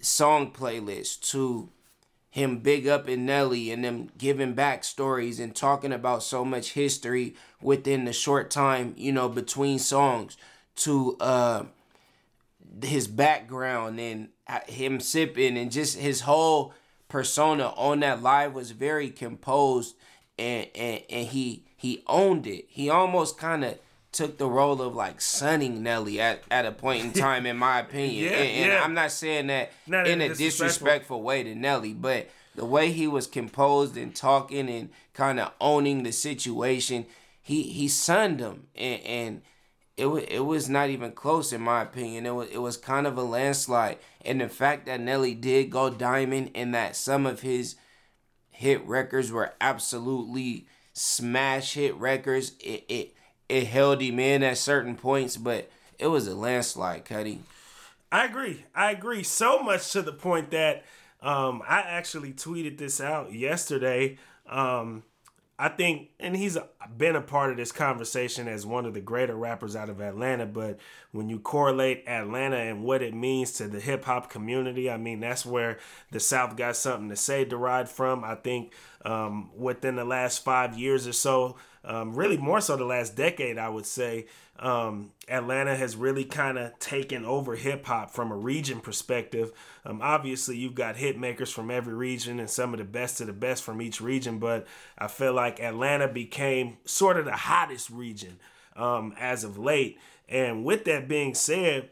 song 0.00 0.50
playlist 0.50 1.20
to 1.30 1.68
him 2.28 2.58
big 2.58 2.88
up 2.88 3.08
in 3.08 3.24
Nelly 3.24 3.70
and 3.70 3.84
them 3.84 4.10
giving 4.18 4.54
back 4.54 4.82
stories 4.82 5.38
and 5.38 5.54
talking 5.54 5.92
about 5.92 6.24
so 6.24 6.44
much 6.44 6.72
history 6.72 7.36
within 7.62 8.06
the 8.06 8.12
short 8.12 8.50
time, 8.50 8.92
you 8.96 9.12
know, 9.12 9.28
between 9.28 9.78
songs 9.78 10.36
to 10.76 11.16
uh 11.20 11.62
his 12.82 13.06
background 13.06 14.00
and 14.00 14.30
him 14.66 14.98
sipping 14.98 15.56
and 15.56 15.70
just 15.70 15.96
his 15.96 16.22
whole 16.22 16.74
persona 17.08 17.68
on 17.76 18.00
that 18.00 18.20
live 18.20 18.52
was 18.52 18.72
very 18.72 19.10
composed 19.10 19.94
and 20.36 20.66
and, 20.74 21.02
and 21.08 21.28
he 21.28 21.62
he 21.86 22.02
owned 22.08 22.46
it. 22.48 22.64
He 22.68 22.90
almost 22.90 23.38
kind 23.38 23.64
of 23.64 23.78
took 24.10 24.38
the 24.38 24.48
role 24.48 24.82
of 24.82 24.94
like 24.94 25.20
sunning 25.20 25.82
Nelly 25.84 26.20
at, 26.20 26.42
at 26.50 26.66
a 26.66 26.72
point 26.72 27.04
in 27.04 27.12
time, 27.12 27.46
in 27.46 27.56
my 27.56 27.78
opinion. 27.80 28.24
Yeah, 28.32 28.38
and, 28.38 28.62
and 28.62 28.72
yeah. 28.72 28.82
I'm 28.82 28.94
not 28.94 29.12
saying 29.12 29.46
that 29.48 29.70
Not 29.86 30.08
in 30.08 30.20
a 30.20 30.28
disrespectful. 30.28 30.66
disrespectful 30.66 31.22
way 31.22 31.42
to 31.44 31.54
Nelly, 31.54 31.94
but 31.94 32.28
the 32.56 32.64
way 32.64 32.90
he 32.90 33.06
was 33.06 33.28
composed 33.28 33.96
and 33.96 34.16
talking 34.16 34.68
and 34.68 34.88
kind 35.12 35.38
of 35.38 35.52
owning 35.60 36.02
the 36.02 36.12
situation, 36.12 37.06
he 37.40 37.62
he 37.62 37.86
sunned 37.86 38.40
him, 38.40 38.66
and, 38.74 39.02
and 39.02 39.42
it 39.96 40.06
was 40.06 40.24
it 40.24 40.40
was 40.40 40.68
not 40.68 40.88
even 40.90 41.12
close 41.12 41.52
in 41.52 41.60
my 41.60 41.82
opinion. 41.82 42.26
It 42.26 42.34
was 42.34 42.48
it 42.48 42.58
was 42.58 42.76
kind 42.76 43.06
of 43.06 43.16
a 43.16 43.22
landslide, 43.22 43.98
and 44.24 44.40
the 44.40 44.48
fact 44.48 44.86
that 44.86 45.00
Nelly 45.00 45.34
did 45.34 45.70
go 45.70 45.88
diamond 45.90 46.50
and 46.54 46.74
that 46.74 46.96
some 46.96 47.26
of 47.26 47.42
his 47.42 47.76
hit 48.50 48.84
records 48.86 49.30
were 49.30 49.52
absolutely 49.60 50.66
smash 50.96 51.74
hit 51.74 51.94
records. 51.96 52.52
It 52.58 52.84
it 52.88 53.14
it 53.48 53.66
held 53.66 54.00
him 54.00 54.18
in 54.18 54.42
at 54.42 54.58
certain 54.58 54.96
points, 54.96 55.36
but 55.36 55.70
it 55.98 56.08
was 56.08 56.26
a 56.26 56.34
landslide, 56.34 57.04
Cuddy. 57.04 57.40
I 58.10 58.24
agree. 58.24 58.64
I 58.74 58.92
agree 58.92 59.22
so 59.22 59.62
much 59.62 59.92
to 59.92 60.02
the 60.02 60.12
point 60.12 60.50
that 60.50 60.84
um, 61.20 61.62
I 61.68 61.80
actually 61.80 62.32
tweeted 62.32 62.78
this 62.78 63.00
out 63.00 63.32
yesterday. 63.32 64.18
Um, 64.48 65.02
I 65.58 65.70
think, 65.70 66.10
and 66.20 66.36
he's 66.36 66.58
been 66.98 67.16
a 67.16 67.22
part 67.22 67.50
of 67.50 67.56
this 67.56 67.72
conversation 67.72 68.46
as 68.46 68.66
one 68.66 68.84
of 68.84 68.92
the 68.92 69.00
greater 69.00 69.34
rappers 69.34 69.74
out 69.74 69.88
of 69.88 70.00
Atlanta. 70.00 70.44
But 70.44 70.78
when 71.12 71.30
you 71.30 71.38
correlate 71.38 72.04
Atlanta 72.06 72.56
and 72.56 72.84
what 72.84 73.02
it 73.02 73.14
means 73.14 73.52
to 73.52 73.66
the 73.66 73.80
hip 73.80 74.04
hop 74.04 74.28
community, 74.28 74.90
I 74.90 74.98
mean, 74.98 75.20
that's 75.20 75.46
where 75.46 75.78
the 76.10 76.20
South 76.20 76.56
got 76.56 76.76
something 76.76 77.08
to 77.08 77.16
say 77.16 77.46
derived 77.46 77.88
from. 77.88 78.22
I 78.22 78.34
think 78.34 78.72
um, 79.06 79.50
within 79.56 79.94
the 79.94 80.04
last 80.04 80.42
five 80.42 80.76
years 80.76 81.06
or 81.06 81.12
so, 81.12 81.56
um, 81.84 82.14
really 82.16 82.36
more 82.36 82.60
so 82.60 82.76
the 82.76 82.84
last 82.84 83.14
decade, 83.14 83.56
I 83.56 83.68
would 83.68 83.86
say, 83.86 84.26
um, 84.58 85.12
Atlanta 85.28 85.76
has 85.76 85.94
really 85.94 86.24
kind 86.24 86.58
of 86.58 86.76
taken 86.80 87.24
over 87.24 87.54
hip 87.54 87.86
hop 87.86 88.10
from 88.10 88.32
a 88.32 88.36
region 88.36 88.80
perspective. 88.80 89.52
Um, 89.84 90.00
obviously, 90.02 90.56
you've 90.56 90.74
got 90.74 90.96
hit 90.96 91.20
makers 91.20 91.52
from 91.52 91.70
every 91.70 91.94
region 91.94 92.40
and 92.40 92.50
some 92.50 92.74
of 92.74 92.78
the 92.78 92.84
best 92.84 93.20
of 93.20 93.28
the 93.28 93.32
best 93.32 93.62
from 93.62 93.80
each 93.80 94.00
region, 94.00 94.40
but 94.40 94.66
I 94.98 95.06
feel 95.06 95.34
like 95.34 95.60
Atlanta 95.60 96.08
became 96.08 96.78
sort 96.84 97.16
of 97.16 97.26
the 97.26 97.36
hottest 97.36 97.90
region 97.90 98.40
um, 98.74 99.14
as 99.20 99.44
of 99.44 99.56
late. 99.56 100.00
And 100.28 100.64
with 100.64 100.84
that 100.86 101.06
being 101.06 101.34
said, 101.34 101.90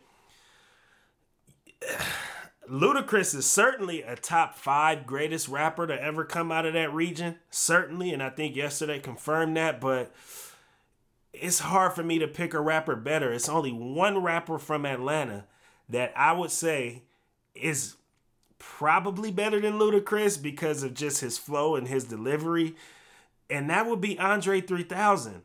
Ludacris 2.69 3.35
is 3.35 3.47
certainly 3.47 4.03
a 4.03 4.17
top 4.17 4.57
five 4.57 5.07
greatest 5.07 5.49
rapper 5.49 5.87
to 5.87 6.03
ever 6.03 6.25
come 6.25 6.51
out 6.51 6.67
of 6.67 6.73
that 6.75 6.93
region. 6.93 7.37
Certainly, 7.51 8.13
and 8.13 8.23
I 8.23 8.31
think 8.31 8.57
yesterday 8.57 8.99
confirmed 8.99 9.57
that, 9.57 9.81
but 9.81 10.13
it's 11.33 11.61
hard 11.61 11.93
for 11.93 12.03
me 12.03 12.19
to 12.19 12.29
pick 12.29 12.55
a 12.55 12.61
rapper 12.61 12.97
better. 12.97 13.33
It's 13.33 13.49
only 13.49 13.73
one 13.73 14.23
rapper 14.23 14.59
from 14.59 14.87
Atlanta 14.87 15.45
that 15.89 16.13
I 16.17 16.33
would 16.33 16.51
say 16.51 17.03
is 17.55 17.97
probably 18.59 19.31
better 19.31 19.61
than 19.61 19.79
Ludacris 19.79 20.41
because 20.41 20.83
of 20.83 20.95
just 20.95 21.21
his 21.21 21.37
flow 21.37 21.77
and 21.77 21.89
his 21.89 22.05
delivery, 22.05 22.77
and 23.51 23.69
that 23.69 23.87
would 23.87 24.01
be 24.01 24.19
Andre 24.19 24.61
3000. 24.61 25.43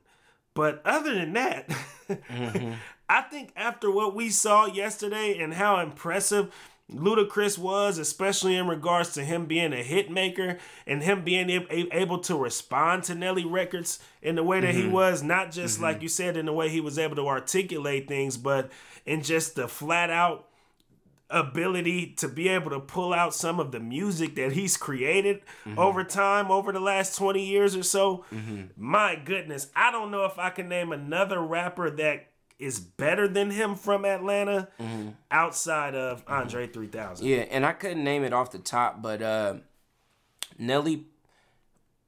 But 0.54 0.82
other 0.86 1.14
than 1.14 1.34
that, 1.34 1.68
mm-hmm. 2.10 2.74
I 3.10 3.22
think 3.22 3.52
after 3.56 3.92
what 3.92 4.16
we 4.16 4.30
saw 4.30 4.66
yesterday 4.66 5.38
and 5.40 5.54
how 5.54 5.80
impressive 5.80 6.54
Ludacris 6.94 7.58
was, 7.58 7.98
especially 7.98 8.56
in 8.56 8.68
regards 8.68 9.14
to 9.14 9.24
him 9.24 9.46
being 9.46 9.74
a 9.74 9.84
hit 9.84 10.10
maker 10.10 10.58
and 10.88 11.04
him 11.04 11.24
being 11.24 11.50
able 11.92 12.20
to 12.20 12.36
respond 12.36 13.04
to 13.04 13.16
Nelly 13.16 13.46
records 13.46 14.00
in 14.22 14.36
the 14.36 14.44
way 14.44 14.60
that 14.60 14.74
he 14.74 14.84
mm-hmm. 14.84 14.92
was, 14.92 15.22
not 15.22 15.52
just 15.52 15.76
mm-hmm. 15.76 15.84
like 15.84 16.02
you 16.02 16.08
said, 16.08 16.36
in 16.36 16.46
the 16.46 16.54
way 16.54 16.70
he 16.70 16.82
was 16.82 16.98
able 16.98 17.16
to 17.16 17.28
articulate 17.28 18.08
things, 18.08 18.38
but 18.38 18.72
in 19.06 19.22
just 19.22 19.56
the 19.56 19.68
flat 19.68 20.10
out 20.10 20.48
ability 21.32 22.08
to 22.18 22.28
be 22.28 22.48
able 22.48 22.72
to 22.72 22.80
pull 22.80 23.14
out 23.14 23.36
some 23.36 23.60
of 23.60 23.72
the 23.72 23.80
music 23.80 24.36
that 24.36 24.54
he's 24.54 24.76
created 24.76 25.42
mm-hmm. 25.64 25.78
over 25.78 26.04
time 26.04 26.50
over 26.50 26.72
the 26.72 26.80
last 26.80 27.16
20 27.16 27.46
years 27.46 27.76
or 27.76 27.84
so. 27.84 28.26
My 28.76 29.16
goodness 29.16 29.68
i 29.76 29.92
don't 29.92 30.10
know 30.10 30.26
if 30.26 30.40
i 30.40 30.50
can 30.50 30.68
name 30.68 30.92
another 30.92 31.40
rapper 31.40 31.92
that 31.92 32.29
is 32.60 32.80
better 32.80 33.28
than 33.28 33.50
him 33.52 33.74
from 33.76 34.04
atlanta 34.06 34.68
outside 35.32 35.96
of 35.96 36.24
andre 36.28 36.68
3000 36.68 37.26
Yeah, 37.26 37.38
and 37.50 37.66
I 37.66 37.72
couldn't 37.72 38.04
name 38.04 38.24
it 38.24 38.34
off 38.34 38.52
the 38.52 38.60
top, 38.60 39.02
but 39.02 39.22
uh, 39.22 39.56
Nelly, 40.58 41.06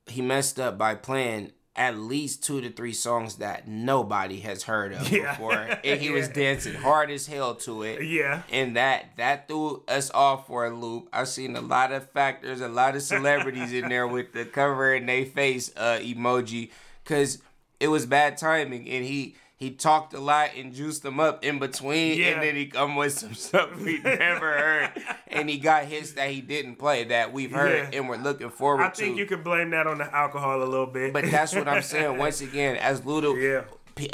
he 0.08 0.22
messed 0.22 0.60
up 0.60 0.78
by 0.78 0.96
playing 0.96 1.52
at 1.74 1.98
least 1.98 2.44
two 2.44 2.60
to 2.60 2.70
three 2.70 2.92
songs 2.92 3.38
that 3.38 3.66
nobody 3.66 4.42
has 4.42 4.64
heard 4.64 4.92
of 4.92 5.10
Yeah. 5.12 5.32
before, 5.32 5.70
and 5.86 6.02
he 6.02 6.10
was 6.10 6.28
dancing 6.44 6.74
hard 6.76 7.10
as 7.10 7.28
hell 7.28 7.56
to 7.56 7.84
it. 7.84 8.04
yeah 8.04 8.44
And 8.52 8.76
that 8.76 9.16
that 9.18 9.48
threw 9.48 9.84
us 9.88 10.12
off 10.14 10.48
for 10.48 10.66
a 10.66 10.70
loop. 10.76 11.08
I've 11.14 11.30
seen 11.30 11.56
a 11.56 11.62
lot 11.62 11.94
of 11.94 12.10
factors, 12.12 12.60
a 12.60 12.68
lot 12.68 12.96
of 12.98 13.02
celebrities 13.02 13.72
in 13.72 13.88
there 13.88 14.06
with 14.08 14.34
the 14.34 14.44
cover 14.44 14.94
in 14.94 15.06
their 15.06 15.26
face 15.26 15.72
uh, 15.78 16.00
emoji, 16.02 16.72
cause 17.06 17.38
it 17.80 17.88
was 17.88 18.06
bad 18.06 18.38
timing, 18.38 18.88
and 18.90 19.06
he 19.06 19.36
he 19.62 19.70
talked 19.70 20.14
a 20.16 20.20
lot 20.20 20.50
and 20.58 20.74
juiced 20.74 21.04
them 21.04 21.20
up 21.20 21.46
in 21.46 21.60
between, 21.60 22.18
Yeah. 22.18 22.30
and 22.30 22.42
then 22.42 22.56
he 22.56 22.66
come 22.66 22.96
with 22.96 23.14
some 23.14 23.34
stuff 23.46 23.80
we 23.80 24.00
never 24.00 24.52
heard, 24.58 24.92
and 25.28 25.48
he 25.48 25.60
got 25.60 25.86
hits 25.86 26.14
that 26.14 26.32
he 26.32 26.42
didn't 26.42 26.78
play 26.78 27.04
that 27.06 27.32
we've 27.32 27.52
heard 27.52 27.94
Yeah. 27.94 28.00
and 28.00 28.10
we're 28.10 28.18
looking 28.18 28.50
forward 28.50 28.80
to. 28.82 28.88
i 28.88 28.90
to. 28.90 28.96
think 28.96 29.18
you 29.18 29.28
can 29.28 29.44
blame 29.44 29.70
that 29.70 29.86
on 29.86 30.00
the 30.00 30.16
alcohol 30.16 30.64
a 30.64 30.66
little 30.66 30.88
bit 30.88 31.14
but 31.14 31.30
that's 31.30 31.54
what 31.54 31.68
I'm 31.68 31.84
saying. 31.84 32.18
Once 32.18 32.42
again, 32.42 32.76
as 32.76 33.06
Ludo, 33.06 33.36
yeah 33.36 33.62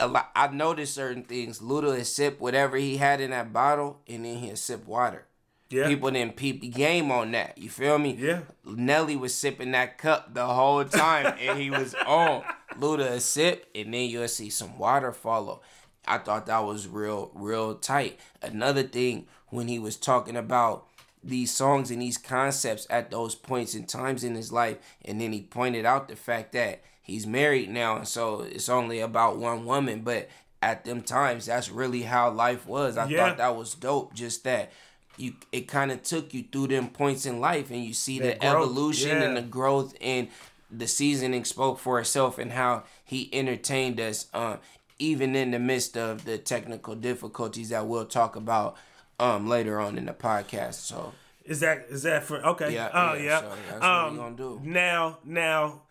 lot, 0.06 0.30
I 0.36 0.48
noticed 0.48 0.94
certain 0.94 1.24
things. 1.24 1.62
Ludo 1.62 1.92
had 1.94 2.08
sip 2.08 2.42
whatever 2.42 2.76
he 2.78 2.98
had 2.98 3.22
in 3.22 3.32
that 3.32 3.54
bottle, 3.54 4.02
and 4.08 4.26
then 4.26 4.38
he'd 4.38 4.58
sip 4.58 4.86
water. 4.86 5.26
Yeah 5.70 5.88
People 5.88 6.12
didn't 6.12 6.36
peep 6.36 6.62
the 6.62 6.70
game 6.70 7.12
on 7.12 7.32
that. 7.32 7.58
You 7.58 7.70
feel 7.70 7.98
me? 8.00 8.16
Yeah. 8.20 8.42
Nelly 8.66 9.16
was 9.16 9.34
sipping 9.36 9.72
that 9.72 9.98
cup 9.98 10.34
the 10.34 10.46
whole 10.46 10.84
time, 10.86 11.36
and 11.40 11.60
he 11.60 11.70
was 11.70 11.94
on. 12.08 12.44
Luda 12.80 13.10
a 13.12 13.20
sip, 13.20 13.66
and 13.74 13.94
then 13.94 14.10
you'll 14.10 14.28
see 14.28 14.50
some 14.50 14.78
water 14.78 15.12
follow. 15.12 15.62
I 16.08 16.20
thought 16.20 16.46
that 16.46 16.60
was 16.64 16.88
real, 16.88 17.32
real 17.34 17.76
tight. 17.76 18.20
Another 18.42 18.84
thing 18.84 19.26
when 19.48 19.68
he 19.68 19.80
was 19.80 19.96
talking 19.98 20.36
about 20.38 20.86
these 21.24 21.52
songs 21.54 21.90
and 21.92 22.02
these 22.02 22.18
concepts 22.18 22.86
at 22.90 23.10
those 23.12 23.34
points 23.36 23.74
and 23.74 23.90
times 23.90 24.24
in 24.24 24.36
his 24.36 24.52
life, 24.52 24.78
and 25.04 25.20
then 25.20 25.34
he 25.34 25.42
pointed 25.42 25.86
out 25.86 26.08
the 26.08 26.16
fact 26.16 26.52
that 26.54 26.82
he's 27.02 27.26
married 27.26 27.70
now, 27.70 27.96
and 27.98 28.08
so 28.08 28.42
it's 28.42 28.70
only 28.70 29.00
about 29.00 29.38
one 29.38 29.66
woman, 29.66 30.02
but 30.02 30.30
at 30.62 30.86
them 30.86 31.02
times, 31.02 31.46
that's 31.48 31.70
really 31.70 32.04
how 32.04 32.30
life 32.30 32.66
was. 32.68 32.98
I 32.98 33.08
Yeah. 33.08 33.30
thought 33.30 33.38
that 33.38 33.56
was 33.56 33.74
dope. 33.76 34.14
Just 34.14 34.44
that 34.44 34.72
you, 35.18 35.34
it 35.52 35.68
kind 35.68 35.92
of 35.92 36.04
took 36.04 36.34
you 36.34 36.44
through 36.52 36.68
them 36.68 36.90
points 36.90 37.26
in 37.26 37.40
life, 37.40 37.72
and 37.72 37.84
you 37.84 37.94
see 37.94 38.20
the 38.20 38.36
growth, 38.36 38.44
evolution 38.66 39.22
and 39.22 39.38
the 39.38 39.42
growth 39.42 39.96
and 40.02 40.28
the 40.70 40.88
seasoning 40.88 41.46
spoke 41.46 41.80
for 41.80 42.00
itself 42.00 42.38
and 42.38 42.52
how 42.52 42.84
he 43.06 43.30
entertained 43.34 44.00
us 44.02 44.26
um 44.34 44.58
even 45.00 45.34
in 45.36 45.52
the 45.52 45.60
midst 45.60 45.96
of 45.96 46.26
the 46.26 46.38
technical 46.38 46.94
difficulties 46.94 47.70
that 47.70 47.88
we'll 47.88 48.04
talk 48.06 48.36
about 48.36 48.76
um 49.18 49.48
later 49.48 49.80
on 49.80 49.98
in 49.98 50.06
the 50.08 50.14
podcast 50.14 50.74
so 50.74 51.14
Is 51.46 51.62
that 51.62 51.86
is 51.90 52.04
that 52.04 52.24
for 52.26 52.46
okay? 52.46 52.74
Yeah, 52.74 52.90
Oh 52.94 53.14
yeah, 53.14 53.24
yeah. 53.24 53.80
so 53.80 53.86
um, 53.88 54.12
we 54.12 54.18
gonna 54.20 54.36
do. 54.36 54.62
Now 54.64 55.20
now, 55.24 55.84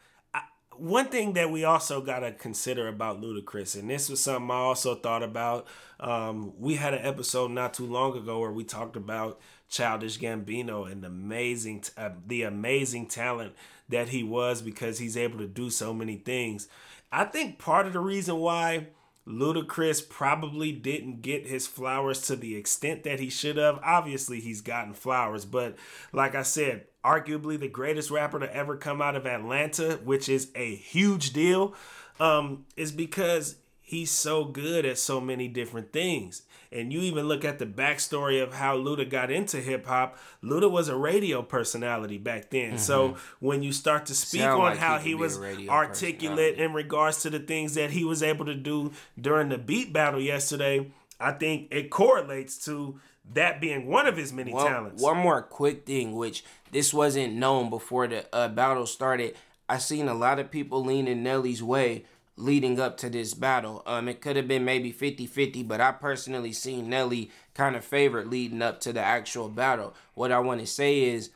one 0.78 1.06
thing 1.06 1.34
that 1.34 1.50
we 1.50 1.64
also 1.64 2.00
gotta 2.00 2.32
consider 2.32 2.88
about 2.88 3.20
Ludacris, 3.20 3.78
and 3.78 3.90
this 3.90 4.08
was 4.08 4.20
something 4.20 4.50
I 4.50 4.54
also 4.54 4.94
thought 4.94 5.22
about. 5.22 5.66
Um, 5.98 6.52
we 6.58 6.74
had 6.74 6.94
an 6.94 7.04
episode 7.04 7.50
not 7.50 7.74
too 7.74 7.86
long 7.86 8.16
ago 8.16 8.38
where 8.40 8.52
we 8.52 8.64
talked 8.64 8.96
about 8.96 9.40
Childish 9.68 10.18
Gambino 10.18 10.90
and 10.90 11.02
the 11.02 11.08
amazing 11.08 11.84
uh, 11.96 12.10
the 12.26 12.42
amazing 12.42 13.06
talent 13.06 13.54
that 13.88 14.08
he 14.08 14.22
was 14.22 14.62
because 14.62 14.98
he's 14.98 15.16
able 15.16 15.38
to 15.38 15.46
do 15.46 15.70
so 15.70 15.92
many 15.94 16.16
things. 16.16 16.68
I 17.10 17.24
think 17.24 17.58
part 17.58 17.86
of 17.86 17.92
the 17.92 18.00
reason 18.00 18.36
why 18.36 18.88
Ludacris 19.26 20.08
probably 20.08 20.70
didn't 20.72 21.22
get 21.22 21.46
his 21.46 21.66
flowers 21.66 22.20
to 22.22 22.36
the 22.36 22.56
extent 22.56 23.02
that 23.04 23.18
he 23.18 23.28
should 23.28 23.56
have. 23.56 23.80
Obviously, 23.82 24.40
he's 24.40 24.60
gotten 24.60 24.94
flowers, 24.94 25.44
but 25.44 25.76
like 26.12 26.34
I 26.34 26.42
said, 26.42 26.84
arguably 27.04 27.58
the 27.58 27.68
greatest 27.68 28.10
rapper 28.10 28.38
to 28.38 28.54
ever 28.54 28.76
come 28.76 29.02
out 29.02 29.16
of 29.16 29.26
Atlanta, 29.26 30.00
which 30.04 30.28
is 30.28 30.50
a 30.54 30.74
huge 30.76 31.32
deal, 31.32 31.74
um, 32.20 32.66
is 32.76 32.92
because 32.92 33.56
he's 33.86 34.10
so 34.10 34.44
good 34.44 34.84
at 34.84 34.98
so 34.98 35.20
many 35.20 35.46
different 35.46 35.92
things. 35.92 36.42
And 36.72 36.92
you 36.92 37.00
even 37.02 37.28
look 37.28 37.44
at 37.44 37.60
the 37.60 37.66
backstory 37.66 38.42
of 38.42 38.52
how 38.52 38.76
Luda 38.76 39.08
got 39.08 39.30
into 39.30 39.58
hip 39.58 39.86
hop. 39.86 40.18
Luda 40.42 40.68
was 40.68 40.88
a 40.88 40.96
radio 40.96 41.40
personality 41.40 42.18
back 42.18 42.50
then. 42.50 42.70
Mm-hmm. 42.70 42.78
So 42.78 43.16
when 43.38 43.62
you 43.62 43.72
start 43.72 44.06
to 44.06 44.14
speak 44.14 44.40
Sound 44.40 44.60
on 44.60 44.70
like 44.70 44.78
how 44.78 44.98
he, 44.98 45.10
he 45.10 45.14
was 45.14 45.38
articulate 45.68 46.58
in 46.58 46.72
regards 46.72 47.22
to 47.22 47.30
the 47.30 47.38
things 47.38 47.74
that 47.74 47.92
he 47.92 48.02
was 48.02 48.24
able 48.24 48.44
to 48.46 48.56
do 48.56 48.90
during 49.18 49.50
the 49.50 49.58
beat 49.58 49.92
battle 49.92 50.20
yesterday, 50.20 50.90
I 51.20 51.30
think 51.30 51.68
it 51.70 51.88
correlates 51.88 52.62
to 52.64 52.98
that 53.34 53.60
being 53.60 53.86
one 53.86 54.08
of 54.08 54.16
his 54.16 54.32
many 54.32 54.52
one, 54.52 54.66
talents. 54.66 55.00
One 55.00 55.18
more 55.18 55.42
quick 55.42 55.86
thing, 55.86 56.16
which 56.16 56.44
this 56.72 56.92
wasn't 56.92 57.34
known 57.34 57.70
before 57.70 58.08
the 58.08 58.26
uh, 58.34 58.48
battle 58.48 58.86
started. 58.86 59.36
I 59.68 59.78
seen 59.78 60.08
a 60.08 60.14
lot 60.14 60.40
of 60.40 60.50
people 60.50 60.84
leaning 60.84 61.22
Nelly's 61.22 61.62
way 61.62 62.04
leading 62.36 62.78
up 62.78 62.96
to 62.98 63.08
this 63.08 63.34
battle. 63.34 63.82
Um, 63.86 64.08
it 64.08 64.20
could 64.20 64.36
have 64.36 64.46
been 64.46 64.64
maybe 64.64 64.92
50-50, 64.92 65.66
but 65.66 65.80
I 65.80 65.92
personally 65.92 66.52
seen 66.52 66.90
Nelly 66.90 67.30
kind 67.54 67.76
of 67.76 67.84
favored 67.84 68.28
leading 68.28 68.62
up 68.62 68.80
to 68.80 68.92
the 68.92 69.00
actual 69.00 69.48
battle. 69.48 69.94
What 70.14 70.32
I 70.32 70.38
want 70.40 70.60
to 70.60 70.66
say 70.66 71.04
is 71.04 71.30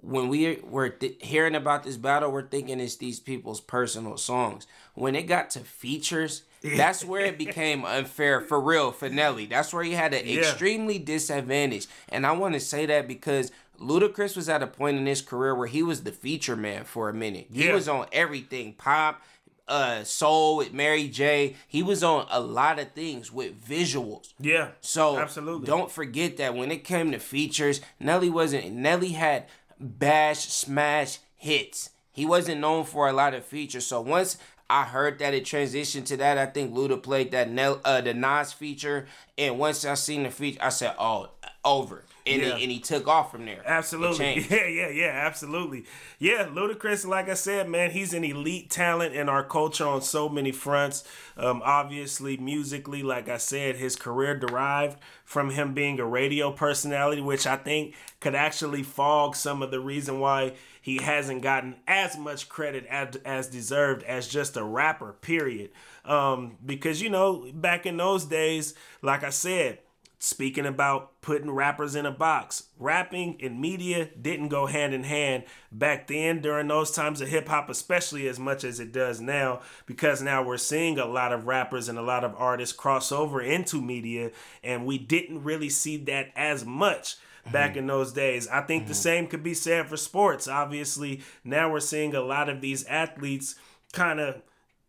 when 0.00 0.28
we 0.28 0.60
were 0.62 0.90
th- 0.90 1.18
hearing 1.20 1.54
about 1.54 1.82
this 1.82 1.96
battle, 1.96 2.30
we're 2.30 2.46
thinking 2.46 2.78
it's 2.78 2.96
these 2.96 3.20
people's 3.20 3.60
personal 3.60 4.16
songs. 4.16 4.66
When 4.94 5.16
it 5.16 5.22
got 5.22 5.50
to 5.50 5.60
features, 5.60 6.42
that's 6.62 7.04
where 7.04 7.24
it 7.26 7.38
became 7.46 7.84
unfair 7.84 8.40
for 8.40 8.60
real 8.60 8.92
for 8.92 9.08
Nelly. 9.08 9.46
That's 9.46 9.72
where 9.72 9.84
he 9.84 9.92
had 9.92 10.14
an 10.14 10.26
yeah. 10.26 10.40
extremely 10.40 10.98
disadvantage. 10.98 11.86
And 12.08 12.26
I 12.26 12.32
want 12.32 12.54
to 12.54 12.60
say 12.60 12.86
that 12.86 13.08
because 13.08 13.50
Ludacris 13.80 14.36
was 14.36 14.48
at 14.48 14.62
a 14.62 14.66
point 14.66 14.98
in 14.98 15.06
his 15.06 15.22
career 15.22 15.54
where 15.54 15.66
he 15.66 15.82
was 15.82 16.04
the 16.04 16.12
feature 16.12 16.56
man 16.56 16.84
for 16.84 17.08
a 17.08 17.14
minute. 17.14 17.48
Yeah. 17.50 17.66
He 17.66 17.72
was 17.72 17.88
on 17.88 18.06
everything 18.12 18.74
pop, 18.74 19.22
uh 19.68 20.04
soul 20.04 20.56
with 20.56 20.72
Mary 20.72 21.08
J. 21.08 21.56
He 21.66 21.82
was 21.82 22.02
on 22.02 22.26
a 22.30 22.40
lot 22.40 22.78
of 22.78 22.92
things 22.92 23.32
with 23.32 23.62
visuals. 23.62 24.32
Yeah. 24.38 24.68
So 24.80 25.18
absolutely 25.18 25.66
don't 25.66 25.90
forget 25.90 26.36
that 26.36 26.54
when 26.54 26.70
it 26.70 26.84
came 26.84 27.12
to 27.12 27.18
features, 27.18 27.80
Nelly 27.98 28.30
wasn't 28.30 28.72
Nelly 28.72 29.10
had 29.10 29.46
bash 29.80 30.40
smash 30.40 31.18
hits. 31.36 31.90
He 32.12 32.24
wasn't 32.24 32.60
known 32.60 32.84
for 32.84 33.08
a 33.08 33.12
lot 33.12 33.34
of 33.34 33.44
features. 33.44 33.86
So 33.86 34.00
once 34.00 34.38
I 34.70 34.84
heard 34.84 35.18
that 35.18 35.34
it 35.34 35.44
transitioned 35.44 36.06
to 36.06 36.16
that, 36.18 36.38
I 36.38 36.46
think 36.46 36.72
Luda 36.74 37.02
played 37.02 37.32
that 37.32 37.50
Nell 37.50 37.80
uh 37.84 38.00
the 38.00 38.14
Nas 38.14 38.52
feature. 38.52 39.06
And 39.36 39.58
once 39.58 39.84
I 39.84 39.94
seen 39.94 40.22
the 40.24 40.30
feature, 40.30 40.60
I 40.62 40.68
said, 40.68 40.94
Oh, 40.98 41.30
over 41.64 42.04
and, 42.26 42.40
yeah. 42.40 42.56
he, 42.56 42.62
and 42.62 42.72
he 42.72 42.80
took 42.80 43.06
off 43.06 43.30
from 43.30 43.44
there. 43.44 43.62
Absolutely. 43.66 44.46
Yeah, 44.54 44.66
yeah, 44.66 44.88
yeah, 44.88 45.22
absolutely. 45.26 45.84
Yeah, 46.18 46.46
Ludacris, 46.46 47.06
like 47.06 47.28
I 47.28 47.34
said, 47.34 47.68
man, 47.68 47.90
he's 47.90 48.14
an 48.14 48.24
elite 48.24 48.70
talent 48.70 49.14
in 49.14 49.28
our 49.28 49.44
culture 49.44 49.86
on 49.86 50.00
so 50.02 50.28
many 50.28 50.52
fronts. 50.52 51.04
Um, 51.36 51.60
obviously, 51.64 52.36
musically, 52.36 53.02
like 53.02 53.28
I 53.28 53.36
said, 53.36 53.76
his 53.76 53.96
career 53.96 54.36
derived 54.36 54.98
from 55.24 55.50
him 55.50 55.74
being 55.74 55.98
a 56.00 56.06
radio 56.06 56.52
personality, 56.52 57.20
which 57.20 57.46
I 57.46 57.56
think 57.56 57.94
could 58.20 58.34
actually 58.34 58.82
fog 58.82 59.34
some 59.36 59.62
of 59.62 59.70
the 59.70 59.80
reason 59.80 60.20
why 60.20 60.54
he 60.80 61.02
hasn't 61.02 61.42
gotten 61.42 61.76
as 61.86 62.16
much 62.16 62.48
credit 62.48 62.86
as, 62.86 63.16
as 63.24 63.48
deserved 63.48 64.02
as 64.04 64.28
just 64.28 64.56
a 64.56 64.64
rapper, 64.64 65.12
period. 65.12 65.70
Um, 66.04 66.58
because, 66.64 67.02
you 67.02 67.10
know, 67.10 67.50
back 67.52 67.86
in 67.86 67.96
those 67.96 68.24
days, 68.24 68.74
like 69.02 69.24
I 69.24 69.30
said, 69.30 69.78
Speaking 70.18 70.64
about 70.64 71.20
putting 71.20 71.50
rappers 71.50 71.94
in 71.94 72.06
a 72.06 72.10
box, 72.10 72.68
rapping 72.78 73.36
and 73.42 73.60
media 73.60 74.08
didn't 74.20 74.48
go 74.48 74.66
hand 74.66 74.94
in 74.94 75.04
hand 75.04 75.44
back 75.70 76.06
then 76.06 76.40
during 76.40 76.68
those 76.68 76.90
times 76.90 77.20
of 77.20 77.28
hip 77.28 77.48
hop, 77.48 77.68
especially 77.68 78.26
as 78.26 78.38
much 78.38 78.64
as 78.64 78.80
it 78.80 78.90
does 78.90 79.20
now, 79.20 79.60
because 79.84 80.22
now 80.22 80.42
we're 80.42 80.56
seeing 80.56 80.98
a 80.98 81.04
lot 81.04 81.32
of 81.32 81.46
rappers 81.46 81.90
and 81.90 81.98
a 81.98 82.02
lot 82.02 82.24
of 82.24 82.34
artists 82.38 82.74
cross 82.74 83.12
over 83.12 83.42
into 83.42 83.82
media, 83.82 84.30
and 84.62 84.86
we 84.86 84.96
didn't 84.96 85.44
really 85.44 85.68
see 85.68 85.98
that 85.98 86.30
as 86.34 86.64
much 86.64 87.16
back 87.52 87.72
mm-hmm. 87.72 87.80
in 87.80 87.86
those 87.86 88.12
days. 88.12 88.48
I 88.48 88.62
think 88.62 88.84
mm-hmm. 88.84 88.88
the 88.88 88.94
same 88.94 89.26
could 89.26 89.42
be 89.42 89.54
said 89.54 89.88
for 89.88 89.98
sports. 89.98 90.48
Obviously, 90.48 91.22
now 91.44 91.70
we're 91.70 91.80
seeing 91.80 92.14
a 92.14 92.22
lot 92.22 92.48
of 92.48 92.62
these 92.62 92.84
athletes 92.86 93.56
kind 93.92 94.20
of 94.20 94.42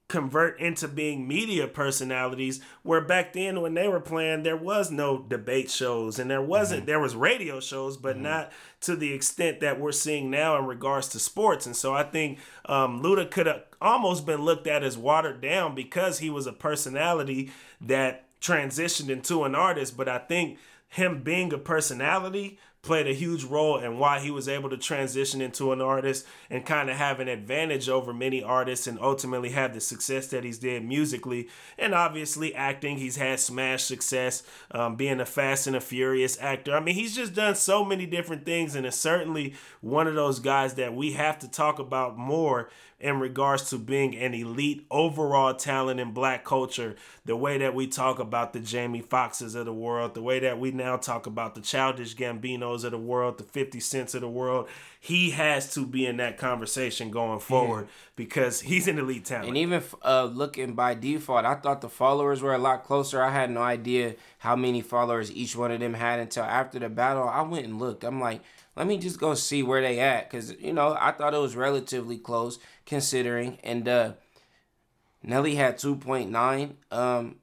convert 0.08 0.60
into 0.60 0.88
being 0.88 1.28
media 1.28 1.68
personalities 1.68 2.62
where 2.84 3.02
back 3.02 3.34
then 3.34 3.62
when 3.62 3.74
they 3.74 3.88
were 3.88 4.00
playing 4.00 4.44
there 4.44 4.56
was 4.56 4.92
no 4.92 5.24
debate 5.24 5.70
shows 5.70 6.20
and 6.20 6.30
there 6.30 6.42
wasn't 6.42 6.82
mm-hmm. 6.82 6.86
there 6.86 7.00
was 7.00 7.16
radio 7.16 7.60
shows 7.60 7.98
but 7.98 8.14
mm-hmm. 8.14 8.24
not 8.24 8.52
to 8.80 8.96
the 8.96 9.12
extent 9.14 9.60
that 9.60 9.80
we're 9.80 9.92
seeing 9.92 10.30
now 10.30 10.60
in 10.60 10.66
regards 10.66 11.08
to 11.08 11.18
sports 11.18 11.66
and 11.66 11.76
so 11.76 11.96
i 11.96 12.04
think 12.04 12.38
um, 12.66 13.02
luda 13.02 13.30
could 13.30 13.48
have 13.48 13.64
almost 13.82 14.28
been 14.28 14.44
looked 14.44 14.68
at 14.68 14.84
as 14.84 14.96
watered 14.96 15.42
down 15.42 15.74
because 15.74 16.20
he 16.20 16.30
was 16.30 16.46
a 16.46 16.54
personality 16.54 17.52
that 17.82 18.26
transitioned 18.40 19.10
into 19.10 19.44
an 19.44 19.56
artist 19.56 19.98
but 19.98 20.08
i 20.08 20.20
think 20.20 20.60
him 20.88 21.24
being 21.24 21.52
a 21.52 21.58
personality 21.58 22.60
played 22.86 23.08
a 23.08 23.14
huge 23.14 23.44
role 23.44 23.80
in 23.80 23.98
why 23.98 24.20
he 24.20 24.30
was 24.32 24.48
able 24.48 24.70
to 24.70 24.78
transition 24.78 25.42
into 25.42 25.72
an 25.72 25.82
artist 25.82 26.26
and 26.50 26.66
kind 26.66 26.90
of 26.90 26.96
have 26.96 27.20
an 27.20 27.28
advantage 27.28 27.90
over 27.90 28.14
many 28.14 28.44
artists 28.44 28.88
and 28.88 29.00
ultimately 29.02 29.50
have 29.50 29.74
the 29.74 29.82
success 29.82 30.28
that 30.28 30.44
he's 30.44 30.60
did 30.60 30.86
musically. 30.86 31.50
And 31.78 31.94
obviously 31.94 32.54
acting 32.54 32.98
he's 32.98 33.16
had 33.16 33.40
smash 33.40 33.84
success 33.84 34.44
um, 34.72 34.96
being 34.96 35.20
a 35.20 35.26
fast 35.26 35.68
and 35.68 35.76
a 35.76 35.82
furious 35.82 36.38
actor. 36.40 36.76
I 36.76 36.80
mean 36.80 36.96
he's 36.96 37.16
just 37.16 37.34
done 37.34 37.56
so 37.56 37.84
many 37.84 38.06
different 38.06 38.46
things 38.46 38.76
and 38.76 38.86
is 38.86 38.96
certainly 38.96 39.56
one 39.82 40.08
of 40.08 40.16
those 40.16 40.40
guys 40.40 40.76
that 40.76 40.96
we 40.96 41.14
have 41.14 41.40
to 41.40 41.50
talk 41.50 41.80
about 41.80 42.18
more 42.18 42.70
in 43.00 43.20
regards 43.20 43.70
to 43.70 43.78
being 43.78 44.16
an 44.16 44.34
elite 44.34 44.84
overall 44.90 45.54
talent 45.54 46.00
in 46.00 46.12
black 46.12 46.44
culture, 46.44 46.96
the 47.24 47.36
way 47.36 47.60
that 47.60 47.76
we 47.76 47.86
talk 47.86 48.18
about 48.18 48.52
the 48.52 48.60
Jamie 48.60 49.04
Foxxes 49.04 49.54
of 49.54 49.66
the 49.66 49.74
world, 49.74 50.16
the 50.16 50.24
way 50.24 50.40
that 50.40 50.60
we 50.60 50.72
now 50.72 50.98
talk 50.98 51.28
about 51.28 51.54
the 51.54 51.62
childish 51.62 52.16
Gambinos 52.16 52.75
of 52.84 52.92
the 52.92 52.98
world, 52.98 53.38
the 53.38 53.44
50 53.44 53.80
Cents 53.80 54.14
of 54.14 54.22
the 54.22 54.28
world, 54.28 54.68
he 55.00 55.32
has 55.32 55.74
to 55.76 55.86
be 55.86 56.06
in 56.06 56.18
that 56.18 56.38
conversation 56.38 57.12
going 57.12 57.40
forward 57.40 57.86
yeah. 57.86 57.92
because 58.16 58.62
he's 58.62 58.88
an 58.88 59.00
elite 59.00 59.26
talent. 59.26 59.50
And 59.50 59.58
even 59.58 59.84
uh, 60.04 60.26
looking 60.26 60.74
by 60.74 60.94
default, 60.96 61.46
I 61.46 61.56
thought 61.56 61.82
the 61.82 61.90
followers 61.90 62.42
were 62.42 62.54
a 62.54 62.60
lot 62.60 62.84
closer. 62.84 63.22
I 63.22 63.32
had 63.32 63.50
no 63.50 63.62
idea 63.62 64.16
how 64.40 64.56
many 64.56 64.82
followers 64.82 65.32
each 65.32 65.56
one 65.56 65.72
of 65.72 65.80
them 65.80 65.94
had 65.94 66.20
until 66.20 66.44
after 66.44 66.80
the 66.80 66.90
battle. 66.90 67.28
I 67.28 67.42
went 67.42 67.66
and 67.66 67.80
looked. 67.80 68.04
I'm 68.04 68.20
like, 68.20 68.42
let 68.76 68.88
me 68.88 68.98
just 68.98 69.20
go 69.20 69.34
see 69.36 69.64
where 69.64 69.82
they 69.82 70.00
at 70.00 70.30
because 70.30 70.54
you 70.60 70.74
know 70.74 70.98
I 71.00 71.12
thought 71.12 71.34
it 71.34 71.40
was 71.40 71.56
relatively 71.56 72.18
close 72.18 72.60
considering. 72.86 73.58
And 73.64 73.88
uh, 73.88 74.14
Nelly 75.24 75.56
had 75.56 75.78
2.9 75.78 76.74
um, 76.92 77.36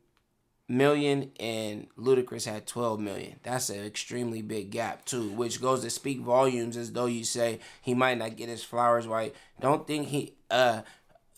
million 0.72 1.30
and 1.38 1.86
Ludacris 1.98 2.46
had 2.46 2.66
12 2.66 2.98
million. 2.98 3.38
That's 3.42 3.70
an 3.70 3.84
extremely 3.84 4.42
big 4.42 4.70
gap 4.70 5.04
too, 5.04 5.28
which 5.30 5.60
goes 5.60 5.82
to 5.82 5.90
speak 5.90 6.20
volumes 6.20 6.76
as 6.76 6.92
though 6.92 7.06
you 7.06 7.24
say 7.24 7.60
he 7.82 7.94
might 7.94 8.18
not 8.18 8.36
get 8.36 8.48
his 8.48 8.64
flowers 8.64 9.06
right. 9.06 9.34
Don't 9.60 9.86
think 9.86 10.08
he 10.08 10.34
uh 10.50 10.82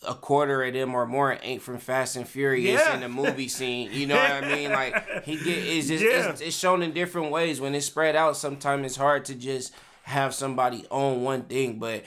a 0.07 0.13
quarter 0.13 0.63
of 0.63 0.73
them 0.73 0.93
or 0.93 1.05
more 1.05 1.37
ain't 1.41 1.61
from 1.61 1.79
Fast 1.79 2.15
and 2.15 2.27
Furious 2.27 2.81
yeah. 2.81 2.93
in 2.93 3.01
the 3.01 3.09
movie 3.09 3.47
scene. 3.47 3.89
You 3.91 4.07
know 4.07 4.15
what 4.15 4.43
I 4.43 4.55
mean? 4.55 4.71
Like 4.71 5.23
he 5.23 5.35
get 5.35 5.57
it's 5.57 5.87
just 5.87 6.03
yeah. 6.03 6.29
it's, 6.29 6.41
it's 6.41 6.55
shown 6.55 6.81
in 6.81 6.93
different 6.93 7.31
ways. 7.31 7.59
When 7.59 7.75
it's 7.75 7.85
spread 7.85 8.15
out, 8.15 8.37
sometimes 8.37 8.85
it's 8.85 8.95
hard 8.95 9.25
to 9.25 9.35
just 9.35 9.73
have 10.03 10.33
somebody 10.33 10.85
own 10.91 11.23
one 11.23 11.43
thing, 11.43 11.79
but 11.79 12.03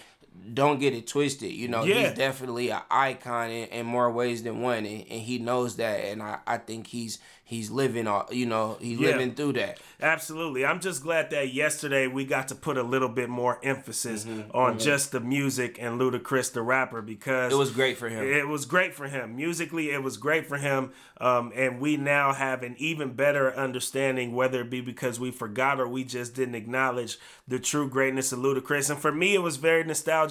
don't 0.54 0.80
get 0.80 0.94
it 0.94 1.06
twisted. 1.06 1.52
You 1.52 1.68
know, 1.68 1.84
yeah. 1.84 2.08
he's 2.08 2.18
definitely 2.18 2.70
an 2.70 2.82
icon 2.90 3.50
in, 3.50 3.68
in, 3.68 3.86
more 3.86 4.10
ways 4.10 4.42
than 4.42 4.60
one, 4.60 4.78
and, 4.78 5.04
and, 5.08 5.22
he 5.22 5.38
knows 5.38 5.76
that. 5.76 6.04
And 6.04 6.22
I, 6.22 6.38
I 6.46 6.58
think 6.58 6.86
he's 6.88 7.18
he's 7.48 7.70
living, 7.70 8.06
all, 8.06 8.28
you 8.30 8.44
know, 8.44 8.76
he's 8.78 9.00
yeah. 9.00 9.08
living 9.08 9.34
through 9.34 9.54
that. 9.54 9.80
Absolutely. 10.02 10.66
I'm 10.66 10.80
just 10.80 11.02
glad 11.02 11.30
that 11.30 11.54
yesterday 11.54 12.06
we 12.06 12.26
got 12.26 12.48
to 12.48 12.54
put 12.54 12.76
a 12.76 12.82
little 12.82 13.08
bit 13.08 13.30
more 13.30 13.58
emphasis 13.62 14.26
mm-hmm. 14.26 14.50
on 14.54 14.72
mm-hmm. 14.72 14.80
just 14.80 15.12
the 15.12 15.20
music 15.20 15.78
and 15.80 15.98
Ludacris 15.98 16.52
the 16.52 16.60
rapper 16.60 17.00
because 17.00 17.50
it 17.50 17.56
was 17.56 17.70
great 17.70 17.96
for 17.96 18.10
him. 18.10 18.22
It 18.22 18.46
was 18.46 18.66
great 18.66 18.92
for 18.92 19.08
him. 19.08 19.36
Musically, 19.36 19.90
it 19.90 20.02
was 20.02 20.18
great 20.18 20.46
for 20.46 20.58
him. 20.58 20.92
Um, 21.22 21.50
and 21.54 21.80
we 21.80 21.96
now 21.96 22.34
have 22.34 22.62
an 22.62 22.76
even 22.78 23.14
better 23.14 23.54
understanding, 23.54 24.34
whether 24.34 24.60
it 24.60 24.68
be 24.68 24.82
because 24.82 25.18
we 25.18 25.30
forgot 25.30 25.80
or 25.80 25.88
we 25.88 26.04
just 26.04 26.34
didn't 26.34 26.54
acknowledge 26.54 27.18
the 27.48 27.58
true 27.58 27.88
greatness 27.88 28.30
of 28.30 28.40
Ludacris. 28.40 28.90
And 28.90 28.98
for 28.98 29.10
me, 29.10 29.34
it 29.34 29.42
was 29.42 29.56
very 29.56 29.84
nostalgic 29.84 30.27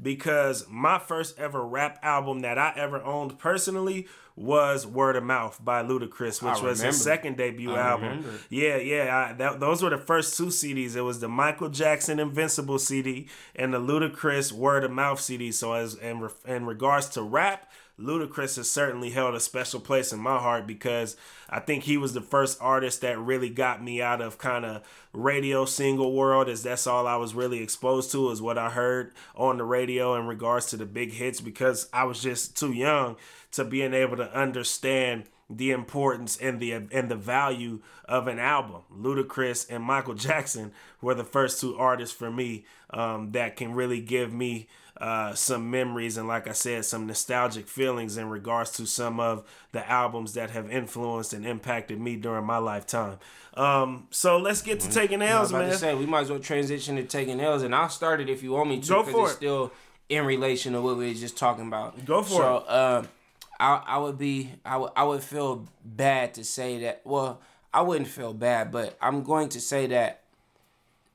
because 0.00 0.66
my 0.68 0.98
first 0.98 1.38
ever 1.38 1.64
rap 1.66 1.98
album 2.02 2.40
that 2.40 2.58
I 2.58 2.72
ever 2.76 3.02
owned 3.02 3.38
personally 3.38 4.06
was 4.36 4.86
Word 4.86 5.16
of 5.16 5.24
Mouth 5.24 5.58
by 5.64 5.82
Ludacris, 5.82 6.42
which 6.42 6.62
was 6.62 6.80
his 6.80 7.00
second 7.02 7.38
debut 7.38 7.72
I 7.72 7.80
album. 7.80 8.08
Remember. 8.08 8.30
Yeah, 8.50 8.76
yeah. 8.76 9.28
I, 9.30 9.32
that, 9.32 9.60
those 9.60 9.82
were 9.82 9.88
the 9.88 9.98
first 9.98 10.36
two 10.36 10.46
CDs. 10.46 10.94
It 10.94 11.00
was 11.00 11.20
the 11.20 11.28
Michael 11.28 11.70
Jackson 11.70 12.20
Invincible 12.20 12.78
CD 12.78 13.28
and 13.54 13.72
the 13.72 13.80
Ludacris 13.80 14.52
Word 14.52 14.84
of 14.84 14.90
Mouth 14.90 15.20
CD. 15.20 15.50
So 15.52 15.72
as 15.72 15.94
in, 15.94 16.28
in 16.46 16.66
regards 16.66 17.08
to 17.10 17.22
rap, 17.22 17.70
Ludacris 17.98 18.56
has 18.56 18.70
certainly 18.70 19.10
held 19.10 19.34
a 19.34 19.40
special 19.40 19.80
place 19.80 20.12
in 20.12 20.18
my 20.18 20.38
heart 20.38 20.66
because 20.66 21.16
I 21.48 21.60
think 21.60 21.84
he 21.84 21.96
was 21.96 22.12
the 22.12 22.20
first 22.20 22.58
artist 22.60 23.00
that 23.00 23.18
really 23.18 23.48
got 23.48 23.82
me 23.82 24.02
out 24.02 24.20
of 24.20 24.36
kind 24.36 24.66
of 24.66 24.82
radio 25.14 25.64
single 25.64 26.12
world 26.12 26.48
as 26.48 26.62
that's 26.62 26.86
all 26.86 27.06
I 27.06 27.16
was 27.16 27.34
really 27.34 27.62
exposed 27.62 28.12
to 28.12 28.30
is 28.30 28.42
what 28.42 28.58
I 28.58 28.68
heard 28.68 29.12
on 29.34 29.56
the 29.56 29.64
radio 29.64 30.14
in 30.14 30.26
regards 30.26 30.66
to 30.66 30.76
the 30.76 30.84
big 30.84 31.12
hits 31.12 31.40
because 31.40 31.88
I 31.92 32.04
was 32.04 32.20
just 32.20 32.56
too 32.58 32.72
young 32.72 33.16
to 33.52 33.64
being 33.64 33.94
able 33.94 34.18
to 34.18 34.30
understand 34.38 35.24
the 35.48 35.70
importance 35.70 36.36
and 36.36 36.58
the 36.60 36.72
and 36.72 37.08
the 37.08 37.16
value 37.16 37.80
of 38.06 38.26
an 38.26 38.38
album. 38.38 38.82
Ludacris 38.92 39.66
and 39.70 39.82
Michael 39.82 40.14
Jackson 40.14 40.72
were 41.00 41.14
the 41.14 41.24
first 41.24 41.60
two 41.60 41.76
artists 41.76 42.14
for 42.14 42.30
me 42.30 42.64
um, 42.90 43.32
that 43.32 43.56
can 43.56 43.72
really 43.72 44.00
give 44.00 44.32
me 44.32 44.68
uh, 45.00 45.34
some 45.34 45.70
memories 45.70 46.16
and, 46.16 46.26
like 46.26 46.48
I 46.48 46.52
said, 46.52 46.84
some 46.84 47.06
nostalgic 47.06 47.68
feelings 47.68 48.16
in 48.16 48.28
regards 48.28 48.70
to 48.72 48.86
some 48.86 49.20
of 49.20 49.44
the 49.72 49.88
albums 49.88 50.34
that 50.34 50.50
have 50.50 50.70
influenced 50.70 51.32
and 51.32 51.46
impacted 51.46 52.00
me 52.00 52.16
during 52.16 52.44
my 52.44 52.58
lifetime. 52.58 53.18
Um, 53.54 54.06
so 54.10 54.38
let's 54.38 54.62
get 54.62 54.80
to 54.80 54.90
taking 54.90 55.22
L's, 55.22 55.52
man. 55.52 55.70
To 55.70 55.76
say, 55.76 55.94
we 55.94 56.06
might 56.06 56.22
as 56.22 56.30
well 56.30 56.38
transition 56.38 56.96
to 56.96 57.04
taking 57.04 57.40
L's, 57.40 57.62
and 57.62 57.74
I'll 57.74 57.88
start 57.88 58.20
it 58.20 58.28
if 58.28 58.42
you 58.42 58.52
want 58.52 58.68
me 58.68 58.80
to. 58.80 58.88
Go 58.88 59.02
for 59.02 59.24
it's 59.24 59.32
it. 59.32 59.36
Still 59.36 59.72
in 60.08 60.24
relation 60.26 60.72
to 60.74 60.80
what 60.80 60.96
we 60.96 61.08
were 61.08 61.14
just 61.14 61.36
talking 61.36 61.66
about. 61.66 62.04
Go 62.04 62.22
for 62.22 62.34
so, 62.34 62.56
it. 62.56 62.68
Uh, 62.68 63.02
I 63.58 63.82
I 63.86 63.98
would 63.98 64.18
be 64.18 64.52
I 64.64 64.76
would 64.76 64.90
I 64.94 65.04
would 65.04 65.22
feel 65.22 65.66
bad 65.84 66.34
to 66.34 66.44
say 66.44 66.80
that. 66.80 67.00
Well, 67.04 67.40
I 67.72 67.82
wouldn't 67.82 68.08
feel 68.08 68.34
bad, 68.34 68.70
but 68.70 68.96
I'm 69.00 69.22
going 69.22 69.48
to 69.50 69.60
say 69.60 69.86
that 69.86 70.22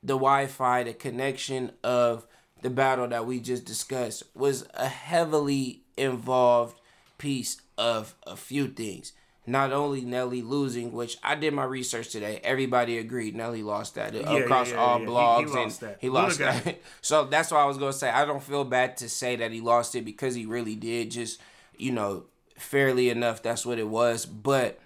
the 0.04 0.14
Wi-Fi, 0.14 0.84
the 0.84 0.94
connection 0.94 1.72
of 1.84 2.26
the 2.62 2.70
battle 2.70 3.08
that 3.08 3.26
we 3.26 3.40
just 3.40 3.66
discussed 3.66 4.24
was 4.36 4.66
a 4.74 4.88
heavily 4.88 5.82
involved 5.98 6.80
piece 7.18 7.62
of 7.78 8.16
a 8.26 8.36
few 8.36 8.68
things. 8.68 9.14
Not 9.48 9.74
only 9.74 10.02
Nelly 10.02 10.44
losing, 10.44 10.92
which 10.92 11.18
I 11.24 11.34
did 11.34 11.54
my 11.54 11.64
research 11.64 12.10
today. 12.10 12.40
Everybody 12.44 13.00
agreed 13.00 13.36
Nelly 13.36 13.64
lost 13.64 13.96
that 13.96 14.14
yeah, 14.14 14.32
across 14.34 14.70
yeah, 14.70 14.76
yeah, 14.76 14.82
all 14.82 15.00
blogs, 15.00 15.48
he, 15.48 15.52
he 15.52 15.64
and 15.64 15.72
that. 15.72 15.98
he 16.00 16.10
lost 16.10 16.40
that. 16.40 16.80
so 17.02 17.26
that's 17.26 17.52
why 17.52 17.62
I 17.62 17.66
was 17.66 17.78
gonna 17.78 17.92
say 17.92 18.10
I 18.10 18.26
don't 18.26 18.44
feel 18.44 18.64
bad 18.64 18.98
to 18.98 19.10
say 19.10 19.36
that 19.38 19.52
he 19.52 19.60
lost 19.60 19.96
it 19.96 20.06
because 20.06 20.36
he 20.36 20.46
really 20.46 20.76
did. 20.76 21.10
Just 21.10 21.42
you 21.76 21.92
know, 21.92 22.26
fairly 22.56 23.10
enough, 23.10 23.42
that's 23.42 23.66
what 23.66 23.80
it 23.80 23.88
was. 23.88 24.28
But 24.28 24.80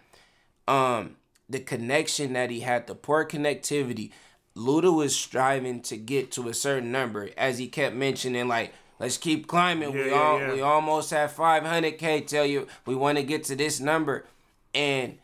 um, 0.67 1.17
the 1.49 1.59
connection 1.59 2.33
that 2.33 2.49
he 2.49 2.61
had, 2.61 2.87
the 2.87 2.95
poor 2.95 3.25
connectivity, 3.25 4.11
Luda 4.55 4.93
was 4.93 5.15
striving 5.15 5.81
to 5.81 5.97
get 5.97 6.31
to 6.31 6.47
a 6.47 6.53
certain 6.53 6.91
number, 6.91 7.29
as 7.37 7.57
he 7.57 7.67
kept 7.67 7.95
mentioning, 7.95 8.47
like, 8.47 8.73
let's 8.99 9.17
keep 9.17 9.47
climbing. 9.47 9.91
Yeah, 9.91 10.03
we 10.03 10.09
yeah, 10.09 10.15
all 10.15 10.39
yeah. 10.39 10.53
we 10.53 10.61
almost 10.61 11.11
have 11.11 11.33
500k. 11.33 12.25
Tell 12.25 12.45
you 12.45 12.67
we 12.85 12.95
want 12.95 13.17
to 13.17 13.23
get 13.23 13.43
to 13.45 13.55
this 13.55 13.79
number, 13.79 14.25
and 14.73 15.17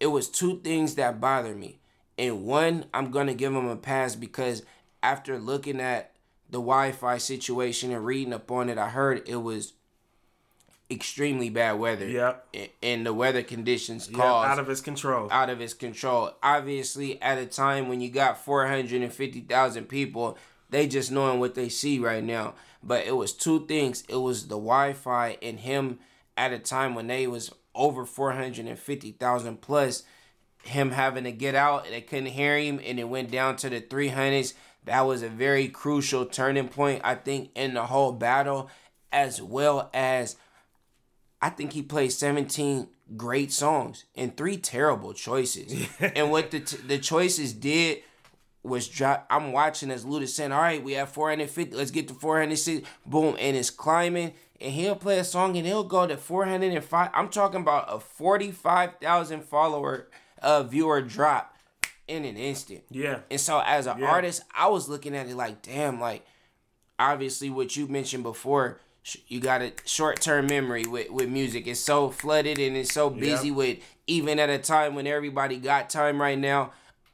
it 0.00 0.06
was 0.06 0.28
two 0.28 0.60
things 0.60 0.94
that 0.94 1.20
bothered 1.20 1.58
me. 1.58 1.78
And 2.16 2.44
one, 2.44 2.86
I'm 2.94 3.10
gonna 3.10 3.34
give 3.34 3.52
him 3.52 3.66
a 3.66 3.76
pass 3.76 4.14
because 4.14 4.62
after 5.02 5.38
looking 5.38 5.80
at 5.80 6.12
the 6.48 6.58
Wi-Fi 6.58 7.18
situation 7.18 7.92
and 7.92 8.06
reading 8.06 8.32
up 8.32 8.50
on 8.50 8.70
it, 8.70 8.78
I 8.78 8.88
heard 8.88 9.28
it 9.28 9.36
was 9.36 9.74
extremely 10.94 11.50
bad 11.50 11.72
weather. 11.72 12.08
Yep. 12.08 12.56
And 12.82 13.04
the 13.04 13.12
weather 13.12 13.42
conditions 13.42 14.08
yep, 14.08 14.18
caused 14.18 14.50
out 14.50 14.58
of 14.58 14.66
his 14.66 14.80
control. 14.80 15.28
Out 15.30 15.50
of 15.50 15.58
his 15.58 15.74
control. 15.74 16.32
Obviously, 16.42 17.20
at 17.20 17.38
a 17.38 17.46
time 17.46 17.88
when 17.88 18.00
you 18.00 18.10
got 18.10 18.42
four 18.44 18.66
hundred 18.66 19.02
and 19.02 19.12
fifty 19.12 19.40
thousand 19.40 19.86
people, 19.86 20.38
they 20.70 20.86
just 20.86 21.12
knowing 21.12 21.40
what 21.40 21.54
they 21.54 21.68
see 21.68 21.98
right 21.98 22.24
now. 22.24 22.54
But 22.82 23.06
it 23.06 23.16
was 23.16 23.32
two 23.32 23.66
things. 23.66 24.04
It 24.08 24.16
was 24.16 24.48
the 24.48 24.56
Wi-Fi 24.56 25.38
and 25.42 25.60
him 25.60 25.98
at 26.36 26.52
a 26.52 26.58
time 26.58 26.94
when 26.94 27.06
they 27.06 27.26
was 27.26 27.52
over 27.74 28.06
four 28.06 28.32
hundred 28.32 28.66
and 28.66 28.78
fifty 28.78 29.12
thousand 29.12 29.60
plus. 29.60 30.04
Him 30.62 30.92
having 30.92 31.24
to 31.24 31.32
get 31.32 31.54
out, 31.54 31.84
they 31.84 32.00
couldn't 32.00 32.26
hear 32.26 32.58
him, 32.58 32.80
and 32.82 32.98
it 32.98 33.08
went 33.08 33.30
down 33.30 33.56
to 33.56 33.68
the 33.68 33.80
three 33.80 34.08
hundreds. 34.08 34.54
That 34.84 35.02
was 35.02 35.22
a 35.22 35.28
very 35.28 35.68
crucial 35.68 36.24
turning 36.24 36.68
point, 36.68 37.02
I 37.04 37.14
think, 37.16 37.50
in 37.54 37.74
the 37.74 37.86
whole 37.86 38.12
battle, 38.12 38.70
as 39.12 39.42
well 39.42 39.90
as 39.92 40.36
I 41.44 41.50
think 41.50 41.74
he 41.74 41.82
played 41.82 42.10
17 42.10 42.88
great 43.18 43.52
songs 43.52 44.06
and 44.16 44.34
three 44.34 44.56
terrible 44.56 45.12
choices. 45.12 45.88
and 46.00 46.30
what 46.30 46.50
the 46.50 46.60
t- 46.60 46.78
the 46.78 46.96
choices 46.96 47.52
did 47.52 47.98
was 48.62 48.88
drop. 48.88 49.26
I'm 49.28 49.52
watching 49.52 49.90
as 49.90 50.06
Luda 50.06 50.26
saying, 50.26 50.52
"All 50.52 50.62
right, 50.62 50.82
we 50.82 50.94
have 50.94 51.10
450. 51.10 51.76
Let's 51.76 51.90
get 51.90 52.08
to 52.08 52.14
460. 52.14 52.86
Boom, 53.04 53.36
and 53.38 53.58
it's 53.58 53.68
climbing. 53.68 54.32
And 54.58 54.72
he'll 54.72 54.96
play 54.96 55.18
a 55.18 55.24
song 55.24 55.54
and 55.58 55.66
he'll 55.66 55.84
go 55.84 56.06
to 56.06 56.16
405. 56.16 57.10
I'm 57.12 57.28
talking 57.28 57.60
about 57.60 57.92
a 57.94 58.00
45,000 58.00 59.44
follower 59.44 60.08
uh, 60.40 60.62
viewer 60.62 61.02
drop 61.02 61.58
in 62.08 62.24
an 62.24 62.38
instant. 62.38 62.84
Yeah. 62.90 63.18
And 63.30 63.38
so 63.38 63.62
as 63.66 63.86
an 63.86 63.98
yeah. 63.98 64.06
artist, 64.06 64.44
I 64.54 64.68
was 64.68 64.88
looking 64.88 65.14
at 65.14 65.26
it 65.26 65.36
like, 65.36 65.60
damn, 65.60 66.00
like 66.00 66.24
obviously 66.98 67.50
what 67.50 67.76
you 67.76 67.86
mentioned 67.86 68.22
before 68.22 68.80
you 69.28 69.40
got 69.40 69.62
a 69.62 69.72
short 69.84 70.20
term 70.20 70.46
memory 70.46 70.84
with, 70.86 71.10
with 71.10 71.28
music. 71.28 71.66
It's 71.66 71.80
so 71.80 72.10
flooded 72.10 72.58
and 72.58 72.76
it's 72.76 72.92
so 72.92 73.10
busy 73.10 73.48
yep. 73.48 73.56
with 73.56 73.78
even 74.06 74.38
at 74.38 74.50
a 74.50 74.58
time 74.58 74.94
when 74.94 75.06
everybody 75.06 75.58
got 75.58 75.90
time 75.90 76.20
right 76.20 76.38
now. 76.38 76.72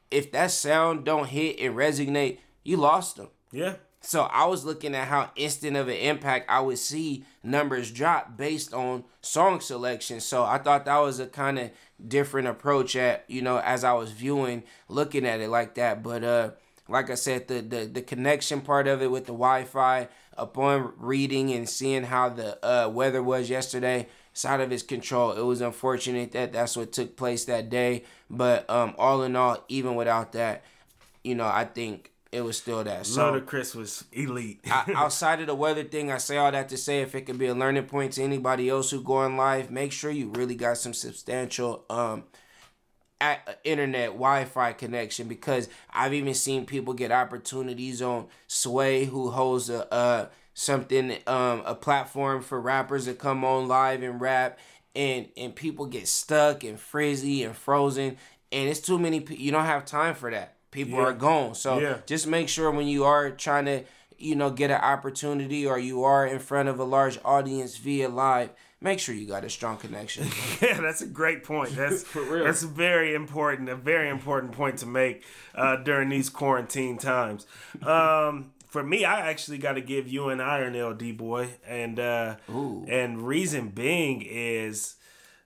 If 0.09 0.31
that 0.33 0.51
sound 0.51 1.05
don't 1.05 1.27
hit 1.27 1.59
and 1.59 1.75
resonate, 1.75 2.39
you 2.63 2.77
lost 2.77 3.15
them. 3.15 3.29
Yeah. 3.51 3.75
So 4.01 4.23
I 4.23 4.45
was 4.45 4.65
looking 4.65 4.95
at 4.95 5.07
how 5.07 5.31
instant 5.35 5.77
of 5.77 5.87
an 5.87 5.95
impact 5.95 6.49
I 6.49 6.59
would 6.59 6.79
see 6.79 7.23
numbers 7.43 7.91
drop 7.91 8.35
based 8.35 8.73
on 8.73 9.03
song 9.21 9.61
selection. 9.61 10.19
So 10.19 10.43
I 10.43 10.57
thought 10.57 10.85
that 10.85 10.97
was 10.97 11.19
a 11.19 11.27
kind 11.27 11.59
of 11.59 11.71
different 12.05 12.47
approach 12.47 12.95
at 12.95 13.25
you 13.27 13.41
know 13.41 13.59
as 13.59 13.83
I 13.83 13.93
was 13.93 14.11
viewing, 14.11 14.63
looking 14.89 15.25
at 15.25 15.39
it 15.39 15.49
like 15.49 15.75
that. 15.75 16.01
But 16.01 16.23
uh, 16.23 16.51
like 16.87 17.09
I 17.09 17.15
said, 17.15 17.47
the 17.47 17.61
the 17.61 17.85
the 17.85 18.01
connection 18.01 18.61
part 18.61 18.87
of 18.87 19.01
it 19.01 19.11
with 19.11 19.25
the 19.25 19.33
Wi-Fi 19.33 20.07
upon 20.37 20.93
reading 20.97 21.51
and 21.51 21.67
seeing 21.67 22.03
how 22.03 22.29
the 22.29 22.65
uh, 22.65 22.89
weather 22.89 23.21
was 23.21 23.49
yesterday, 23.49 24.07
it's 24.31 24.45
out 24.45 24.61
of 24.61 24.69
his 24.69 24.83
control. 24.83 25.33
It 25.33 25.41
was 25.41 25.61
unfortunate 25.61 26.31
that 26.31 26.53
that's 26.53 26.77
what 26.77 26.91
took 26.91 27.15
place 27.17 27.45
that 27.45 27.69
day. 27.69 28.03
But 28.29 28.69
um, 28.69 28.95
all 28.97 29.23
in 29.23 29.35
all, 29.35 29.63
even 29.67 29.95
without 29.95 30.31
that, 30.33 30.63
you 31.23 31.35
know, 31.35 31.45
I 31.45 31.65
think 31.65 32.11
it 32.31 32.41
was 32.41 32.57
still 32.57 32.83
that. 32.83 33.05
So 33.05 33.33
Ludacris 33.33 33.75
was 33.75 34.05
elite. 34.13 34.61
I, 34.65 34.93
outside 34.95 35.41
of 35.41 35.47
the 35.47 35.55
weather 35.55 35.83
thing, 35.83 36.11
I 36.11 36.17
say 36.17 36.37
all 36.37 36.51
that 36.51 36.69
to 36.69 36.77
say 36.77 37.01
if 37.01 37.13
it 37.13 37.21
could 37.21 37.37
be 37.37 37.47
a 37.47 37.53
learning 37.53 37.85
point 37.85 38.13
to 38.13 38.23
anybody 38.23 38.69
else 38.69 38.89
who 38.91 39.01
going 39.01 39.35
live, 39.35 39.69
make 39.69 39.91
sure 39.91 40.11
you 40.11 40.29
really 40.29 40.55
got 40.55 40.77
some 40.77 40.93
substantial 40.93 41.83
um 41.89 42.23
internet 43.63 44.09
Wi-Fi 44.09 44.73
connection 44.73 45.27
because 45.27 45.69
I've 45.91 46.13
even 46.13 46.33
seen 46.33 46.65
people 46.65 46.93
get 46.93 47.11
opportunities 47.11 48.01
on 48.01 48.27
Sway 48.47 49.05
who 49.05 49.29
holds 49.29 49.69
a 49.69 49.91
uh 49.93 50.27
something 50.53 51.17
um 51.27 51.63
a 51.65 51.75
platform 51.75 52.41
for 52.41 52.59
rappers 52.59 53.05
to 53.05 53.13
come 53.13 53.43
on 53.43 53.67
live 53.67 54.03
and 54.03 54.19
rap 54.19 54.59
and 54.95 55.29
and 55.37 55.55
people 55.55 55.85
get 55.85 56.07
stuck 56.07 56.63
and 56.63 56.79
frizzy 56.79 57.43
and 57.43 57.55
frozen 57.55 58.17
and 58.51 58.69
it's 58.69 58.81
too 58.81 58.99
many 58.99 59.25
you 59.29 59.51
don't 59.51 59.65
have 59.65 59.85
time 59.85 60.13
for 60.13 60.29
that 60.29 60.55
people 60.71 60.97
yeah. 60.97 61.05
are 61.05 61.13
gone 61.13 61.55
so 61.55 61.79
yeah. 61.79 61.97
just 62.05 62.27
make 62.27 62.49
sure 62.49 62.69
when 62.69 62.87
you 62.87 63.05
are 63.05 63.31
trying 63.31 63.65
to 63.65 63.83
you 64.17 64.35
know 64.35 64.49
get 64.49 64.69
an 64.69 64.81
opportunity 64.81 65.65
or 65.65 65.79
you 65.79 66.03
are 66.03 66.27
in 66.27 66.39
front 66.39 66.67
of 66.67 66.79
a 66.79 66.83
large 66.83 67.17
audience 67.23 67.77
via 67.77 68.09
live 68.09 68.49
make 68.81 68.99
sure 68.99 69.15
you 69.15 69.27
got 69.27 69.45
a 69.45 69.49
strong 69.49 69.77
connection. 69.77 70.27
yeah, 70.61 70.81
that's 70.81 71.01
a 71.01 71.07
great 71.07 71.43
point. 71.43 71.75
That's 71.75 72.03
that's 72.13 72.63
very 72.63 73.13
important. 73.13 73.69
A 73.69 73.75
very 73.75 74.09
important 74.09 74.51
point 74.51 74.79
to 74.79 74.85
make 74.85 75.23
uh, 75.55 75.77
during 75.77 76.09
these 76.09 76.29
quarantine 76.29 76.97
times. 76.97 77.45
Um, 77.83 78.51
for 78.67 78.83
me, 78.83 79.05
I 79.05 79.29
actually 79.29 79.57
got 79.57 79.73
to 79.73 79.81
give 79.81 80.07
you 80.07 80.29
an 80.29 80.41
iron 80.41 80.75
L 80.75 80.93
D 80.93 81.11
boy, 81.11 81.51
and 81.65 81.99
uh, 81.99 82.35
and 82.87 83.21
reason 83.27 83.69
being 83.69 84.21
is 84.21 84.95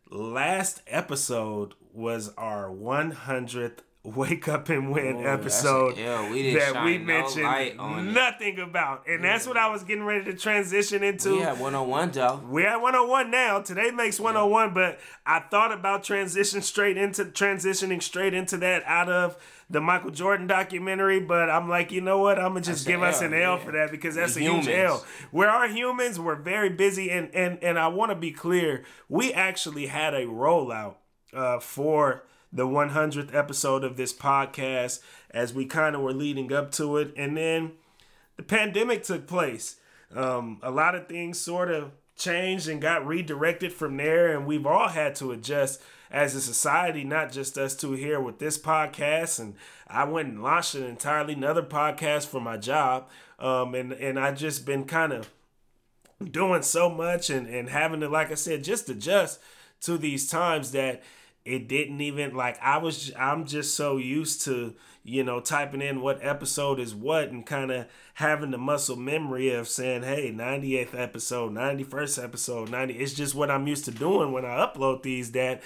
last 0.09 0.81
episode 0.87 1.73
was 1.93 2.29
our 2.37 2.69
100th 2.69 3.79
Wake 4.05 4.47
Up 4.47 4.69
and 4.69 4.91
Win 4.91 5.17
Ooh, 5.17 5.27
episode 5.27 5.97
a, 5.97 6.29
we 6.29 6.53
that 6.53 6.85
we 6.85 6.99
mentioned 6.99 7.77
no 7.77 8.01
nothing 8.01 8.59
about. 8.59 9.07
And 9.07 9.23
yeah. 9.23 9.31
that's 9.31 9.47
what 9.47 9.57
I 9.57 9.69
was 9.69 9.83
getting 9.83 10.03
ready 10.03 10.25
to 10.25 10.37
transition 10.37 11.03
into. 11.03 11.31
We 11.31 11.41
at 11.41 11.57
101 11.57 12.11
though. 12.11 12.41
We're 12.47 12.67
at 12.67 12.81
101 12.81 13.31
now. 13.31 13.61
Today 13.61 13.89
makes 13.89 14.19
101, 14.19 14.67
yeah. 14.67 14.73
but 14.73 14.99
I 15.25 15.39
thought 15.39 15.71
about 15.71 16.03
transition 16.03 16.61
straight 16.61 16.97
into 16.97 17.25
transitioning 17.25 18.01
straight 18.01 18.35
into 18.35 18.57
that 18.57 18.83
out 18.85 19.09
of 19.09 19.37
the 19.69 19.81
Michael 19.81 20.11
Jordan 20.11 20.45
documentary, 20.45 21.19
but 21.19 21.49
I'm 21.49 21.67
like, 21.67 21.91
you 21.91 21.99
know 21.99 22.19
what? 22.19 22.37
I'm 22.37 22.49
gonna 22.49 22.61
just 22.61 22.85
give 22.85 23.01
us 23.01 23.21
an 23.21 23.33
L 23.33 23.57
yeah. 23.57 23.57
for 23.57 23.71
that 23.71 23.89
because 23.89 24.13
that's 24.13 24.35
we 24.35 24.45
a 24.45 24.49
humans. 24.49 24.67
huge 24.67 24.77
L. 24.77 25.05
We 25.31 25.45
are 25.45 25.67
humans. 25.67 26.19
We're 26.19 26.35
very 26.35 26.69
busy, 26.69 27.09
and 27.09 27.33
and 27.33 27.63
and 27.63 27.79
I 27.79 27.87
want 27.87 28.11
to 28.11 28.15
be 28.15 28.31
clear. 28.31 28.83
We 29.09 29.33
actually 29.33 29.87
had 29.87 30.13
a 30.13 30.25
rollout 30.25 30.97
uh, 31.33 31.59
for 31.59 32.23
the 32.55 32.65
100th 32.65 33.35
episode 33.35 33.83
of 33.83 33.97
this 33.97 34.13
podcast 34.13 35.01
as 35.29 35.53
we 35.53 35.65
kind 35.65 35.93
of 35.93 36.01
were 36.01 36.13
leading 36.13 36.51
up 36.53 36.71
to 36.71 36.95
it. 36.97 37.13
And 37.17 37.35
then 37.35 37.73
the 38.37 38.43
pandemic 38.43 39.03
took 39.03 39.27
place. 39.27 39.75
Um, 40.15 40.59
a 40.63 40.71
lot 40.71 40.95
of 40.95 41.07
things 41.07 41.37
sort 41.37 41.69
of 41.69 41.91
changed 42.15 42.69
and 42.69 42.81
got 42.81 43.05
redirected 43.05 43.73
from 43.73 43.97
there, 43.97 44.35
and 44.35 44.47
we've 44.47 44.65
all 44.65 44.87
had 44.87 45.15
to 45.15 45.33
adjust 45.33 45.81
as 46.09 46.33
a 46.33 46.39
society, 46.39 47.03
not 47.03 47.31
just 47.31 47.57
us 47.57 47.75
two 47.75 47.91
here 47.91 48.21
with 48.21 48.39
this 48.39 48.57
podcast. 48.57 49.39
And 49.39 49.55
I 49.87 50.05
went 50.05 50.29
and 50.29 50.41
launched 50.41 50.75
an 50.75 50.85
entirely 50.85 51.33
another 51.33 51.63
podcast 51.63 52.27
for 52.27 52.39
my 52.39 52.55
job, 52.55 53.09
um, 53.37 53.75
and 53.75 53.91
and 53.91 54.17
I 54.17 54.31
just 54.31 54.65
been 54.65 54.85
kind 54.85 55.11
of 55.11 55.29
doing 56.31 56.61
so 56.61 56.89
much 56.89 57.29
and 57.29 57.47
and 57.47 57.69
having 57.69 57.99
to, 57.99 58.07
like 58.07 58.31
I 58.31 58.35
said, 58.35 58.63
just 58.63 58.87
adjust 58.87 59.41
to 59.81 59.97
these 59.97 60.29
times 60.29 60.71
that 60.71 61.03
it 61.45 61.67
didn't 61.67 62.01
even 62.01 62.33
like 62.33 62.57
I 62.61 62.77
was 62.79 63.11
I'm 63.17 63.45
just 63.45 63.75
so 63.75 63.97
used 63.97 64.41
to 64.43 64.73
you 65.03 65.23
know 65.23 65.39
typing 65.39 65.81
in 65.81 66.01
what 66.01 66.19
episode 66.25 66.79
is 66.79 66.95
what 66.95 67.29
and 67.29 67.45
kind 67.45 67.71
of 67.71 67.85
having 68.15 68.49
the 68.51 68.57
muscle 68.57 68.95
memory 68.95 69.53
of 69.53 69.67
saying 69.67 70.01
hey 70.01 70.33
98th 70.35 70.99
episode 70.99 71.53
91st 71.53 72.23
episode 72.23 72.69
90 72.71 72.95
it's 72.95 73.13
just 73.13 73.35
what 73.35 73.51
I'm 73.51 73.67
used 73.67 73.85
to 73.85 73.91
doing 73.91 74.31
when 74.31 74.43
I 74.43 74.65
upload 74.65 75.03
these 75.03 75.31
that 75.33 75.61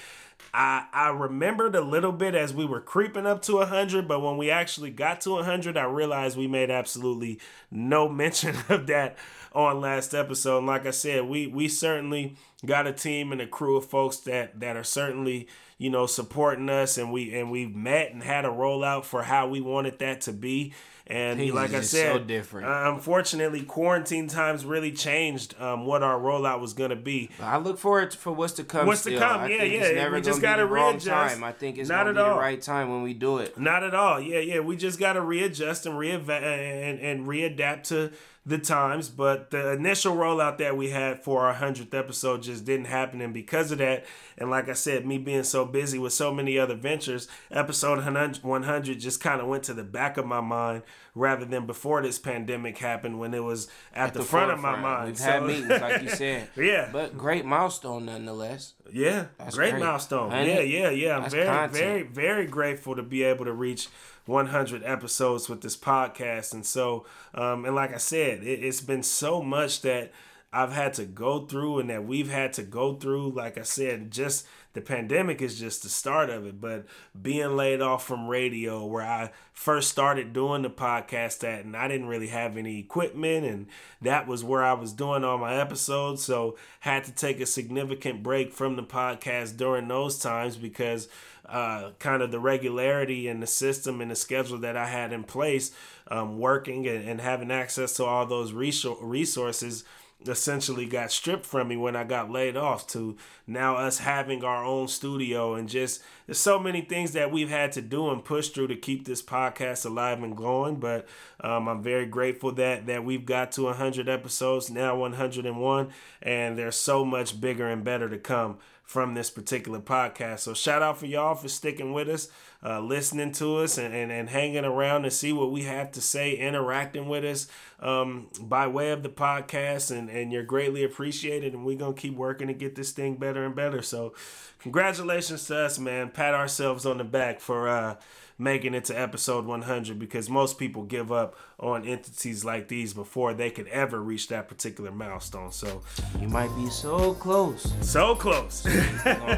I 0.54 0.86
I 0.92 1.10
remembered 1.10 1.76
a 1.76 1.82
little 1.82 2.12
bit 2.12 2.36
as 2.36 2.54
we 2.54 2.66
were 2.66 2.82
creeping 2.82 3.26
up 3.26 3.42
to 3.44 3.56
100 3.58 4.06
but 4.06 4.20
when 4.20 4.36
we 4.36 4.52
actually 4.52 4.92
got 4.92 5.22
to 5.22 5.32
100 5.32 5.78
I 5.78 5.86
realized 5.86 6.38
we 6.38 6.48
made 6.48 6.70
absolutely 6.70 7.40
no 7.72 8.10
mention 8.10 8.58
of 8.68 8.88
that 8.88 9.18
on 9.54 9.82
last 9.82 10.14
episode 10.14 10.60
and 10.60 10.68
like 10.68 10.86
I 10.86 10.92
said 10.92 11.26
we 11.26 11.48
we 11.48 11.68
certainly 11.68 12.36
got 12.66 12.88
a 12.88 12.94
team 12.94 13.32
and 13.32 13.42
a 13.42 13.48
crew 13.48 13.78
of 13.78 13.86
folks 13.86 14.18
that 14.18 14.60
that 14.60 14.78
are 14.78 14.84
certainly 14.84 15.48
you 15.80 15.90
know, 15.90 16.06
supporting 16.06 16.70
us, 16.70 16.98
and 16.98 17.12
we 17.12 17.34
and 17.34 17.50
we've 17.50 17.74
met 17.74 18.12
and 18.12 18.22
had 18.22 18.46
a 18.46 18.50
rollout 18.50 19.06
for 19.06 19.24
how 19.24 19.48
we 19.48 19.62
wanted 19.62 19.98
that 20.00 20.22
to 20.22 20.34
be. 20.34 20.74
And 21.08 21.40
Things 21.40 21.54
like 21.54 21.74
I 21.74 21.82
said, 21.82 22.18
so 22.18 22.20
different. 22.20 22.68
Uh, 22.68 22.94
unfortunately, 22.94 23.64
quarantine 23.64 24.28
times 24.28 24.64
really 24.64 24.92
changed 24.92 25.60
um, 25.60 25.88
what 25.88 26.04
our 26.04 26.20
rollout 26.20 26.60
was 26.60 26.74
going 26.74 26.92
to 26.92 26.96
be. 26.96 27.32
I 27.42 27.58
look 27.58 27.80
forward 27.80 28.14
for 28.14 28.32
what's 28.32 28.54
to 28.54 28.64
come. 28.64 28.86
What's 28.86 29.02
still. 29.02 29.14
to 29.14 29.26
come? 29.26 29.42
I 29.42 29.48
yeah, 29.50 29.64
yeah. 29.64 30.12
we 30.12 30.22
just 30.22 30.42
got 30.42 30.58
to 30.58 30.68
readjust. 30.68 31.36
Time. 31.36 31.44
I 31.44 31.54
think 31.54 31.80
it's 31.80 31.90
not 31.90 32.08
at 32.08 32.18
all. 32.18 32.36
the 32.36 32.42
right 32.42 32.62
time 32.62 32.92
when 32.92 33.02
we 33.02 33.14
do 33.14 33.40
it. 33.40 33.58
Not 33.58 33.84
at 33.84 33.96
all. 33.96 34.20
Yeah, 34.20 34.40
yeah. 34.40 34.60
We 34.60 34.76
just 34.76 35.00
got 35.00 35.14
to 35.14 35.22
readjust 35.22 35.88
and 35.88 35.96
reevaluate 35.96 36.44
and, 36.44 37.00
and 37.00 37.26
readapt 37.26 37.84
to 37.86 38.12
the 38.46 38.58
times, 38.58 39.10
but 39.10 39.52
the 39.52 39.74
initial 39.74 40.16
rollout 40.16 40.58
that 40.58 40.76
we 40.76 40.90
had 40.90 41.24
for 41.24 41.46
our 41.46 41.54
100th 41.54 41.94
episode 41.94 42.42
just 42.44 42.66
didn't 42.66 42.86
happen. 42.86 43.22
And 43.22 43.34
because 43.34 43.72
of 43.72 43.78
that, 43.80 44.06
and 44.38 44.50
like 44.50 44.70
I 44.70 44.74
said, 44.74 45.06
me 45.06 45.18
being 45.18 45.44
so 45.44 45.66
busy 45.66 46.00
with 46.00 46.14
so 46.14 46.34
many 46.34 46.58
other 46.58 46.76
ventures, 46.76 47.28
episode 47.52 48.04
100 48.04 49.00
just 49.00 49.22
kind 49.22 49.42
of 49.42 49.48
went 49.48 49.64
to 49.64 49.74
the 49.74 49.84
back 49.84 50.18
of 50.18 50.26
my 50.26 50.42
mind 50.42 50.84
rather 51.16 51.46
than 51.46 51.66
before 51.66 52.02
this 52.02 52.18
pandemic 52.18 52.78
happened 52.78 53.20
when 53.20 53.34
it 53.34 53.44
was 53.44 53.68
at, 53.94 54.08
at 54.08 54.14
the, 54.14 54.20
the, 54.20 54.26
front 54.26 54.52
of 54.52 54.60
my 54.60 54.80
mind. 54.80 55.08
We've 55.08 55.18
so, 55.18 55.26
had 55.26 55.44
meetings, 55.44 55.70
like 55.70 56.02
you 56.02 56.10
said. 56.10 56.50
yeah. 56.56 56.90
But 56.92 57.18
great 57.18 57.46
milestone 57.46 58.06
nonetheless. 58.06 58.74
Yeah. 58.92 59.26
That's 59.38 59.56
great, 59.56 59.72
great. 59.72 59.84
milestone. 59.84 60.32
yeah, 60.32 60.62
yeah, 60.62 60.90
yeah. 60.90 61.18
I'm 61.18 61.30
very, 61.30 61.46
content. 61.46 61.74
very, 61.74 62.04
very 62.04 62.46
grateful 62.48 62.96
to 62.96 63.04
be 63.04 63.24
able 63.24 63.46
to 63.46 63.54
reach 63.54 63.90
100 64.30 64.84
episodes 64.84 65.50
with 65.50 65.62
this 65.62 65.76
podcast. 65.76 66.54
And 66.54 66.66
so, 66.66 67.06
um, 67.34 67.66
and 67.66 67.76
like 67.76 67.94
I 67.94 67.98
said, 67.98 68.44
it, 68.44 68.64
it's 68.64 68.82
been 68.82 69.04
so 69.04 69.42
much 69.42 69.82
that 69.82 70.12
I've 70.52 70.72
had 70.72 70.96
to 70.96 71.06
go 71.06 71.46
through 71.46 71.80
and 71.80 71.90
that 71.90 72.06
we've 72.06 72.32
had 72.32 72.54
to 72.54 72.64
go 72.64 72.96
through. 72.96 73.32
Like 73.32 73.58
I 73.58 73.62
said, 73.62 74.10
just 74.10 74.48
the 74.74 74.82
pandemic 74.82 75.42
is 75.42 75.60
just 75.60 75.84
the 75.84 75.90
start 75.90 76.32
of 76.32 76.48
it. 76.48 76.60
But 76.60 76.86
being 77.20 77.56
laid 77.56 77.82
off 77.82 78.06
from 78.06 78.28
radio, 78.28 78.84
where 78.86 79.06
I 79.06 79.32
first 79.54 79.90
started 79.90 80.34
doing 80.34 80.64
the 80.64 80.70
podcast 80.70 81.44
at, 81.44 81.66
and 81.66 81.78
I 81.78 81.88
didn't 81.88 82.08
really 82.08 82.30
have 82.30 82.58
any 82.58 82.80
equipment, 82.80 83.46
and 83.46 83.68
that 84.02 84.28
was 84.28 84.44
where 84.44 84.64
I 84.64 84.74
was 84.74 84.92
doing 84.92 85.24
all 85.24 85.38
my 85.38 85.56
episodes. 85.56 86.24
So 86.24 86.58
had 86.80 87.04
to 87.04 87.12
take 87.12 87.40
a 87.40 87.46
significant 87.46 88.24
break 88.24 88.52
from 88.52 88.76
the 88.76 88.84
podcast 88.84 89.56
during 89.58 89.88
those 89.88 90.18
times 90.18 90.58
because 90.58 91.10
uh, 91.46 91.92
kind 92.00 92.22
of 92.22 92.32
the 92.32 92.40
regularity 92.40 93.28
and 93.28 93.42
the 93.42 93.48
system 93.48 94.02
and 94.02 94.12
the 94.12 94.16
schedule 94.16 94.60
that 94.60 94.78
I 94.78 94.88
had 94.88 95.12
in 95.14 95.24
place, 95.24 95.72
um, 96.08 96.38
working 96.40 96.88
and, 96.88 97.08
and 97.08 97.22
having 97.22 97.52
access 97.52 97.94
to 97.96 98.06
all 98.06 98.26
those 98.26 98.54
resources 98.54 99.84
essentially 100.28 100.86
got 100.86 101.12
stripped 101.12 101.46
from 101.46 101.70
me 101.70 101.78
when 101.78 101.96
I 101.96 102.04
got 102.04 102.30
laid 102.30 102.58
off 102.58 102.86
to 102.88 103.16
now 103.48 103.78
us 103.78 104.00
having 104.00 104.44
our 104.44 104.66
own 104.66 104.90
studio 104.90 105.56
and 105.56 105.70
just 105.70 106.02
there's 106.26 106.38
so 106.38 106.60
many 106.60 106.82
things 106.82 107.14
that 107.14 107.32
we've 107.32 107.50
had 107.50 107.72
to 107.74 107.82
do 107.82 108.10
and 108.10 108.24
push 108.24 108.50
through 108.50 108.68
to 108.68 108.76
keep 108.76 109.06
this 109.06 109.22
podcast 109.22 109.86
alive 109.86 110.22
and 110.22 110.36
going 110.36 110.76
but 110.76 111.08
um, 111.40 111.70
I'm 111.70 111.82
very 111.82 112.06
grateful 112.06 112.52
that 112.54 112.86
that 112.88 113.06
we've 113.06 113.26
got 113.26 113.54
to 113.54 113.64
100 113.64 114.10
episodes 114.10 114.70
now 114.70 114.98
101 114.98 115.90
and 116.22 116.58
there's 116.58 116.76
so 116.76 117.06
much 117.06 117.40
bigger 117.40 117.68
and 117.68 117.84
better 117.86 118.10
to 118.10 118.18
come 118.18 118.58
from 118.90 119.14
this 119.14 119.30
particular 119.30 119.80
podcast. 119.80 120.40
So 120.40 120.56
shout 120.56 120.82
out 120.82 120.98
for 120.98 121.06
y'all 121.06 121.36
for 121.36 121.48
sticking 121.48 121.94
with 121.94 122.10
us, 122.10 122.28
uh, 122.66 122.80
listening 122.80 123.32
to 123.34 123.58
us, 123.58 123.78
and, 123.78 123.94
and, 123.94 124.12
and 124.12 124.28
hanging 124.28 124.66
around 124.66 125.04
to 125.04 125.12
see 125.12 125.32
what 125.32 125.52
we 125.52 125.62
have 125.66 125.92
to 125.92 126.02
say, 126.02 126.34
interacting 126.34 127.08
with 127.08 127.24
us 127.24 127.46
um, 127.82 128.30
by 128.42 128.66
way 128.66 128.90
of 128.90 129.04
the 129.04 129.10
podcast. 129.10 129.96
And, 129.96 130.10
and 130.10 130.34
you're 130.34 130.42
greatly 130.42 130.84
appreciated. 130.84 131.54
And 131.54 131.66
we're 131.66 131.78
going 131.78 131.94
to 131.94 132.02
keep 132.02 132.16
working 132.16 132.48
to 132.48 132.54
get 132.56 132.74
this 132.74 132.92
thing 132.92 133.18
better 133.18 133.46
and 133.46 133.56
better. 133.56 133.84
So 133.84 134.16
congratulations 134.58 135.46
to 135.46 135.58
us, 135.58 135.78
man. 135.78 136.10
Pat 136.10 136.34
ourselves 136.34 136.88
on 136.88 136.98
the 136.98 137.04
back 137.04 137.42
for. 137.42 137.70
Uh, 137.70 137.96
making 138.40 138.74
it 138.74 138.86
to 138.86 139.00
episode 139.00 139.46
100 139.46 140.00
because 140.00 140.30
most 140.30 140.58
people 140.58 140.84
give 140.84 141.12
up 141.12 141.36
on 141.60 141.86
entities 141.86 142.46
like 142.46 142.70
these 142.70 142.94
before 142.94 143.34
they 143.34 143.52
could 143.52 143.68
ever 143.68 144.02
reach 144.02 144.30
that 144.30 144.48
particular 144.48 144.92
milestone. 144.92 145.52
So 145.52 145.82
you 146.20 146.30
might 146.30 146.56
be 146.56 146.70
so 146.70 147.14
close. 147.16 147.74
So 147.82 148.16
close. 148.16 148.66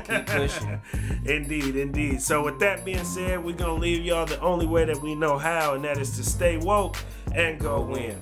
keep 0.05 0.25
pushing. 0.27 0.81
indeed, 1.25 1.75
indeed. 1.75 2.21
So 2.21 2.43
with 2.43 2.59
that 2.59 2.85
being 2.85 3.03
said, 3.03 3.43
we're 3.43 3.55
gonna 3.55 3.73
leave 3.73 4.05
y'all 4.05 4.27
the 4.27 4.39
only 4.39 4.67
way 4.67 4.85
that 4.85 5.01
we 5.01 5.15
know 5.15 5.37
how, 5.37 5.73
and 5.73 5.83
that 5.83 5.97
is 5.97 6.15
to 6.17 6.23
stay 6.23 6.57
woke 6.57 6.97
and 7.33 7.59
go 7.59 7.81
win. 7.81 8.21